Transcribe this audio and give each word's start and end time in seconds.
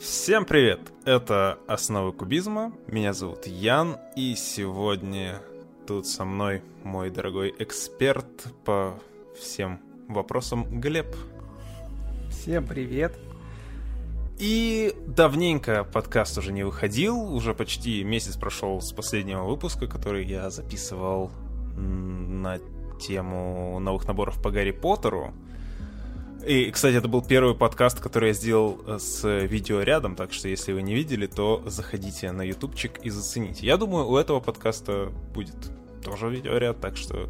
Всем 0.00 0.46
привет! 0.46 0.80
Это 1.04 1.58
«Основы 1.68 2.12
кубизма», 2.12 2.72
меня 2.86 3.12
зовут 3.12 3.46
Ян, 3.46 3.98
и 4.16 4.34
сегодня 4.34 5.42
тут 5.86 6.06
со 6.06 6.24
мной 6.24 6.62
мой 6.84 7.10
дорогой 7.10 7.54
эксперт 7.58 8.24
по 8.64 8.98
всем 9.38 9.78
вопросам 10.08 10.80
Глеб. 10.80 11.14
Всем 12.30 12.66
привет! 12.66 13.18
И 14.38 14.94
давненько 15.06 15.84
подкаст 15.84 16.38
уже 16.38 16.50
не 16.50 16.64
выходил, 16.64 17.34
уже 17.34 17.52
почти 17.52 18.02
месяц 18.02 18.36
прошел 18.36 18.80
с 18.80 18.92
последнего 18.92 19.44
выпуска, 19.44 19.86
который 19.86 20.24
я 20.24 20.48
записывал 20.48 21.30
на 21.76 22.58
тему 22.98 23.78
новых 23.80 24.06
наборов 24.06 24.40
по 24.42 24.50
Гарри 24.50 24.70
Поттеру. 24.70 25.34
И, 26.46 26.70
кстати, 26.70 26.96
это 26.96 27.06
был 27.06 27.22
первый 27.22 27.54
подкаст, 27.54 28.00
который 28.00 28.28
я 28.28 28.34
сделал 28.34 28.80
э, 28.86 28.98
с 28.98 29.28
видео 29.46 29.82
рядом, 29.82 30.16
так 30.16 30.32
что 30.32 30.48
если 30.48 30.72
вы 30.72 30.80
не 30.80 30.94
видели, 30.94 31.26
то 31.26 31.62
заходите 31.66 32.32
на 32.32 32.42
ютубчик 32.42 32.98
и 33.02 33.10
зацените. 33.10 33.66
Я 33.66 33.76
думаю, 33.76 34.08
у 34.08 34.16
этого 34.16 34.40
подкаста 34.40 35.12
будет 35.34 35.56
тоже 36.02 36.30
видеоряд, 36.30 36.80
так 36.80 36.96
что 36.96 37.28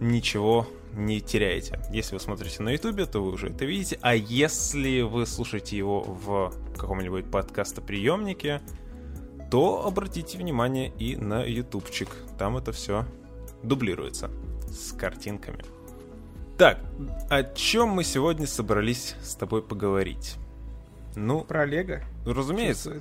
ничего 0.00 0.66
не 0.94 1.20
теряете. 1.20 1.80
Если 1.92 2.14
вы 2.14 2.20
смотрите 2.20 2.62
на 2.62 2.70
ютубе, 2.70 3.04
то 3.04 3.22
вы 3.22 3.32
уже 3.32 3.48
это 3.48 3.66
видите, 3.66 3.98
а 4.00 4.14
если 4.14 5.02
вы 5.02 5.26
слушаете 5.26 5.76
его 5.76 6.02
в 6.02 6.52
каком-нибудь 6.76 7.30
подкастоприемнике, 7.30 8.62
то 9.50 9.84
обратите 9.86 10.38
внимание 10.38 10.92
и 10.98 11.16
на 11.16 11.44
ютубчик. 11.44 12.08
Там 12.38 12.56
это 12.56 12.72
все 12.72 13.04
дублируется 13.62 14.30
с 14.70 14.92
картинками. 14.92 15.62
Так, 16.60 16.78
о 17.30 17.42
чем 17.42 17.88
мы 17.88 18.04
сегодня 18.04 18.46
собрались 18.46 19.14
с 19.22 19.34
тобой 19.34 19.62
поговорить? 19.62 20.36
Ну, 21.16 21.40
про 21.40 21.64
Лего. 21.64 22.02
Разумеется. 22.26 23.00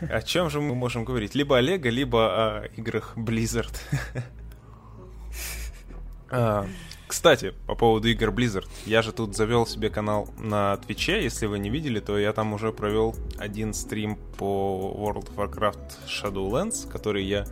О 0.00 0.22
чем 0.22 0.50
же 0.50 0.60
мы 0.60 0.74
можем 0.74 1.04
говорить? 1.04 1.36
Либо 1.36 1.56
о 1.56 1.60
Лего, 1.60 1.86
либо 1.86 2.18
о 2.26 2.66
играх 2.76 3.12
Blizzard. 3.16 3.72
а, 6.28 6.66
кстати, 7.06 7.54
по 7.68 7.76
поводу 7.76 8.08
игр 8.08 8.30
Blizzard. 8.30 8.66
Я 8.86 9.02
же 9.02 9.12
тут 9.12 9.36
завел 9.36 9.64
себе 9.64 9.88
канал 9.88 10.28
на 10.36 10.78
Твиче. 10.78 11.22
Если 11.22 11.46
вы 11.46 11.60
не 11.60 11.70
видели, 11.70 12.00
то 12.00 12.18
я 12.18 12.32
там 12.32 12.54
уже 12.54 12.72
провел 12.72 13.14
один 13.38 13.72
стрим 13.72 14.18
по 14.36 14.96
World 14.98 15.32
of 15.32 15.36
Warcraft 15.36 16.08
Shadowlands, 16.08 16.90
который 16.90 17.24
я 17.24 17.46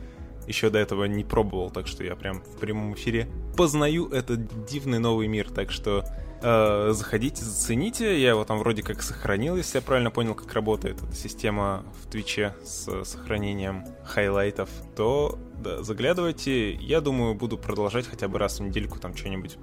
еще 0.47 0.71
до 0.71 0.79
этого 0.79 1.05
не 1.05 1.25
пробовал, 1.25 1.71
так 1.71 1.87
что 1.87 2.05
я 2.05 2.17
прям 2.17 2.41
в 2.43 2.59
прямом 2.59 2.95
эфире 2.95 3.29
познаю 3.57 4.09
этот 4.09 4.67
дивный 4.67 4.99
новый 4.99 5.27
мир, 5.27 5.51
так 5.51 5.71
что 5.71 6.05
э, 6.43 6.93
заходите, 6.93 7.45
зацените, 7.45 8.21
я 8.21 8.31
его 8.31 8.45
там 8.45 8.59
вроде 8.59 8.83
как 8.83 9.03
сохранил, 9.03 9.57
если 9.57 9.79
я 9.79 9.83
правильно 9.83 10.11
понял, 10.11 10.35
как 10.35 10.53
работает 10.53 11.03
эта 11.03 11.15
система 11.15 11.85
в 12.03 12.11
Twitch 12.11 12.49
е 12.49 12.55
с 12.65 13.05
сохранением 13.05 13.85
хайлайтов, 14.05 14.69
то 14.97 15.39
да, 15.59 15.83
заглядывайте, 15.83 16.73
я 16.75 17.01
думаю, 17.01 17.35
буду 17.35 17.57
продолжать 17.57 18.07
хотя 18.07 18.29
бы 18.29 18.39
раз 18.39 18.61
в 18.61 18.63
недельку 18.63 18.99
там 18.99 19.17
что-нибудь 19.17 19.57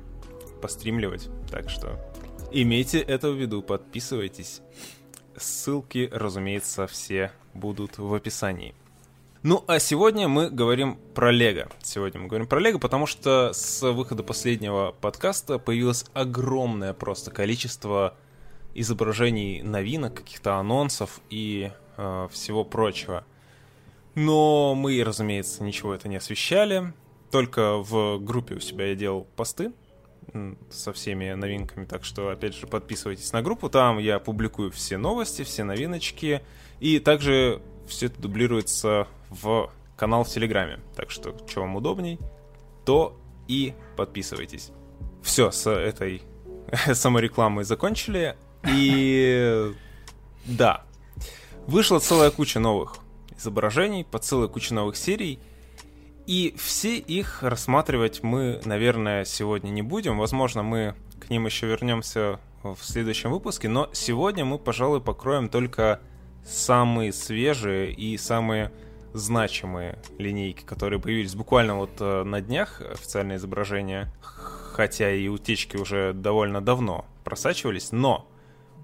постримливать, 0.61 1.29
так 1.49 1.69
что 1.69 1.99
имейте 2.51 2.99
это 2.99 3.29
в 3.29 3.35
виду, 3.35 3.61
подписывайтесь. 3.61 4.61
Ссылки, 5.35 6.09
разумеется, 6.11 6.87
все 6.87 7.31
будут 7.53 7.97
в 7.97 8.13
описании. 8.13 8.75
Ну, 9.43 9.63
а 9.65 9.79
сегодня 9.79 10.27
мы 10.27 10.51
говорим 10.51 10.99
про 11.15 11.31
Лего. 11.31 11.67
Сегодня 11.81 12.21
мы 12.21 12.27
говорим 12.27 12.45
про 12.45 12.59
Лего, 12.59 12.77
потому 12.77 13.07
что 13.07 13.53
с 13.53 13.81
выхода 13.91 14.21
последнего 14.21 14.91
подкаста 15.01 15.57
появилось 15.57 16.05
огромное 16.13 16.93
просто 16.93 17.31
количество 17.31 18.15
изображений 18.75 19.63
новинок, 19.63 20.13
каких-то 20.13 20.57
анонсов 20.57 21.21
и 21.31 21.71
э, 21.97 22.27
всего 22.31 22.63
прочего. 22.63 23.25
Но 24.13 24.75
мы, 24.75 25.03
разумеется, 25.03 25.63
ничего 25.63 25.95
это 25.95 26.07
не 26.07 26.17
освещали. 26.17 26.93
Только 27.31 27.77
в 27.77 28.19
группе 28.19 28.53
у 28.53 28.59
себя 28.59 28.89
я 28.89 28.95
делал 28.95 29.25
посты 29.35 29.71
со 30.69 30.93
всеми 30.93 31.33
новинками, 31.33 31.85
так 31.85 32.05
что, 32.05 32.29
опять 32.29 32.53
же, 32.53 32.67
подписывайтесь 32.67 33.33
на 33.33 33.41
группу, 33.41 33.71
там 33.71 33.97
я 33.97 34.19
публикую 34.19 34.69
все 34.69 34.97
новости, 34.97 35.41
все 35.41 35.63
новиночки, 35.63 36.43
и 36.79 36.99
также 36.99 37.59
все 37.87 38.05
это 38.05 38.21
дублируется 38.21 39.07
в 39.31 39.71
канал 39.95 40.23
в 40.23 40.29
Телеграме. 40.29 40.79
Так 40.95 41.09
что, 41.09 41.35
что 41.47 41.61
вам 41.61 41.75
удобней, 41.75 42.19
то 42.85 43.17
и 43.47 43.73
подписывайтесь. 43.97 44.71
Все, 45.23 45.51
с 45.51 45.69
этой 45.69 46.21
саморекламой 46.93 47.63
закончили. 47.63 48.35
И 48.69 49.73
да, 50.45 50.83
вышла 51.65 51.99
целая 51.99 52.29
куча 52.31 52.59
новых 52.59 52.97
изображений 53.37 54.05
по 54.05 54.19
целой 54.19 54.49
куче 54.49 54.73
новых 54.73 54.95
серий. 54.95 55.39
И 56.27 56.53
все 56.57 56.97
их 56.97 57.41
рассматривать 57.41 58.21
мы, 58.21 58.61
наверное, 58.65 59.25
сегодня 59.25 59.69
не 59.69 59.81
будем. 59.81 60.19
Возможно, 60.19 60.61
мы 60.61 60.95
к 61.19 61.29
ним 61.29 61.45
еще 61.45 61.67
вернемся 61.67 62.39
в 62.63 62.77
следующем 62.81 63.31
выпуске. 63.31 63.67
Но 63.67 63.89
сегодня 63.93 64.45
мы, 64.45 64.59
пожалуй, 64.59 65.01
покроем 65.01 65.49
только 65.49 65.99
самые 66.45 67.11
свежие 67.13 67.91
и 67.91 68.17
самые 68.17 68.71
значимые 69.13 69.99
линейки, 70.17 70.63
которые 70.63 70.99
появились 70.99 71.35
буквально 71.35 71.75
вот 71.75 71.91
э, 71.99 72.23
на 72.23 72.41
днях, 72.41 72.81
официальное 72.81 73.37
изображение, 73.37 74.11
хотя 74.21 75.11
и 75.11 75.27
утечки 75.27 75.77
уже 75.77 76.13
довольно 76.13 76.61
давно 76.61 77.05
просачивались, 77.23 77.91
но 77.91 78.27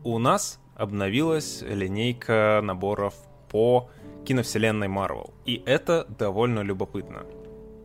у 0.04 0.20
нас 0.20 0.60
обновилась 0.76 1.62
линейка 1.62 2.62
наборов 2.64 3.16
по 3.50 3.90
киновселенной 4.26 4.88
Marvel. 4.88 5.34
И 5.46 5.64
это 5.66 6.06
довольно 6.20 6.60
любопытно. 6.60 7.26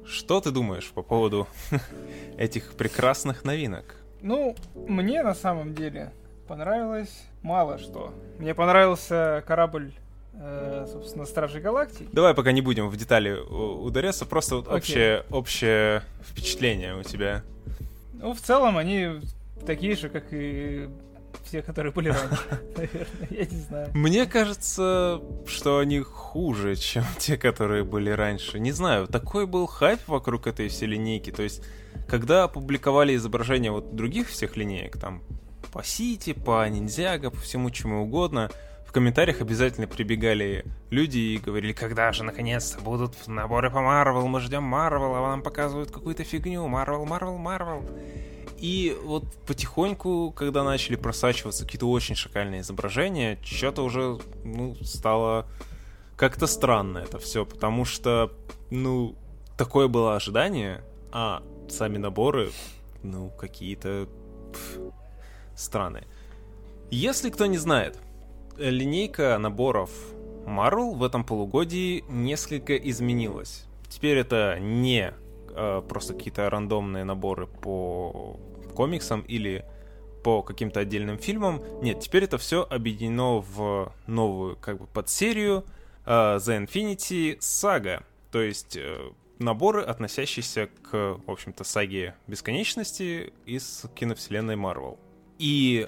Что 0.05 0.41
ты 0.41 0.51
думаешь 0.51 0.91
по 0.91 1.03
поводу 1.03 1.47
этих 2.37 2.75
прекрасных 2.75 3.45
новинок? 3.45 3.97
Ну, 4.21 4.57
мне 4.75 5.23
на 5.23 5.35
самом 5.35 5.75
деле 5.75 6.13
понравилось 6.49 7.25
мало 7.43 7.79
что. 7.79 8.13
Мне 8.39 8.55
понравился 8.55 9.43
корабль 9.47 9.93
э, 9.93 10.02
собственно, 10.91 11.25
Стражи 11.27 11.61
Галактики. 11.61 12.09
Давай 12.13 12.35
пока 12.35 12.53
не 12.53 12.61
будем 12.61 12.89
в 12.89 12.97
детали 12.97 13.33
ударяться, 13.33 14.27
просто 14.27 14.57
вот 14.57 14.69
общее, 14.69 15.25
общее 15.31 16.03
впечатление 16.23 16.97
у 16.97 17.03
тебя. 17.03 17.43
Ну, 18.15 18.35
в 18.35 18.41
целом 18.41 18.79
они 18.79 19.21
такие 19.67 19.97
же, 19.97 20.09
как 20.09 20.25
и 20.33 20.89
все, 21.45 21.63
которые 21.63 21.93
были 21.93 22.09
раньше, 22.09 22.43
наверное, 22.77 23.29
я 23.31 23.45
не 23.45 23.57
знаю. 23.57 23.91
Мне 23.95 24.27
кажется, 24.27 25.21
что 25.47 25.79
они 25.79 26.01
хуже, 26.01 26.77
чем 26.77 27.05
те, 27.19 27.37
которые 27.37 27.85
были 27.85 28.11
раньше. 28.11 28.59
Не 28.59 28.73
знаю, 28.73 29.07
такой 29.07 29.47
был 29.47 29.67
хайп 29.67 30.01
вокруг 30.07 30.47
этой 30.47 30.69
всей 30.69 30.87
линейки, 30.87 31.31
то 31.31 31.43
есть 31.43 31.63
когда 32.09 32.45
опубликовали 32.45 33.15
изображения 33.17 33.71
вот 33.71 33.95
других 33.95 34.29
всех 34.29 34.57
линеек, 34.57 34.99
там, 34.99 35.23
по 35.73 35.83
Сити, 35.83 36.33
по 36.33 36.69
Ниндзяго, 36.69 37.31
по 37.31 37.39
всему 37.39 37.71
чему 37.71 38.03
угодно, 38.03 38.51
в 38.93 38.95
комментариях 38.95 39.41
обязательно 39.41 39.87
прибегали 39.87 40.67
люди 40.91 41.17
и 41.17 41.39
говорили, 41.39 41.73
когда 41.73 42.13
же 42.13 42.25
наконец-то 42.25 42.79
будут 42.83 43.27
наборы 43.27 43.71
по 43.71 43.81
Марвел, 43.81 44.27
мы 44.29 44.39
ждем 44.39 44.65
Марвел, 44.65 45.15
а 45.15 45.29
нам 45.31 45.41
показывают 45.41 45.91
какую-то 45.91 46.25
фигню, 46.25 46.69
Марвел, 46.69 47.07
Марвел, 47.07 47.39
Марвел. 47.39 47.89
И 48.59 48.95
вот 49.03 49.25
потихоньку, 49.47 50.31
когда 50.37 50.63
начали 50.63 50.97
просачиваться 50.97 51.65
какие-то 51.65 51.89
очень 51.89 52.15
шикальные 52.15 52.61
изображения, 52.61 53.39
что-то 53.43 53.83
уже, 53.83 54.19
ну, 54.45 54.77
стало 54.83 55.47
как-то 56.19 56.47
странно 56.47 56.99
это 56.99 57.19
все, 57.19 57.47
потому 57.47 57.87
что, 57.87 58.31
ну, 58.69 59.17
такое 59.57 59.89
было 59.89 60.17
ожидание, 60.17 60.85
а 61.13 61.43
сами 61.71 61.97
наборы, 61.97 62.51
ну, 63.03 63.31
какие-то 63.31 64.07
странные. 65.57 66.07
Если 66.91 67.31
кто 67.31 67.47
не 67.47 67.57
знает, 67.57 67.99
линейка 68.59 69.37
наборов 69.39 69.91
Marvel 70.47 70.95
в 70.95 71.03
этом 71.05 71.25
полугодии 71.25 72.05
несколько 72.09 72.77
изменилась. 72.77 73.67
Теперь 73.89 74.19
это 74.19 74.59
не 74.61 75.13
э, 75.51 75.83
просто 75.89 76.15
какие-то 76.15 76.49
рандомные 76.51 77.05
наборы 77.05 77.47
по 77.47 78.39
комиксам 78.75 79.21
или 79.23 79.65
по 80.25 80.43
каким-то 80.43 80.81
отдельным 80.81 81.19
фильмам. 81.19 81.63
Нет, 81.83 82.01
теперь 82.01 82.25
это 82.25 82.39
все 82.39 82.67
объединено 82.69 83.41
в 83.41 83.93
новую 84.07 84.57
как 84.57 84.79
бы 84.79 84.87
подсерию 84.87 85.65
э, 86.07 86.11
The 86.11 86.67
Infinity 86.67 87.39
Saga. 87.39 88.03
То 88.31 88.41
есть 88.41 88.77
э, 88.77 89.11
наборы, 89.39 89.83
относящиеся 89.83 90.69
к, 90.91 91.19
в 91.27 91.31
общем-то, 91.31 91.65
саге 91.65 92.15
бесконечности 92.27 93.33
из 93.45 93.85
киновселенной 93.95 94.57
Marvel. 94.57 94.99
И 95.39 95.87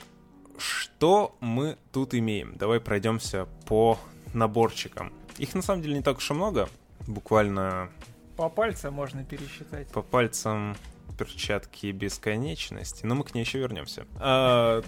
что 0.58 1.36
мы 1.40 1.76
тут 1.92 2.14
имеем? 2.14 2.56
Давай 2.56 2.80
пройдемся 2.80 3.46
по 3.66 3.98
наборчикам. 4.32 5.12
Их 5.38 5.54
на 5.54 5.62
самом 5.62 5.82
деле 5.82 5.94
не 5.96 6.02
так 6.02 6.18
уж 6.18 6.30
и 6.30 6.34
много. 6.34 6.68
Буквально... 7.06 7.90
По 8.36 8.48
пальцам 8.48 8.94
можно 8.94 9.24
пересчитать. 9.24 9.88
По 9.88 10.02
пальцам 10.02 10.76
перчатки 11.18 11.92
бесконечности. 11.92 13.06
Но 13.06 13.14
мы 13.14 13.24
к 13.24 13.34
ней 13.34 13.42
еще 13.42 13.58
вернемся. 13.58 14.06
А, 14.16 14.82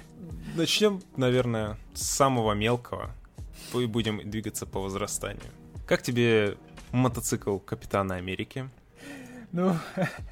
Начнем, 0.55 1.03
наверное, 1.17 1.77
с 1.95 2.03
самого 2.03 2.53
мелкого. 2.53 3.11
И 3.75 3.87
будем 3.87 4.29
двигаться 4.29 4.67
по 4.67 4.81
возрастанию. 4.81 5.45
Как 5.87 6.03
тебе 6.03 6.57
мотоцикл 6.93 7.59
Капитана 7.59 8.17
Америки? 8.17 8.69
Ну, 9.53 9.77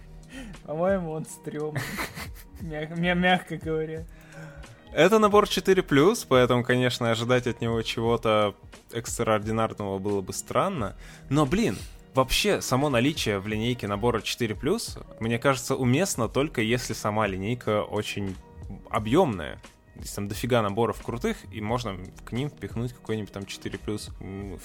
по-моему, 0.64 1.10
он 1.12 1.24
стрёмный. 1.26 1.80
Мяг- 2.60 2.96
мягко 2.96 3.56
говоря. 3.56 4.04
Это 4.94 5.18
набор 5.18 5.46
4+, 5.46 6.26
поэтому, 6.28 6.62
конечно, 6.62 7.10
ожидать 7.10 7.48
от 7.48 7.60
него 7.60 7.82
чего-то 7.82 8.54
экстраординарного 8.92 9.98
было 9.98 10.20
бы 10.20 10.32
странно. 10.32 10.94
Но, 11.28 11.46
блин, 11.46 11.76
вообще 12.14 12.60
само 12.60 12.88
наличие 12.90 13.40
в 13.40 13.48
линейке 13.48 13.88
набора 13.88 14.20
4+, 14.20 15.04
мне 15.18 15.40
кажется, 15.40 15.74
уместно 15.74 16.28
только 16.28 16.60
если 16.60 16.92
сама 16.92 17.26
линейка 17.26 17.82
очень 17.82 18.36
объемная. 18.88 19.60
Здесь 19.96 20.12
там 20.12 20.28
дофига 20.28 20.62
наборов 20.62 21.02
крутых, 21.02 21.38
и 21.52 21.60
можно 21.60 21.98
к 22.24 22.30
ним 22.30 22.48
впихнуть 22.48 22.92
какой-нибудь 22.92 23.32
там 23.32 23.46
4 23.46 23.76
плюс 23.80 24.10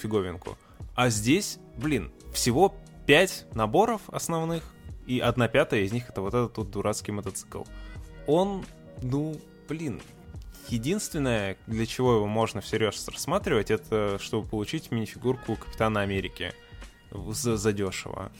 фиговинку. 0.00 0.56
А 0.94 1.10
здесь, 1.10 1.58
блин, 1.76 2.12
всего 2.32 2.76
5 3.06 3.46
наборов 3.54 4.02
основных, 4.12 4.62
и 5.08 5.18
одна 5.18 5.48
пятая 5.48 5.80
из 5.80 5.90
них 5.90 6.08
это 6.08 6.20
вот 6.20 6.34
этот 6.34 6.52
тут 6.52 6.70
дурацкий 6.70 7.10
мотоцикл. 7.10 7.64
Он, 8.28 8.64
ну, 9.02 9.36
блин, 9.68 10.00
единственное, 10.72 11.56
для 11.66 11.86
чего 11.86 12.16
его 12.16 12.26
можно 12.26 12.60
всерьез 12.60 13.06
рассматривать, 13.08 13.70
это 13.70 14.18
чтобы 14.20 14.48
получить 14.48 14.90
мини-фигурку 14.90 15.56
Капитана 15.56 16.00
Америки 16.00 16.52
за 17.10 17.56
задешево. 17.56 18.30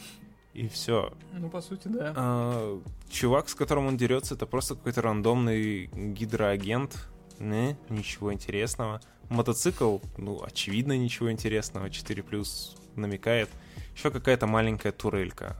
И 0.53 0.67
все. 0.67 1.13
Ну, 1.31 1.49
по 1.49 1.61
сути, 1.61 1.87
да. 1.87 2.13
А, 2.15 2.81
чувак, 3.09 3.47
с 3.47 3.55
которым 3.55 3.87
он 3.87 3.97
дерется, 3.97 4.35
это 4.35 4.45
просто 4.45 4.75
какой-то 4.75 5.01
рандомный 5.01 5.85
гидроагент. 5.87 7.07
Не, 7.39 7.77
ничего 7.89 8.33
интересного. 8.33 9.01
Мотоцикл, 9.29 9.99
ну, 10.17 10.43
очевидно, 10.43 10.97
ничего 10.97 11.31
интересного. 11.31 11.89
4 11.89 12.21
плюс 12.23 12.75
намекает. 12.95 13.49
Еще 13.95 14.11
какая-то 14.11 14.45
маленькая 14.45 14.91
турелька. 14.91 15.55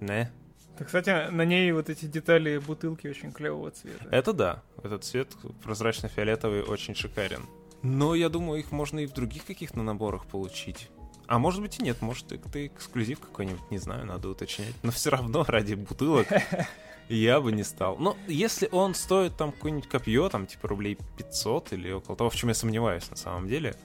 Не. 0.00 0.30
Так, 0.76 0.86
кстати, 0.86 1.30
на 1.30 1.44
ней 1.44 1.72
вот 1.72 1.90
эти 1.90 2.06
детали 2.06 2.58
бутылки 2.58 3.06
очень 3.06 3.32
клевого 3.32 3.70
цвета. 3.70 4.06
Это 4.10 4.32
да. 4.32 4.62
Этот 4.82 5.04
цвет 5.04 5.28
прозрачно-фиолетовый 5.62 6.62
очень 6.62 6.94
шикарен. 6.94 7.42
Но 7.82 8.14
я 8.14 8.28
думаю, 8.28 8.60
их 8.60 8.72
можно 8.72 8.98
и 9.00 9.06
в 9.06 9.12
других 9.12 9.44
каких-то 9.46 9.82
наборах 9.82 10.26
получить. 10.26 10.88
А 11.26 11.38
может 11.38 11.62
быть 11.62 11.78
и 11.78 11.82
нет, 11.82 12.02
может 12.02 12.32
это 12.32 12.66
эксклюзив 12.66 13.20
какой-нибудь, 13.20 13.70
не 13.70 13.78
знаю, 13.78 14.04
надо 14.04 14.28
уточнять. 14.28 14.74
Но 14.82 14.90
все 14.90 15.10
равно 15.10 15.44
ради 15.48 15.74
бутылок 15.74 16.26
я 17.08 17.40
бы 17.40 17.52
не 17.52 17.62
стал. 17.62 17.96
Но 17.98 18.16
если 18.26 18.68
он 18.72 18.94
стоит 18.94 19.36
там 19.36 19.52
какое-нибудь 19.52 19.88
копье, 19.88 20.28
там 20.28 20.46
типа 20.46 20.68
рублей 20.68 20.98
500 21.18 21.72
или 21.72 21.92
около 21.92 22.16
того, 22.16 22.30
в 22.30 22.36
чем 22.36 22.48
я 22.48 22.54
сомневаюсь 22.54 23.08
на 23.10 23.16
самом 23.16 23.48
деле, 23.48 23.76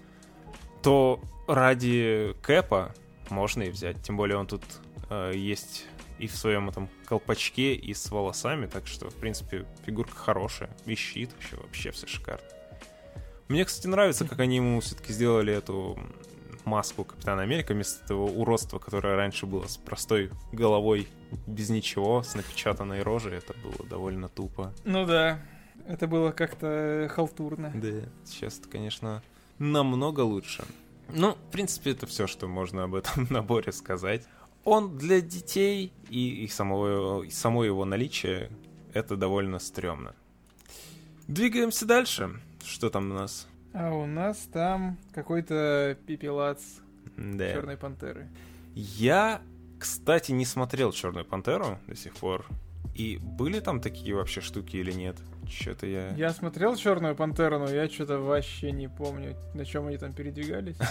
то 0.81 1.19
ради 1.47 2.35
кэпа 2.41 2.93
можно 3.29 3.63
и 3.63 3.69
взять. 3.69 4.01
Тем 4.03 4.17
более 4.17 4.37
он 4.37 4.47
тут 4.47 4.63
э, 5.09 5.33
есть 5.35 5.85
и 6.19 6.27
в 6.27 6.35
своем 6.35 6.69
этом 6.69 6.89
колпачке, 7.05 7.75
и 7.75 7.93
с 7.93 8.09
волосами, 8.11 8.67
так 8.67 8.87
что, 8.87 9.09
в 9.09 9.15
принципе, 9.15 9.65
фигурка 9.85 10.15
хорошая, 10.15 10.69
и 10.85 10.95
щит 10.95 11.31
вообще, 11.33 11.55
вообще 11.57 11.91
все 11.91 12.07
шикарно. 12.07 12.45
Мне, 13.47 13.63
кстати, 13.63 13.87
нравится, 13.87 14.25
как 14.25 14.39
они 14.39 14.57
ему 14.57 14.79
все-таки 14.79 15.13
сделали 15.13 15.53
эту 15.53 15.99
маску 16.65 17.03
Капитана 17.03 17.43
Америка 17.43 17.73
вместо 17.73 18.03
этого 18.03 18.23
уродства, 18.23 18.79
которое 18.79 19.15
раньше 19.15 19.45
было 19.45 19.67
с 19.67 19.77
простой 19.77 20.31
головой, 20.51 21.07
без 21.45 21.69
ничего, 21.69 22.23
с 22.23 22.33
напечатанной 22.33 23.03
рожей. 23.03 23.33
Это 23.33 23.53
было 23.53 23.87
довольно 23.87 24.29
тупо. 24.29 24.73
Ну 24.83 25.05
да, 25.05 25.39
это 25.87 26.07
было 26.07 26.31
как-то 26.31 27.09
халтурно. 27.13 27.71
Да, 27.75 28.09
сейчас 28.25 28.59
это, 28.59 28.67
конечно, 28.67 29.21
намного 29.59 30.21
лучше. 30.21 30.65
Ну, 31.09 31.33
в 31.33 31.51
принципе, 31.51 31.91
это 31.91 32.07
все, 32.07 32.25
что 32.25 32.47
можно 32.47 32.83
об 32.83 32.95
этом 32.95 33.27
наборе 33.29 33.71
сказать. 33.71 34.23
Он 34.65 34.97
для 34.97 35.21
детей 35.21 35.93
и, 36.09 36.43
и, 36.43 36.47
самого, 36.47 37.23
и 37.23 37.29
само 37.29 37.63
его 37.63 37.85
наличие 37.85 38.51
это 38.93 39.15
довольно 39.15 39.59
стрёмно. 39.59 40.15
Двигаемся 41.27 41.85
дальше. 41.85 42.41
Что 42.63 42.89
там 42.89 43.11
у 43.11 43.13
нас? 43.13 43.47
А 43.73 43.93
у 43.93 44.05
нас 44.05 44.37
там 44.51 44.97
какой-то 45.13 45.97
пепелац 46.07 46.61
Да. 47.15 47.53
Черной 47.53 47.77
Пантеры. 47.77 48.27
Я, 48.73 49.41
кстати, 49.79 50.31
не 50.31 50.45
смотрел 50.45 50.91
Черную 50.91 51.25
Пантеру 51.25 51.79
до 51.87 51.95
сих 51.95 52.15
пор. 52.15 52.45
И 52.95 53.17
были 53.21 53.59
там 53.59 53.81
такие 53.81 54.15
вообще 54.15 54.41
штуки 54.41 54.77
или 54.77 54.91
нет? 54.91 55.17
Что-то 55.49 55.87
я... 55.87 56.09
Я 56.15 56.31
смотрел 56.31 56.75
Черную 56.75 57.15
Пантеру, 57.15 57.59
но 57.59 57.69
я 57.69 57.89
что-то 57.89 58.19
вообще 58.19 58.71
не 58.71 58.87
помню, 58.87 59.35
на 59.53 59.65
чем 59.65 59.87
они 59.87 59.97
там 59.97 60.13
передвигались. 60.13 60.77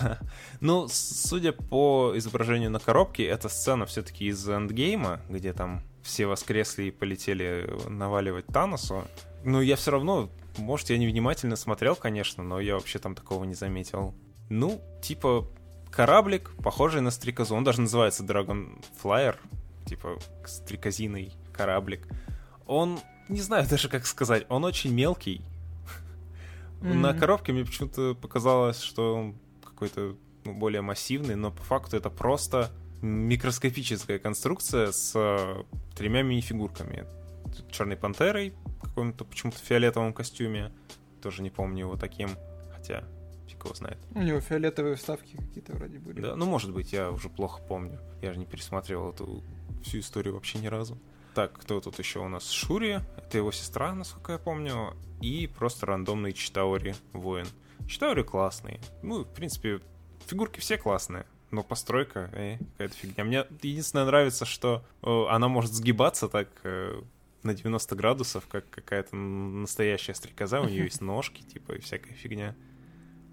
Ну, 0.61 0.87
судя 0.89 1.53
по 1.53 2.13
изображению 2.17 2.71
на 2.71 2.79
коробке, 2.79 3.25
эта 3.25 3.49
сцена 3.49 3.87
все-таки 3.87 4.27
из 4.27 4.49
эндгейма, 4.49 5.21
где 5.29 5.53
там 5.53 5.83
все 6.03 6.27
воскресли 6.27 6.85
и 6.85 6.91
полетели 6.91 7.71
наваливать 7.89 8.47
Таносу. 8.47 9.05
Но 9.43 9.61
я 9.61 9.77
все 9.77 9.91
равно, 9.91 10.31
может, 10.59 10.91
я 10.91 10.99
невнимательно 10.99 11.57
смотрел, 11.57 11.97
конечно, 11.97 12.43
но 12.43 12.61
я 12.61 12.75
вообще 12.75 12.99
там 12.99 13.15
такого 13.15 13.45
не 13.45 13.55
заметил. 13.55 14.15
Ну, 14.49 14.81
типа, 15.03 15.49
кораблик, 15.91 16.51
похожий 16.63 17.01
на 17.01 17.11
стрекозу. 17.11 17.55
Он 17.55 17.65
даже 17.65 17.81
называется 17.81 18.25
Dragon 18.25 18.83
Flyer, 19.03 19.37
типа, 19.87 20.19
стрекозиный 20.47 21.33
кораблик. 21.53 22.07
Он, 22.67 22.99
не 23.29 23.41
знаю 23.41 23.69
даже 23.69 23.89
как 23.89 24.07
сказать, 24.07 24.47
он 24.49 24.65
очень 24.65 24.93
мелкий. 24.93 25.43
Мгм. 26.81 27.01
На 27.03 27.15
коробке 27.15 27.53
мне 27.53 27.65
почему-то 27.65 28.15
показалось, 28.15 28.81
что 28.81 29.15
он 29.15 29.35
какой-то 29.65 30.17
ну, 30.45 30.55
более 30.55 30.83
массивный, 30.83 31.35
но 31.35 31.51
по 31.51 31.63
факту 31.63 31.97
это 31.97 32.11
просто 32.11 32.71
микроскопическая 33.03 34.19
конструкция 34.19 34.93
с 34.93 35.13
э, 35.15 35.65
тремя 35.95 36.23
мини-фигурками. 36.23 37.07
Черной 37.71 37.97
пантерой, 37.97 38.55
каком-то 38.83 39.25
почему-то 39.25 39.59
фиолетовом 39.59 40.13
костюме. 40.13 40.73
Тоже 41.23 41.43
не 41.43 41.51
помню 41.51 41.81
его 41.81 41.97
таким, 41.97 42.31
хотя 42.75 43.05
фиг 43.47 43.65
его 43.65 43.75
знает. 43.75 43.99
У 44.15 44.23
него 44.23 44.41
фиолетовые 44.41 44.97
вставки 44.97 45.37
какие-то 45.37 45.73
вроде 45.73 45.99
были. 45.99 46.21
Да, 46.21 46.37
ну 46.37 46.47
может 46.47 46.73
быть, 46.73 46.93
я 46.93 47.11
уже 47.11 47.29
плохо 47.29 47.63
помню. 47.67 48.01
Я 48.23 48.33
же 48.33 48.39
не 48.39 48.47
пересматривал 48.47 49.11
эту 49.11 49.43
всю 49.83 50.01
историю 50.01 50.35
вообще 50.35 50.59
ни 50.59 50.67
разу. 50.67 50.99
Так, 51.35 51.59
кто 51.59 51.81
тут 51.81 51.99
еще 51.99 52.21
у 52.21 52.29
нас? 52.29 52.49
Шури, 52.49 53.01
это 53.17 53.39
его 53.39 53.51
сестра, 53.51 53.93
насколько 53.93 54.33
я 54.33 54.39
помню, 54.39 54.97
и 55.21 55.49
просто 55.49 55.85
рандомный 55.85 56.33
Читаури 56.33 56.95
воин. 57.13 57.47
Читаури 57.89 58.23
классный. 58.23 58.79
Ну, 59.03 59.25
в 59.25 59.35
принципе, 59.35 59.81
фигурки 60.27 60.61
все 60.61 60.79
классные, 60.79 61.27
но 61.51 61.65
постройка, 61.65 62.31
э, 62.35 62.59
какая-то 62.59 62.95
фигня. 62.95 63.25
Мне 63.25 63.47
единственное 63.63 64.05
нравится, 64.05 64.45
что 64.45 64.85
э, 65.03 65.25
она 65.29 65.49
может 65.49 65.73
сгибаться 65.73 66.29
так 66.29 66.49
э, 66.63 67.03
на 67.43 67.53
90 67.53 67.97
градусов, 67.97 68.47
как 68.47 68.71
какая-то 68.71 69.17
настоящая 69.17 70.15
стрекоза, 70.15 70.61
у 70.61 70.69
нее 70.69 70.85
есть 70.85 71.01
ножки, 71.01 71.43
типа, 71.43 71.73
и 71.73 71.81
всякая 71.81 72.15
фигня. 72.15 72.55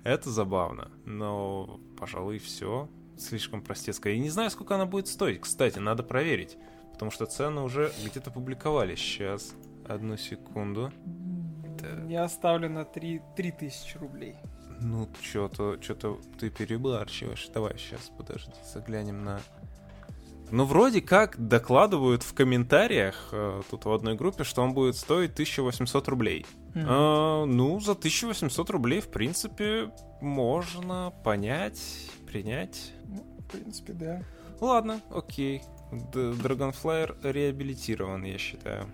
Это 0.03 0.31
забавно, 0.31 0.89
но, 1.05 1.79
пожалуй, 1.99 2.39
все 2.39 2.89
слишком 3.15 3.61
простецкое. 3.61 4.13
И 4.13 4.19
не 4.19 4.31
знаю, 4.31 4.49
сколько 4.49 4.73
она 4.73 4.87
будет 4.87 5.07
стоить, 5.07 5.41
кстати, 5.41 5.77
надо 5.77 6.01
проверить, 6.01 6.57
потому 7.01 7.09
что 7.09 7.25
цены 7.25 7.61
уже 7.61 7.91
где-то 8.05 8.29
публиковали. 8.29 8.93
Сейчас, 8.93 9.55
одну 9.87 10.17
секунду. 10.17 10.91
Я 12.07 12.29
ставлю 12.29 12.69
на 12.69 12.85
3, 12.85 13.23
3000 13.35 13.97
рублей. 13.97 14.35
Ну, 14.79 15.09
что-то, 15.19 15.81
что-то 15.81 16.19
ты 16.39 16.51
перебарщиваешь. 16.51 17.49
Давай 17.51 17.75
сейчас, 17.79 18.11
подожди, 18.15 18.51
заглянем 18.71 19.23
на... 19.23 19.41
Ну, 20.51 20.65
вроде 20.65 21.01
как 21.01 21.39
докладывают 21.39 22.21
в 22.21 22.35
комментариях 22.35 23.29
э, 23.31 23.63
тут 23.71 23.85
в 23.85 23.91
одной 23.91 24.15
группе, 24.15 24.43
что 24.43 24.61
он 24.61 24.75
будет 24.75 24.95
стоить 24.95 25.31
1800 25.31 26.07
рублей. 26.07 26.45
Мгм. 26.75 26.85
А, 26.87 27.45
ну, 27.45 27.79
за 27.79 27.93
1800 27.93 28.69
рублей, 28.69 29.01
в 29.01 29.09
принципе, 29.09 29.91
можно 30.21 31.11
понять, 31.23 31.81
принять. 32.27 32.93
Ну, 33.05 33.23
в 33.39 33.51
принципе, 33.51 33.93
да. 33.93 34.21
Ладно, 34.59 35.01
окей. 35.09 35.63
Dragonflyer 35.91 37.15
реабилитирован, 37.23 38.23
я 38.23 38.37
считаю. 38.37 38.85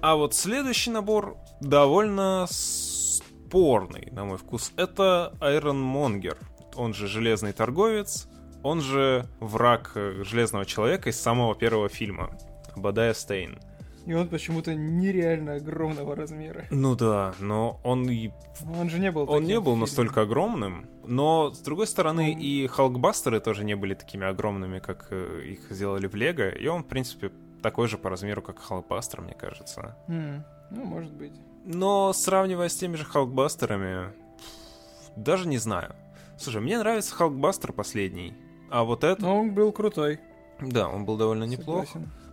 А 0.00 0.16
вот 0.16 0.34
следующий 0.34 0.90
набор 0.90 1.36
довольно 1.60 2.46
спорный, 2.50 4.08
на 4.12 4.24
мой 4.24 4.38
вкус. 4.38 4.72
Это 4.76 5.32
Ironmonger, 5.40 6.36
он 6.76 6.94
же 6.94 7.06
Железный 7.06 7.52
Торговец, 7.52 8.28
он 8.62 8.80
же 8.80 9.26
враг 9.40 9.92
э, 9.94 10.22
Железного 10.24 10.64
Человека 10.64 11.10
из 11.10 11.20
самого 11.20 11.54
первого 11.54 11.88
фильма. 11.88 12.36
Бадая 12.76 13.14
Стейн. 13.14 13.60
И 14.06 14.12
он 14.12 14.28
почему-то 14.28 14.74
нереально 14.74 15.54
огромного 15.54 16.14
размера. 16.14 16.66
Ну 16.70 16.94
да, 16.94 17.34
но 17.40 17.80
он 17.84 18.08
и 18.10 18.30
Он 18.78 18.90
же 18.90 18.98
не 18.98 19.10
был 19.10 19.28
Он 19.30 19.44
не 19.44 19.58
был 19.60 19.76
настолько 19.76 20.22
огромным, 20.22 20.86
но 21.06 21.50
с 21.52 21.58
другой 21.60 21.86
стороны 21.86 22.32
Он- 22.34 22.38
и 22.40 22.66
Халкбастеры 22.66 23.40
тоже 23.40 23.64
не 23.64 23.74
были 23.76 23.94
такими 23.94 24.26
огромными, 24.26 24.78
как 24.78 25.06
э, 25.10 25.42
их 25.46 25.60
сделали 25.70 26.06
в 26.06 26.14
Лего, 26.14 26.50
и 26.50 26.66
он, 26.66 26.82
в 26.82 26.86
принципе, 26.86 27.30
такой 27.62 27.88
же 27.88 27.96
по 27.96 28.10
размеру, 28.10 28.42
как 28.42 28.58
Халкбастер, 28.58 29.22
мне 29.22 29.34
кажется. 29.34 29.96
М, 30.08 30.44
Ну, 30.70 30.84
может 30.84 31.12
быть. 31.12 31.32
Но 31.64 32.12
сравнивая 32.12 32.68
с 32.68 32.76
теми 32.76 32.96
же 32.96 33.04
Халкбастерами, 33.04 34.12
даже 35.16 35.48
не 35.48 35.58
знаю. 35.58 35.94
Слушай, 36.38 36.60
мне 36.60 36.78
нравится 36.78 37.14
Халкбастер 37.14 37.72
последний, 37.72 38.34
а 38.70 38.84
вот 38.84 39.02
этот... 39.04 39.20
Но 39.20 39.38
он 39.40 39.54
был 39.54 39.72
крутой. 39.72 40.20
Да, 40.60 40.88
он 40.88 41.04
был 41.04 41.16
довольно 41.16 41.44
неплох. 41.44 41.86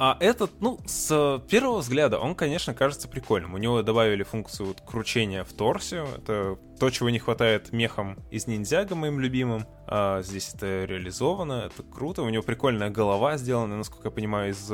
А 0.04 0.18
этот, 0.20 0.60
ну, 0.62 0.80
с 0.88 1.44
первого 1.48 1.78
взгляда, 1.78 2.18
он, 2.18 2.34
конечно, 2.34 2.74
кажется 2.74 3.08
прикольным. 3.08 3.54
У 3.54 3.60
него 3.60 3.84
добавили 3.84 4.24
функцию 4.24 4.70
вот 4.70 4.82
кручения 4.82 5.44
в 5.44 5.54
торсе. 5.54 6.04
Это 6.18 6.58
то, 6.80 6.90
чего 6.90 7.12
не 7.12 7.20
хватает 7.20 7.72
мехам 7.72 8.18
из 8.32 8.48
ниндзяга, 8.48 8.96
моим 8.96 9.20
любимым. 9.20 9.68
А 9.86 10.24
здесь 10.24 10.56
это 10.56 10.86
реализовано, 10.86 11.70
это 11.72 11.84
круто. 11.84 12.24
У 12.24 12.30
него 12.30 12.42
прикольная 12.42 12.90
голова 12.90 13.38
сделана, 13.38 13.78
насколько 13.78 14.08
я 14.08 14.12
понимаю, 14.12 14.54
из... 14.54 14.72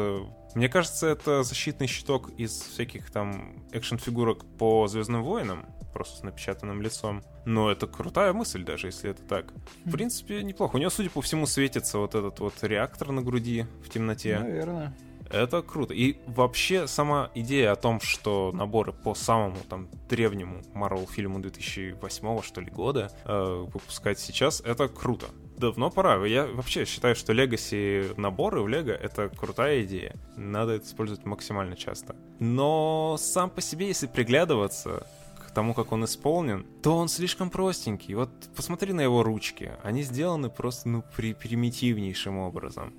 Мне 0.55 0.69
кажется, 0.69 1.07
это 1.07 1.43
защитный 1.43 1.87
щиток 1.87 2.29
из 2.37 2.61
всяких 2.61 3.11
там 3.11 3.65
экшн-фигурок 3.73 4.45
по 4.57 4.87
Звездным 4.87 5.25
войнам 5.25 5.65
просто 5.91 6.19
с 6.19 6.23
напечатанным 6.23 6.81
лицом. 6.81 7.21
Но 7.43 7.69
это 7.69 7.87
крутая 7.87 8.31
мысль, 8.31 8.63
даже 8.63 8.87
если 8.87 9.09
это 9.09 9.23
так. 9.23 9.47
В 9.83 9.91
принципе, 9.91 10.41
неплохо. 10.43 10.77
У 10.77 10.79
него, 10.79 10.89
судя 10.89 11.09
по 11.09 11.21
всему, 11.21 11.47
светится 11.47 11.97
вот 11.97 12.15
этот 12.15 12.39
вот 12.39 12.53
реактор 12.61 13.11
на 13.11 13.21
груди 13.21 13.65
в 13.83 13.89
темноте. 13.89 14.39
Наверное. 14.39 14.95
Это 15.29 15.61
круто. 15.61 15.93
И 15.93 16.17
вообще 16.27 16.87
сама 16.87 17.31
идея 17.35 17.71
о 17.71 17.75
том, 17.75 17.99
что 17.99 18.51
наборы 18.53 18.93
по 18.93 19.15
самому 19.15 19.57
там 19.69 19.89
древнему 20.09 20.61
Marvel 20.73 21.07
фильму 21.09 21.39
2008 21.39 22.41
что 22.41 22.61
ли 22.61 22.69
года 22.69 23.11
э, 23.25 23.65
выпускать 23.71 24.19
сейчас, 24.19 24.61
это 24.61 24.87
круто. 24.87 25.27
Давно 25.57 25.89
пора. 25.89 26.25
Я 26.27 26.45
вообще 26.45 26.85
считаю, 26.85 27.15
что 27.15 27.33
Legacy 27.33 28.13
наборы 28.19 28.61
в 28.61 28.67
Лего 28.67 28.91
это 28.91 29.29
крутая 29.29 29.83
идея. 29.83 30.15
Надо 30.35 30.73
это 30.73 30.85
использовать 30.85 31.25
максимально 31.25 31.75
часто. 31.75 32.15
Но 32.39 33.17
сам 33.19 33.49
по 33.49 33.61
себе, 33.61 33.87
если 33.87 34.05
приглядываться, 34.05 35.07
к 35.47 35.51
тому, 35.51 35.73
как 35.73 35.91
он 35.91 36.05
исполнен, 36.05 36.65
то 36.83 36.95
он 36.95 37.07
слишком 37.07 37.49
простенький. 37.49 38.13
Вот 38.13 38.29
посмотри 38.55 38.93
на 38.93 39.01
его 39.01 39.23
ручки. 39.23 39.71
Они 39.83 40.03
сделаны 40.03 40.49
просто, 40.49 40.89
ну, 40.89 41.03
при 41.15 41.33
примитивнейшим 41.33 42.37
образом. 42.37 42.93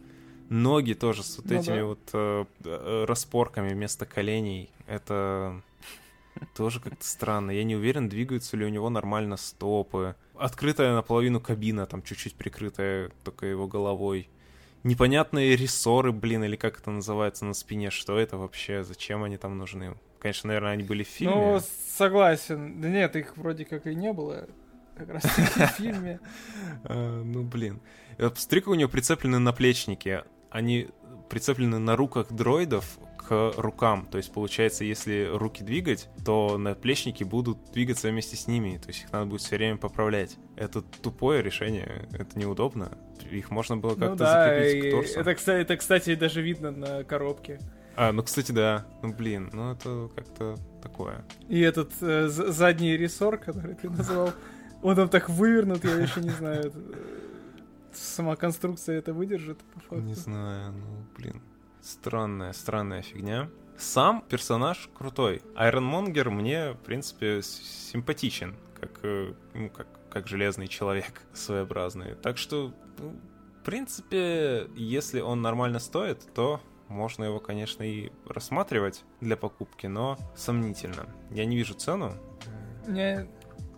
Ноги 0.48 0.94
тоже 0.94 1.22
с 1.22 1.36
вот 1.36 1.46
Ну 1.46 1.60
этими 1.60 1.76
да. 1.76 1.84
вот 1.84 2.10
э, 2.12 2.44
э, 2.64 3.04
распорками 3.06 3.68
вместо 3.70 4.06
коленей. 4.06 4.70
Это 4.86 5.62
тоже 6.56 6.80
как-то 6.80 7.04
странно. 7.04 7.50
Я 7.50 7.64
не 7.64 7.76
уверен, 7.76 8.08
двигаются 8.08 8.56
ли 8.56 8.64
у 8.64 8.68
него 8.68 8.88
нормально 8.90 9.36
стопы. 9.36 10.14
Открытая 10.36 10.94
наполовину 10.94 11.40
кабина, 11.40 11.86
там 11.86 12.02
чуть-чуть 12.02 12.34
прикрытая 12.34 13.10
только 13.24 13.46
его 13.46 13.66
головой. 13.66 14.28
Непонятные 14.84 15.56
рессоры, 15.56 16.12
блин, 16.12 16.44
или 16.44 16.56
как 16.56 16.78
это 16.78 16.90
называется 16.90 17.44
на 17.44 17.52
спине. 17.52 17.90
Что 17.90 18.18
это 18.18 18.36
вообще? 18.38 18.84
Зачем 18.84 19.24
они 19.24 19.36
там 19.36 19.58
нужны? 19.58 19.96
Конечно, 20.20 20.48
наверное, 20.48 20.72
они 20.72 20.82
были 20.84 21.02
в 21.02 21.08
фильме. 21.08 21.34
Ну, 21.34 21.60
согласен. 21.96 22.80
Да 22.80 22.88
нет, 22.88 23.16
их 23.16 23.36
вроде 23.36 23.64
как 23.64 23.86
и 23.86 23.94
не 23.94 24.12
было. 24.12 24.48
Как 24.96 25.10
раз 25.10 25.24
в 25.24 25.66
фильме. 25.76 26.20
А, 26.84 27.22
ну, 27.24 27.42
блин. 27.42 27.80
Э, 28.18 28.30
Посмотри, 28.30 28.60
как 28.60 28.68
у 28.68 28.74
него 28.74 28.88
прицеплены 28.88 29.38
наплечники. 29.38 30.22
Они 30.50 30.88
прицеплены 31.28 31.78
на 31.78 31.96
руках 31.96 32.32
дроидов 32.32 32.98
к 33.18 33.52
рукам. 33.58 34.06
То 34.10 34.16
есть, 34.16 34.32
получается, 34.32 34.84
если 34.84 35.28
руки 35.30 35.62
двигать, 35.62 36.08
то 36.24 36.56
наплечники 36.56 37.24
будут 37.24 37.58
двигаться 37.72 38.08
вместе 38.08 38.36
с 38.36 38.46
ними. 38.46 38.78
То 38.78 38.88
есть 38.88 39.02
их 39.04 39.12
надо 39.12 39.26
будет 39.26 39.42
все 39.42 39.56
время 39.56 39.76
поправлять. 39.76 40.36
Это 40.56 40.80
тупое 40.80 41.42
решение, 41.42 42.08
это 42.12 42.38
неудобно. 42.38 42.96
Их 43.30 43.50
можно 43.50 43.76
было 43.76 43.90
Ну 43.90 43.96
как-то 43.96 44.16
да, 44.16 44.44
закрепить 44.54 44.88
к 44.88 44.90
торсу. 44.90 45.20
это, 45.20 45.34
кстати, 45.34 45.60
это, 45.62 45.76
кстати, 45.76 46.14
даже 46.14 46.40
видно 46.40 46.70
на 46.70 47.04
коробке. 47.04 47.60
А, 47.96 48.12
ну, 48.12 48.22
кстати, 48.22 48.52
да. 48.52 48.86
Ну, 49.02 49.12
блин, 49.12 49.50
ну 49.52 49.72
это 49.72 50.08
как-то 50.14 50.56
такое. 50.82 51.24
И 51.48 51.60
этот 51.60 51.92
э, 52.00 52.28
задний 52.28 52.96
рессор, 52.96 53.36
который 53.36 53.74
ты 53.74 53.90
назвал, 53.90 54.32
он 54.82 54.96
там 54.96 55.08
так 55.08 55.28
вывернут, 55.28 55.84
я 55.84 55.96
еще 55.96 56.20
не 56.20 56.30
знаю. 56.30 56.72
Сама 57.98 58.36
конструкция 58.36 58.98
это 58.98 59.12
выдержит, 59.12 59.58
по 59.74 59.80
факту. 59.80 60.00
Не 60.00 60.14
знаю, 60.14 60.72
ну, 60.72 60.86
блин. 61.16 61.42
Странная, 61.80 62.52
странная 62.52 63.02
фигня. 63.02 63.50
Сам 63.76 64.22
персонаж 64.28 64.88
крутой. 64.94 65.42
Айронмонгер 65.56 66.30
мне, 66.30 66.72
в 66.72 66.78
принципе, 66.78 67.42
симпатичен, 67.42 68.54
как, 68.80 69.00
э, 69.02 69.34
ну, 69.54 69.70
как, 69.70 69.86
как 70.10 70.28
железный 70.28 70.68
человек 70.68 71.22
своеобразный. 71.32 72.14
Так 72.14 72.38
что, 72.38 72.72
ну, 72.98 73.16
в 73.60 73.64
принципе, 73.64 74.68
если 74.76 75.20
он 75.20 75.42
нормально 75.42 75.80
стоит, 75.80 76.32
то 76.34 76.60
можно 76.86 77.24
его, 77.24 77.40
конечно, 77.40 77.82
и 77.82 78.12
рассматривать 78.26 79.04
для 79.20 79.36
покупки, 79.36 79.88
но 79.88 80.16
сомнительно. 80.36 81.06
Я 81.30 81.44
не 81.44 81.56
вижу 81.56 81.74
цену. 81.74 82.14
Мне 82.86 83.28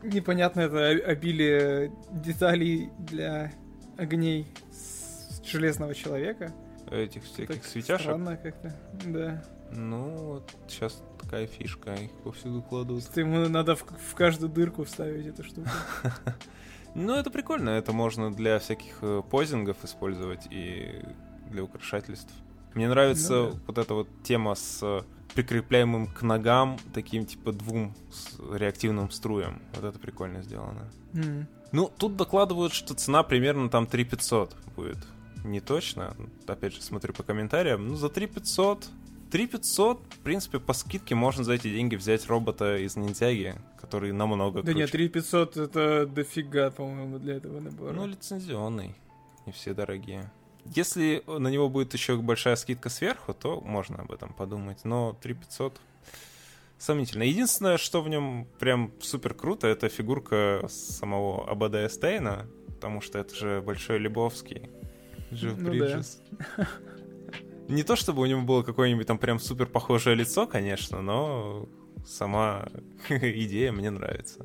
непонятно 0.03 0.61
это 0.61 0.89
обилие 0.89 1.93
деталей 2.11 2.91
для 2.99 3.53
огней 4.01 4.47
с- 4.73 5.41
железного 5.45 5.95
человека. 5.95 6.53
Этих 6.91 7.23
всяких 7.25 7.55
Так 7.57 7.65
светяшек. 7.65 8.01
Странно 8.01 8.37
как-то, 8.37 8.75
да. 9.07 9.45
Ну, 9.73 10.17
вот 10.17 10.51
сейчас 10.67 11.01
такая 11.23 11.47
фишка, 11.47 11.95
их 11.95 12.11
повсюду 12.25 12.63
кладут. 12.63 13.05
Что 13.05 13.21
ему 13.21 13.49
надо 13.49 13.77
в, 13.77 13.83
в 13.85 14.15
каждую 14.17 14.51
дырку 14.51 14.83
вставить 14.85 15.27
эту 15.27 15.45
штуку. 15.45 15.69
Ну, 16.97 17.15
это 17.15 17.31
прикольно. 17.31 17.71
Это 17.71 17.93
можно 17.93 18.33
для 18.35 18.59
всяких 18.59 18.99
э, 19.03 19.23
позингов 19.31 19.77
использовать 19.85 20.49
и 20.51 21.01
для 21.49 21.63
украшательств. 21.63 22.33
Мне 22.75 22.89
нравится 22.89 23.33
Ну 23.33 23.51
да. 23.53 23.59
вот 23.69 23.79
эта 23.79 23.95
вот 23.95 24.09
тема 24.25 24.57
с 24.57 24.81
э, 24.83 25.03
прикрепляемым 25.37 26.09
к 26.09 26.23
ногам 26.23 26.79
таким 26.93 27.27
типа 27.27 27.53
двум 27.53 27.95
реактивным 28.53 29.09
струем. 29.13 29.63
Вот 29.75 29.85
это 29.85 30.01
прикольно 30.01 30.43
сделано. 30.43 30.91
М. 31.15 31.47
Ну, 31.73 31.91
тут 31.97 32.17
докладывают, 32.17 32.73
что 32.73 32.95
цена 32.95 33.23
примерно 33.23 33.69
там 33.69 33.87
3500 33.87 34.55
будет. 34.77 34.99
Не 35.45 35.61
точно. 35.61 36.15
Опять 36.47 36.75
же, 36.75 36.83
смотрю 36.83 37.15
по 37.15 37.23
комментариям. 37.23 37.89
Ну, 37.89 37.97
за 37.97 38.09
3500... 38.09 38.89
3500, 39.31 40.01
в 40.15 40.19
принципе, 40.19 40.59
по 40.59 40.73
скидке 40.73 41.15
можно 41.15 41.45
за 41.45 41.53
эти 41.53 41.71
деньги 41.71 41.95
взять 41.95 42.27
робота 42.27 42.77
из 42.79 42.97
ниндзяги, 42.97 43.55
который 43.81 44.11
намного 44.11 44.61
Да 44.61 44.73
круче. 44.73 44.79
нет, 44.79 44.91
3500 44.91 45.57
это 45.57 46.07
дофига, 46.07 46.73
по-моему, 46.73 47.21
для 47.21 47.37
этого 47.37 47.61
набора. 47.61 47.93
Ну, 47.93 48.07
лицензионный. 48.07 48.97
Не 49.47 49.53
все 49.53 49.73
дорогие. 49.73 50.33
Если 50.65 51.23
на 51.29 51.47
него 51.47 51.69
будет 51.69 51.95
еще 51.95 52.17
большая 52.17 52.57
скидка 52.57 52.89
сверху, 52.91 53.33
то 53.33 53.61
можно 53.61 54.01
об 54.01 54.11
этом 54.11 54.33
подумать. 54.33 54.85
Но 54.85 55.17
3500 55.23 55.81
сомнительно. 56.81 57.23
Единственное, 57.23 57.77
что 57.79 58.03
в 58.03 58.09
нем 58.09 58.49
прям 58.59 58.93
супер 59.01 59.35
круто, 59.35 59.69
это 59.69 59.89
фигурка 59.89 60.65
самого 60.69 61.49
Абада 61.49 61.87
Эстейна, 61.87 62.47
потому 62.67 63.01
что 63.01 63.19
это 63.19 63.35
же 63.35 63.61
Большой 63.63 63.99
Лебовский. 63.99 64.69
Джефф 65.33 65.57
Ну 65.59 65.65
да. 65.65 65.71
Бриджес. 65.71 66.21
Не 67.69 67.85
то 67.85 67.95
чтобы 67.95 68.23
у 68.23 68.27
него 68.27 68.41
было 68.43 68.63
какое-нибудь 68.65 69.07
там 69.07 69.19
прям 69.19 69.39
супер 69.39 69.67
похожее 69.67 70.17
лицо, 70.17 70.47
конечно, 70.47 71.03
но 71.03 71.69
сама 72.05 72.67
идея 73.09 73.71
мне 73.71 73.91
нравится. 73.91 74.45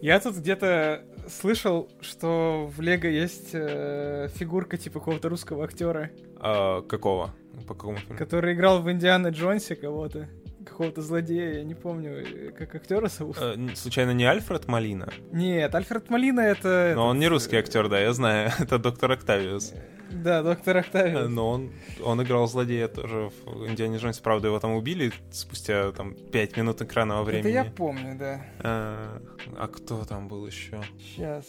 Я 0.00 0.18
тут 0.20 0.36
где-то 0.36 1.04
слышал, 1.28 1.88
что 2.00 2.70
в 2.76 2.80
Лего 2.80 3.06
есть 3.06 3.50
э, 3.52 4.28
фигурка 4.34 4.76
типа 4.76 4.98
какого-то 4.98 5.28
русского 5.28 5.64
актера, 5.64 6.10
А, 6.40 6.82
какого? 6.82 7.34
По 7.68 7.74
какому 7.74 7.98
фильму? 7.98 8.18
который 8.18 8.54
играл 8.54 8.82
в 8.82 8.90
Индиана 8.90 9.28
Джонсе 9.28 9.76
кого-то, 9.76 10.28
какого-то 10.64 11.02
злодея, 11.02 11.58
я 11.58 11.64
не 11.64 11.74
помню, 11.74 12.24
э, 12.24 12.50
как 12.52 12.74
актера 12.74 13.08
зовут. 13.08 13.36
Э, 13.40 13.56
Случайно 13.74 14.12
не 14.12 14.24
Альфред 14.24 14.68
Малина? 14.68 15.08
Нет, 15.32 15.74
Альфред 15.74 16.10
Молина 16.10 16.40
это... 16.40 16.92
Но 16.94 17.08
он 17.08 17.18
не 17.18 17.26
этот, 17.26 17.32
русский 17.34 17.56
э, 17.56 17.60
актер, 17.60 17.88
да, 17.88 18.00
я 18.00 18.12
знаю. 18.12 18.50
Это 18.58 18.78
доктор 18.78 19.12
Октавиус. 19.12 19.74
Да, 20.10 20.42
доктор 20.42 20.76
Э, 20.76 20.80
Октавиус. 20.80 21.28
Но 21.30 21.50
он, 21.50 21.72
он 22.02 22.22
играл 22.22 22.46
злодея 22.46 22.88
тоже 22.88 23.30
в 23.44 23.66
Индиане 23.66 23.98
Джонсе. 23.98 24.22
Правда, 24.22 24.48
его 24.48 24.60
там 24.60 24.72
убили 24.72 25.12
спустя 25.30 25.92
там 25.92 26.14
5 26.14 26.56
минут 26.56 26.82
экранного 26.82 27.22
Это 27.22 27.30
времени. 27.30 27.52
я 27.52 27.64
помню, 27.64 28.16
да. 28.18 28.44
А, 28.60 29.22
а 29.56 29.68
кто 29.68 30.04
там 30.04 30.28
был 30.28 30.46
еще? 30.46 30.82
Сейчас, 30.98 31.46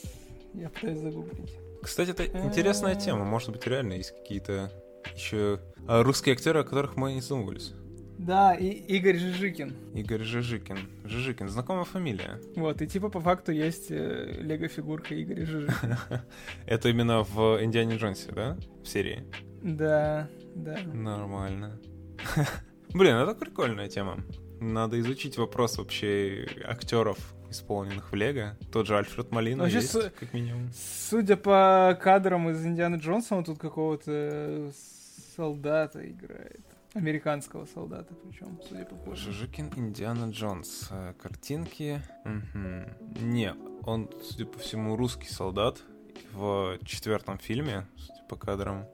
я 0.54 0.70
пытаюсь 0.70 1.00
загуглить. 1.00 1.54
Кстати, 1.82 2.12
это 2.12 2.26
интересная 2.26 2.96
тема. 2.96 3.26
Может 3.26 3.52
быть, 3.52 3.68
реально 3.68 3.94
есть 3.94 4.12
какие-то 4.12 4.72
еще 5.16 5.60
русские 5.86 6.34
актеры, 6.34 6.62
о 6.62 6.64
которых 6.64 6.96
мы 6.96 7.14
не 7.14 7.22
задумывались. 7.22 7.74
Да, 8.26 8.56
и 8.56 8.70
Игорь 8.70 9.18
Жижикин. 9.18 9.76
Игорь 9.94 10.24
Жижикин. 10.24 10.78
Жижикин, 11.04 11.50
знакомая 11.50 11.84
фамилия. 11.84 12.40
Вот, 12.56 12.82
и 12.82 12.88
типа 12.88 13.10
по 13.10 13.20
факту 13.20 13.52
есть 13.52 13.88
э, 13.92 14.38
лего-фигурка 14.42 15.22
Игоря 15.22 15.46
Жижикина. 15.46 16.00
Это 16.66 16.90
именно 16.90 17.24
в 17.24 17.62
Индиане 17.64 17.98
Джонсе, 17.98 18.32
да? 18.32 18.58
В 18.84 18.88
серии. 18.88 19.26
Да, 19.62 20.30
да. 20.56 20.78
Нормально. 20.94 21.80
Блин, 22.94 23.16
это 23.16 23.34
прикольная 23.36 23.90
тема. 23.90 24.24
Надо 24.62 25.00
изучить 25.02 25.38
вопрос 25.38 25.78
вообще 25.78 26.48
актеров, 26.64 27.18
исполненных 27.50 28.12
в 28.12 28.16
Лего. 28.16 28.58
Тот 28.72 28.88
же 28.88 28.98
Альфред 28.98 29.32
Малина 29.32 29.64
Вообще, 29.64 29.78
есть, 29.80 29.92
с- 29.92 30.12
как 30.18 30.32
минимум. 30.34 30.70
Судя 30.74 31.36
по 31.36 31.98
кадрам 32.02 32.50
из 32.50 32.66
Индианы 32.66 32.98
Джонса, 32.98 33.36
он 33.36 33.44
тут 33.44 33.60
какого-то 33.60 34.72
солдата 35.36 36.08
играет. 36.10 36.62
Американского 36.94 37.66
солдата, 37.66 38.14
причем, 38.14 38.60
судя 38.68 38.86
по 38.86 38.96
фото. 38.96 39.16
Жижикин 39.16 39.72
Индиана 39.76 40.30
Джонс. 40.30 40.88
Э, 40.92 41.14
Картинки. 41.22 42.02
Мгм. 42.24 42.86
Не, 43.22 43.54
он, 43.86 44.10
судя 44.22 44.46
по 44.46 44.60
всему, 44.60 44.96
русский 44.96 45.28
солдат 45.28 45.82
в 46.34 46.78
четвертом 46.86 47.38
фильме, 47.40 47.88
судя 47.98 48.22
по 48.30 48.36
кадрам. 48.36 48.86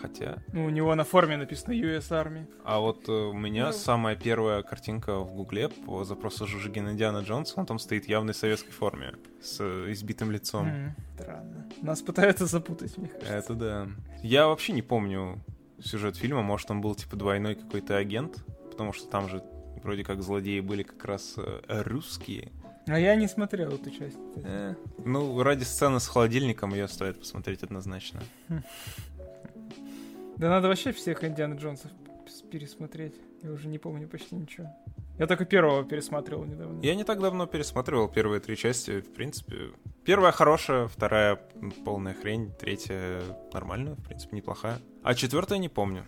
Хотя. 0.00 0.38
Ну, 0.52 0.64
у 0.66 0.70
него 0.70 0.94
на 0.94 1.02
форме 1.02 1.36
написано 1.36 1.72
US 1.72 2.10
Army. 2.10 2.46
А 2.64 2.78
вот 2.78 3.08
э, 3.08 3.12
у 3.12 3.32
меня 3.32 3.66
Ну. 3.66 3.72
самая 3.72 4.14
первая 4.14 4.62
картинка 4.62 5.18
в 5.18 5.34
Гугле 5.34 5.68
по 5.70 6.04
запросу 6.04 6.46
Жужигин 6.46 6.88
Индиана 6.90 7.18
Джонс, 7.22 7.54
он 7.56 7.66
там 7.66 7.80
стоит 7.80 8.06
в 8.06 8.32
советской 8.32 8.70
форме, 8.70 9.14
с 9.42 9.58
э, 9.58 9.90
избитым 9.90 10.30
лицом. 10.30 10.68
М, 10.68 10.94
Странно. 11.16 11.68
Нас 11.82 12.00
пытаются 12.02 12.46
запутать, 12.46 12.96
мне 12.96 13.08
кажется. 13.08 13.32
Это 13.34 13.54
да. 13.54 13.88
Я 14.22 14.46
вообще 14.46 14.72
не 14.72 14.82
помню 14.82 15.40
сюжет 15.82 16.16
фильма, 16.16 16.42
может, 16.42 16.70
он 16.70 16.80
был 16.80 16.94
типа 16.94 17.16
двойной 17.16 17.54
какой-то 17.54 17.96
агент, 17.96 18.44
потому 18.70 18.92
что 18.92 19.08
там 19.08 19.28
же 19.28 19.42
вроде 19.82 20.04
как 20.04 20.22
злодеи 20.22 20.60
были 20.60 20.82
как 20.82 21.04
раз 21.04 21.34
э, 21.36 21.82
русские. 21.82 22.52
А 22.86 22.98
я 22.98 23.14
не 23.16 23.28
смотрел 23.28 23.72
эту 23.72 23.90
часть. 23.90 24.18
Э, 24.36 24.74
ну, 25.04 25.42
ради 25.42 25.64
сцены 25.64 26.00
с 26.00 26.06
холодильником 26.06 26.72
ее 26.72 26.88
стоит 26.88 27.18
посмотреть 27.18 27.62
однозначно. 27.62 28.20
Да 30.36 30.48
надо 30.48 30.68
вообще 30.68 30.92
всех 30.92 31.24
Индиана 31.24 31.54
Джонсов 31.54 31.90
пересмотреть. 32.50 33.14
Я 33.42 33.50
уже 33.50 33.68
не 33.68 33.78
помню 33.78 34.08
почти 34.08 34.36
ничего. 34.36 34.68
Я 35.18 35.26
только 35.26 35.44
первого 35.44 35.84
пересматривал 35.84 36.44
недавно. 36.44 36.80
Я 36.82 36.94
не 36.94 37.04
так 37.04 37.20
давно 37.20 37.46
пересматривал 37.46 38.08
первые 38.08 38.40
три 38.40 38.56
части, 38.56 39.00
в 39.00 39.12
принципе. 39.12 39.70
Первая 40.04 40.32
хорошая, 40.32 40.86
вторая 40.86 41.36
полная 41.84 42.14
хрень, 42.14 42.52
третья 42.58 43.20
нормальная, 43.52 43.94
в 43.94 44.02
принципе, 44.04 44.36
неплохая. 44.36 44.78
А 45.02 45.14
четвертая 45.14 45.58
не 45.58 45.68
помню. 45.68 46.04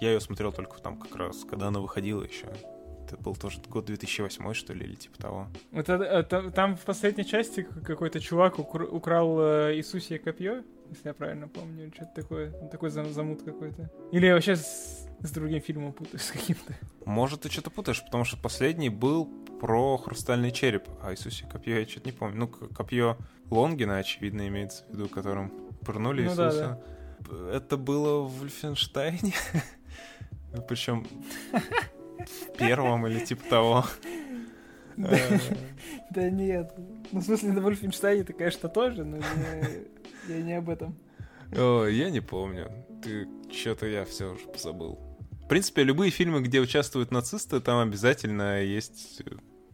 Я 0.00 0.12
ее 0.12 0.20
смотрел 0.20 0.52
только 0.52 0.80
там 0.80 0.98
как 0.98 1.16
раз, 1.16 1.44
когда 1.44 1.68
она 1.68 1.80
выходила 1.80 2.22
еще. 2.22 2.46
Это 3.06 3.16
был 3.16 3.34
тоже 3.34 3.58
год 3.68 3.84
2008, 3.86 4.54
что 4.54 4.72
ли, 4.74 4.84
или 4.86 4.94
типа 4.94 5.18
того. 5.18 5.46
Это- 5.72 5.94
это- 5.94 6.50
там 6.50 6.76
в 6.76 6.80
последней 6.84 7.24
части 7.24 7.62
какой-то 7.84 8.20
чувак 8.20 8.58
укра- 8.58 8.86
украл 8.86 9.38
э, 9.40 9.74
Иисусие 9.76 10.18
копье, 10.18 10.62
если 10.90 11.08
я 11.08 11.14
правильно 11.14 11.48
помню, 11.48 11.90
что-то 11.94 12.22
такое. 12.22 12.50
Такой 12.70 12.90
зам- 12.90 13.12
замут 13.12 13.42
какой-то. 13.42 13.90
Или 14.12 14.30
вообще 14.30 14.56
с, 14.56 15.08
с 15.22 15.30
другим 15.30 15.60
фильмом 15.60 15.92
путаю, 15.92 16.18
с 16.20 16.30
каким-то. 16.30 16.74
Может, 17.04 17.42
ты 17.42 17.50
что-то 17.50 17.70
путаешь, 17.70 18.02
потому 18.04 18.24
что 18.24 18.36
последний 18.36 18.88
был 18.88 19.26
про 19.60 19.96
хрустальный 19.96 20.50
череп, 20.50 20.88
а 21.02 21.12
Иисусе 21.12 21.46
копье 21.46 21.78
я 21.78 21.86
что-то 21.86 22.06
не 22.06 22.12
помню. 22.12 22.36
Ну, 22.36 22.48
копье 22.48 23.16
Лонгина, 23.50 23.98
очевидно, 23.98 24.46
имеется 24.48 24.84
в 24.86 24.92
виду, 24.94 25.08
которым 25.08 25.50
пырнули 25.84 26.24
Ну 26.24 26.34
да, 26.34 26.46
Иисуса. 26.48 26.84
П- 27.28 27.50
Это 27.54 27.76
было 27.76 28.22
в 28.22 28.38
Вольфенштайне? 28.40 29.34
Причем 30.68 31.06
в 31.52 32.56
первом 32.58 33.06
или 33.06 33.24
типа 33.24 33.48
того. 33.48 33.84
Да. 34.96 35.18
Да 36.10 36.28
нет. 36.28 36.74
Ну, 37.10 37.20
в 37.20 37.24
смысле, 37.24 37.52
на 37.52 37.62
Вольфенштайне 37.62 38.22
ты, 38.24 38.34
конечно, 38.34 38.68
тоже, 38.68 39.02
но 39.02 39.18
я 40.28 40.42
не 40.42 40.52
об 40.52 40.68
этом. 40.68 40.94
Ой, 41.56 41.94
я 41.94 42.10
не 42.10 42.20
помню. 42.20 42.70
Ты 43.02 43.26
что-то 43.50 43.86
я 43.86 44.04
все 44.04 44.32
уже 44.34 44.46
позабыл. 44.46 44.98
В 45.52 45.54
принципе, 45.54 45.82
любые 45.82 46.10
фильмы, 46.10 46.40
где 46.40 46.60
участвуют 46.60 47.10
нацисты, 47.10 47.60
там 47.60 47.86
обязательно 47.86 48.62
есть 48.62 49.20
э, 49.20 49.32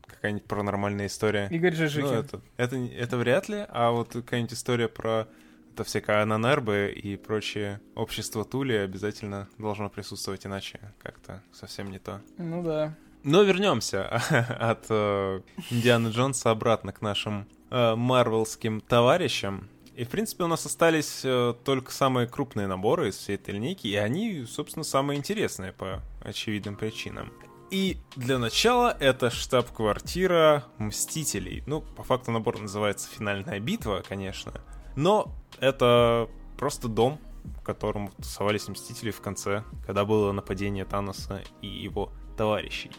какая-нибудь 0.08 0.44
паранормальная 0.44 1.06
история. 1.06 1.46
Игорь 1.52 1.70
Ну, 1.70 1.76
Жижикин. 1.76 2.08
это, 2.14 2.40
это, 2.56 2.76
не- 2.76 2.92
это 2.92 3.16
вряд 3.16 3.48
ли, 3.48 3.64
а 3.68 3.92
вот 3.92 4.08
какая-нибудь 4.12 4.54
история 4.54 4.88
про 4.88 5.28
это 5.74 5.84
всякое 5.84 6.22
Ананербе 6.22 6.90
и 6.90 7.16
прочее 7.16 7.80
общество 7.94 8.44
Тули 8.44 8.72
обязательно 8.72 9.46
должно 9.56 9.88
присутствовать, 9.88 10.44
иначе 10.46 10.80
как-то 11.00 11.44
совсем 11.52 11.92
не 11.92 12.00
то. 12.00 12.22
Ну 12.38 12.64
да. 12.64 12.96
Но 13.22 13.44
вернемся 13.44 14.04
от 14.58 14.84
э, 14.88 15.42
Индианы 15.70 16.08
Джонса 16.08 16.50
обратно 16.50 16.92
к 16.92 17.02
нашим 17.02 17.46
э, 17.70 17.94
марвелским 17.94 18.80
товарищам. 18.80 19.68
И, 19.98 20.04
в 20.04 20.10
принципе, 20.10 20.44
у 20.44 20.46
нас 20.46 20.64
остались 20.64 21.22
э, 21.24 21.54
только 21.64 21.90
самые 21.90 22.28
крупные 22.28 22.68
наборы 22.68 23.08
из 23.08 23.16
всей 23.16 23.34
этой 23.34 23.54
линейки, 23.54 23.88
и 23.88 23.96
они, 23.96 24.44
собственно, 24.44 24.84
самые 24.84 25.18
интересные 25.18 25.72
по 25.72 26.02
очевидным 26.22 26.76
причинам. 26.76 27.32
И 27.72 27.96
для 28.14 28.38
начала 28.38 28.96
это 29.00 29.28
штаб-квартира 29.28 30.64
Мстителей. 30.78 31.64
Ну, 31.66 31.80
по 31.80 32.04
факту 32.04 32.30
набор 32.30 32.60
называется 32.60 33.10
«Финальная 33.10 33.58
битва», 33.58 34.04
конечно. 34.08 34.52
Но 34.94 35.34
это 35.58 36.28
просто 36.58 36.86
дом, 36.86 37.18
в 37.60 37.64
котором 37.64 38.12
тусовались 38.18 38.68
Мстители 38.68 39.10
в 39.10 39.20
конце, 39.20 39.64
когда 39.84 40.04
было 40.04 40.30
нападение 40.30 40.84
Таноса 40.84 41.42
и 41.60 41.66
его 41.66 42.12
товарищей. 42.36 42.92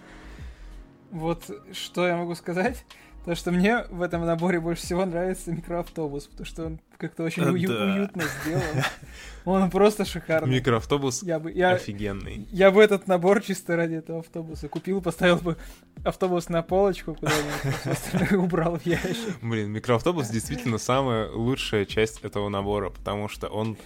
Вот 1.12 1.50
что 1.72 2.06
я 2.06 2.18
могу 2.18 2.36
сказать? 2.36 2.86
То, 3.26 3.36
что 3.36 3.52
мне 3.52 3.84
в 3.90 4.02
этом 4.02 4.26
наборе 4.26 4.60
больше 4.60 4.82
всего 4.84 5.06
нравится 5.06 5.52
микроавтобус, 5.52 6.26
потому 6.28 6.46
что 6.46 6.66
он 6.66 6.80
как-то 6.98 7.24
очень 7.24 7.44
А, 7.44 7.52
ую- 7.52 7.68
да. 7.68 7.84
уютно 7.96 8.24
сделан. 8.44 8.64
Он 9.46 9.70
просто 9.72 10.06
шикарный. 10.06 10.56
Микроавтобус 10.58 11.24
Я 11.24 11.40
бы, 11.40 11.52
я, 11.52 11.72
офигенный. 11.72 12.48
я 12.52 12.72
бы 12.72 12.84
этот 12.84 13.08
набор 13.08 13.42
чисто 13.42 13.76
ради 13.76 13.96
этого 13.96 14.20
автобуса 14.20 14.68
купил, 14.68 15.02
поставил 15.02 15.38
бы 15.38 15.58
автобус 16.04 16.50
на 16.50 16.62
полочку 16.62 17.16
куда-нибудь, 17.16 18.32
а 18.32 18.36
убрал 18.38 18.78
в 18.78 18.86
ящик. 18.86 19.36
Блин, 19.42 19.72
микроавтобус 19.72 20.28
действительно 20.30 20.78
самая 20.78 21.30
лучшая 21.32 21.86
часть 21.86 22.20
этого 22.24 22.50
набора, 22.50 22.90
потому 22.90 23.28
что 23.28 23.48
он... 23.48 23.78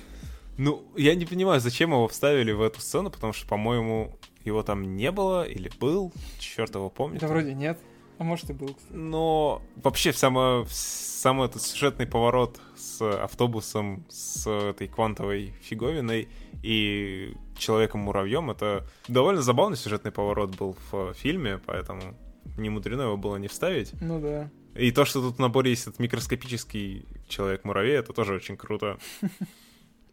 Ну, 0.58 0.84
я 0.98 1.16
не 1.16 1.26
понимаю, 1.26 1.60
зачем 1.62 1.92
его 1.92 2.08
вставили 2.08 2.52
в 2.52 2.62
эту 2.62 2.82
сцену, 2.82 3.10
потому 3.10 3.32
что, 3.34 3.48
по-моему, 3.48 4.18
его 4.44 4.64
там 4.64 4.96
не 4.96 5.12
было 5.12 5.44
или 5.48 5.72
был, 5.80 6.12
черт 6.40 6.76
его 6.76 6.90
помнит. 6.90 7.22
Да 7.22 7.28
вроде 7.28 7.54
нет. 7.54 7.80
А 8.18 8.24
может 8.24 8.50
и 8.50 8.54
был, 8.54 8.68
кстати. 8.68 8.94
Но 8.94 9.62
вообще 9.76 10.14
само, 10.14 10.66
самый 10.70 11.48
этот 11.48 11.62
сюжетный 11.62 12.06
поворот 12.06 12.60
с 12.76 13.02
автобусом, 13.02 14.06
с 14.10 14.48
этой 14.48 14.88
квантовой 14.88 15.54
фиговиной 15.62 16.28
и 16.62 17.34
Человеком-муравьем, 17.58 18.52
это 18.52 18.86
довольно 19.08 19.42
забавный 19.42 19.78
сюжетный 19.78 20.12
поворот 20.12 20.56
был 20.56 20.76
в 20.92 21.14
фильме, 21.14 21.60
поэтому 21.66 22.16
не 22.58 22.70
мудрено 22.70 23.04
его 23.04 23.18
было 23.18 23.38
не 23.38 23.48
вставить. 23.48 23.94
Ну 24.02 24.20
да. 24.20 24.50
И 24.76 24.92
то, 24.92 25.06
что 25.06 25.22
тут 25.22 25.36
в 25.36 25.40
наборе 25.40 25.72
есть 25.72 25.84
этот 25.84 26.00
микроскопический 26.00 27.06
Человек-муравей, 27.28 27.96
это 27.96 28.14
тоже 28.14 28.36
очень 28.36 28.58
круто. 28.58 28.98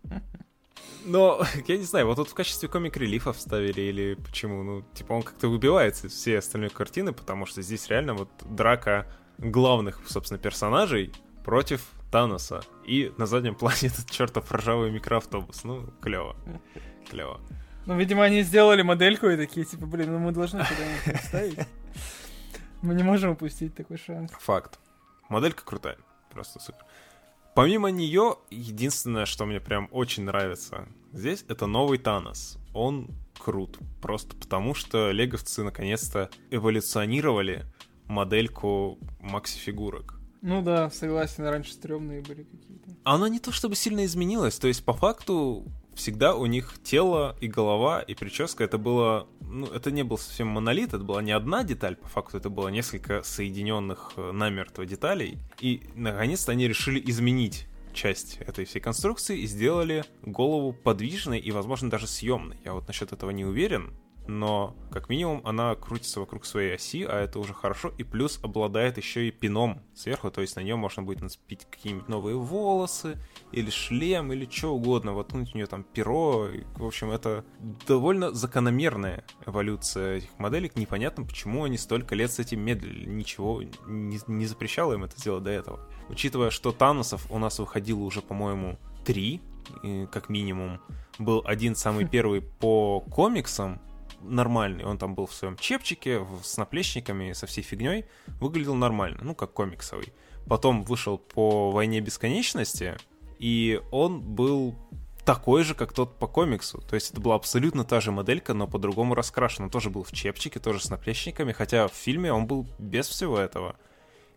Но, 1.04 1.44
я 1.66 1.76
не 1.76 1.84
знаю, 1.84 2.06
вот 2.06 2.16
тут 2.16 2.28
в 2.28 2.34
качестве 2.34 2.68
комик-релифа 2.68 3.32
вставили 3.32 3.80
или 3.80 4.14
почему, 4.14 4.62
ну, 4.62 4.84
типа 4.94 5.12
он 5.12 5.22
как-то 5.22 5.48
выбивается 5.48 6.06
из 6.06 6.12
всей 6.12 6.38
остальной 6.38 6.70
картины, 6.70 7.12
потому 7.12 7.46
что 7.46 7.62
здесь 7.62 7.88
реально 7.88 8.14
вот 8.14 8.28
драка 8.44 9.06
главных, 9.38 10.00
собственно, 10.06 10.38
персонажей 10.38 11.12
против 11.44 11.82
Таноса. 12.10 12.62
И 12.84 13.12
на 13.16 13.26
заднем 13.26 13.54
плане 13.54 13.78
этот 13.82 14.10
чертов 14.10 14.50
ржавый 14.52 14.90
микроавтобус. 14.90 15.64
Ну, 15.64 15.92
клево. 16.00 16.36
Клево. 17.08 17.40
Ну, 17.86 17.96
видимо, 17.96 18.24
они 18.24 18.42
сделали 18.42 18.82
модельку 18.82 19.26
и 19.28 19.36
такие, 19.36 19.64
типа, 19.64 19.86
блин, 19.86 20.12
ну 20.12 20.18
мы 20.18 20.32
должны 20.32 20.64
куда-нибудь 20.64 21.06
это 21.06 21.18
вставить. 21.18 21.58
Мы 22.82 22.94
не 22.94 23.02
можем 23.02 23.30
упустить 23.30 23.74
такой 23.74 23.98
шанс. 23.98 24.30
Факт. 24.38 24.78
Моделька 25.28 25.64
крутая. 25.64 25.98
Просто 26.30 26.60
супер. 26.60 26.84
Помимо 27.54 27.90
нее, 27.90 28.36
единственное, 28.50 29.26
что 29.26 29.44
мне 29.44 29.60
прям 29.60 29.88
очень 29.90 30.24
нравится 30.24 30.88
здесь, 31.12 31.44
это 31.48 31.66
новый 31.66 31.98
Танос. 31.98 32.58
Он 32.74 33.08
крут. 33.38 33.78
Просто 34.00 34.36
потому, 34.36 34.74
что 34.74 35.10
леговцы 35.10 35.62
наконец-то 35.64 36.30
эволюционировали 36.50 37.64
модельку 38.06 38.98
макси-фигурок. 39.20 40.20
Ну 40.42 40.62
да, 40.62 40.90
согласен, 40.90 41.44
раньше 41.44 41.72
стрёмные 41.72 42.22
были 42.22 42.44
какие-то. 42.44 42.90
Она 43.04 43.28
не 43.28 43.40
то 43.40 43.52
чтобы 43.52 43.76
сильно 43.76 44.04
изменилась, 44.04 44.58
то 44.58 44.68
есть 44.68 44.84
по 44.84 44.94
факту 44.94 45.66
всегда 45.94 46.34
у 46.34 46.46
них 46.46 46.74
тело 46.82 47.36
и 47.40 47.48
голова 47.48 48.00
и 48.00 48.14
прическа 48.14 48.64
это 48.64 48.78
было, 48.78 49.26
ну 49.40 49.66
это 49.66 49.90
не 49.90 50.02
был 50.02 50.18
совсем 50.18 50.48
монолит, 50.48 50.88
это 50.88 51.04
была 51.04 51.22
не 51.22 51.32
одна 51.32 51.64
деталь, 51.64 51.96
по 51.96 52.08
факту 52.08 52.38
это 52.38 52.50
было 52.50 52.68
несколько 52.68 53.22
соединенных 53.22 54.12
э, 54.16 54.32
намертво 54.32 54.86
деталей, 54.86 55.38
и 55.60 55.82
наконец-то 55.94 56.52
они 56.52 56.68
решили 56.68 57.02
изменить 57.10 57.66
часть 57.92 58.38
этой 58.38 58.64
всей 58.64 58.80
конструкции 58.80 59.40
и 59.40 59.46
сделали 59.46 60.04
голову 60.22 60.72
подвижной 60.72 61.38
и, 61.38 61.50
возможно, 61.50 61.90
даже 61.90 62.06
съемной. 62.06 62.58
Я 62.64 62.72
вот 62.72 62.86
насчет 62.86 63.12
этого 63.12 63.30
не 63.30 63.44
уверен, 63.44 63.92
но 64.26 64.76
как 64.90 65.08
минимум 65.08 65.40
она 65.44 65.74
крутится 65.74 66.20
вокруг 66.20 66.44
своей 66.44 66.74
оси, 66.74 67.04
а 67.04 67.20
это 67.20 67.38
уже 67.38 67.54
хорошо, 67.54 67.92
и 67.98 68.04
плюс 68.04 68.38
обладает 68.42 68.96
еще 68.96 69.26
и 69.28 69.30
пином 69.30 69.82
сверху, 69.94 70.30
то 70.30 70.40
есть 70.40 70.56
на 70.56 70.60
нее 70.60 70.76
можно 70.76 71.02
будет 71.02 71.20
нацепить 71.20 71.66
какие-нибудь 71.70 72.08
новые 72.08 72.36
волосы, 72.36 73.18
или 73.52 73.70
шлем, 73.70 74.32
или 74.32 74.48
что 74.48 74.74
угодно, 74.74 75.12
воткнуть 75.12 75.54
у 75.54 75.56
нее 75.56 75.66
там 75.66 75.84
перо, 75.84 76.48
и, 76.48 76.64
в 76.76 76.84
общем, 76.84 77.10
это 77.10 77.44
довольно 77.86 78.32
закономерная 78.32 79.24
эволюция 79.46 80.18
этих 80.18 80.38
моделек, 80.38 80.76
непонятно, 80.76 81.24
почему 81.24 81.64
они 81.64 81.76
столько 81.76 82.14
лет 82.14 82.30
с 82.30 82.38
этим 82.38 82.60
медлили, 82.60 83.06
ничего 83.06 83.62
не, 83.86 84.20
не 84.26 84.46
запрещало 84.46 84.94
им 84.94 85.04
это 85.04 85.18
сделать 85.18 85.42
до 85.42 85.50
этого. 85.50 85.80
Учитывая, 86.08 86.50
что 86.50 86.72
Таносов 86.72 87.30
у 87.30 87.38
нас 87.38 87.58
выходило 87.58 88.00
уже, 88.00 88.20
по-моему, 88.20 88.78
три, 89.04 89.40
как 90.10 90.28
минимум, 90.28 90.80
был 91.18 91.42
один 91.44 91.74
самый 91.74 92.04
первый 92.08 92.40
по 92.40 93.00
комиксам, 93.00 93.80
нормальный. 94.22 94.84
Он 94.84 94.98
там 94.98 95.14
был 95.14 95.26
в 95.26 95.34
своем 95.34 95.56
чепчике, 95.56 96.24
с 96.42 96.56
наплечниками, 96.56 97.32
со 97.32 97.46
всей 97.46 97.62
фигней. 97.62 98.06
Выглядел 98.40 98.74
нормально, 98.74 99.20
ну, 99.22 99.34
как 99.34 99.52
комиксовый. 99.52 100.12
Потом 100.46 100.82
вышел 100.82 101.18
по 101.18 101.70
«Войне 101.70 102.00
бесконечности», 102.00 102.96
и 103.38 103.80
он 103.90 104.20
был 104.20 104.74
такой 105.24 105.64
же, 105.64 105.74
как 105.74 105.92
тот 105.92 106.18
по 106.18 106.26
комиксу. 106.26 106.82
То 106.82 106.94
есть 106.94 107.12
это 107.12 107.20
была 107.20 107.36
абсолютно 107.36 107.84
та 107.84 108.00
же 108.00 108.10
моделька, 108.10 108.52
но 108.52 108.66
по-другому 108.66 109.14
раскрашена. 109.14 109.66
Он 109.66 109.70
тоже 109.70 109.90
был 109.90 110.02
в 110.02 110.12
чепчике, 110.12 110.60
тоже 110.60 110.80
с 110.80 110.90
наплечниками, 110.90 111.52
хотя 111.52 111.88
в 111.88 111.92
фильме 111.92 112.32
он 112.32 112.46
был 112.46 112.66
без 112.78 113.08
всего 113.08 113.38
этого. 113.38 113.76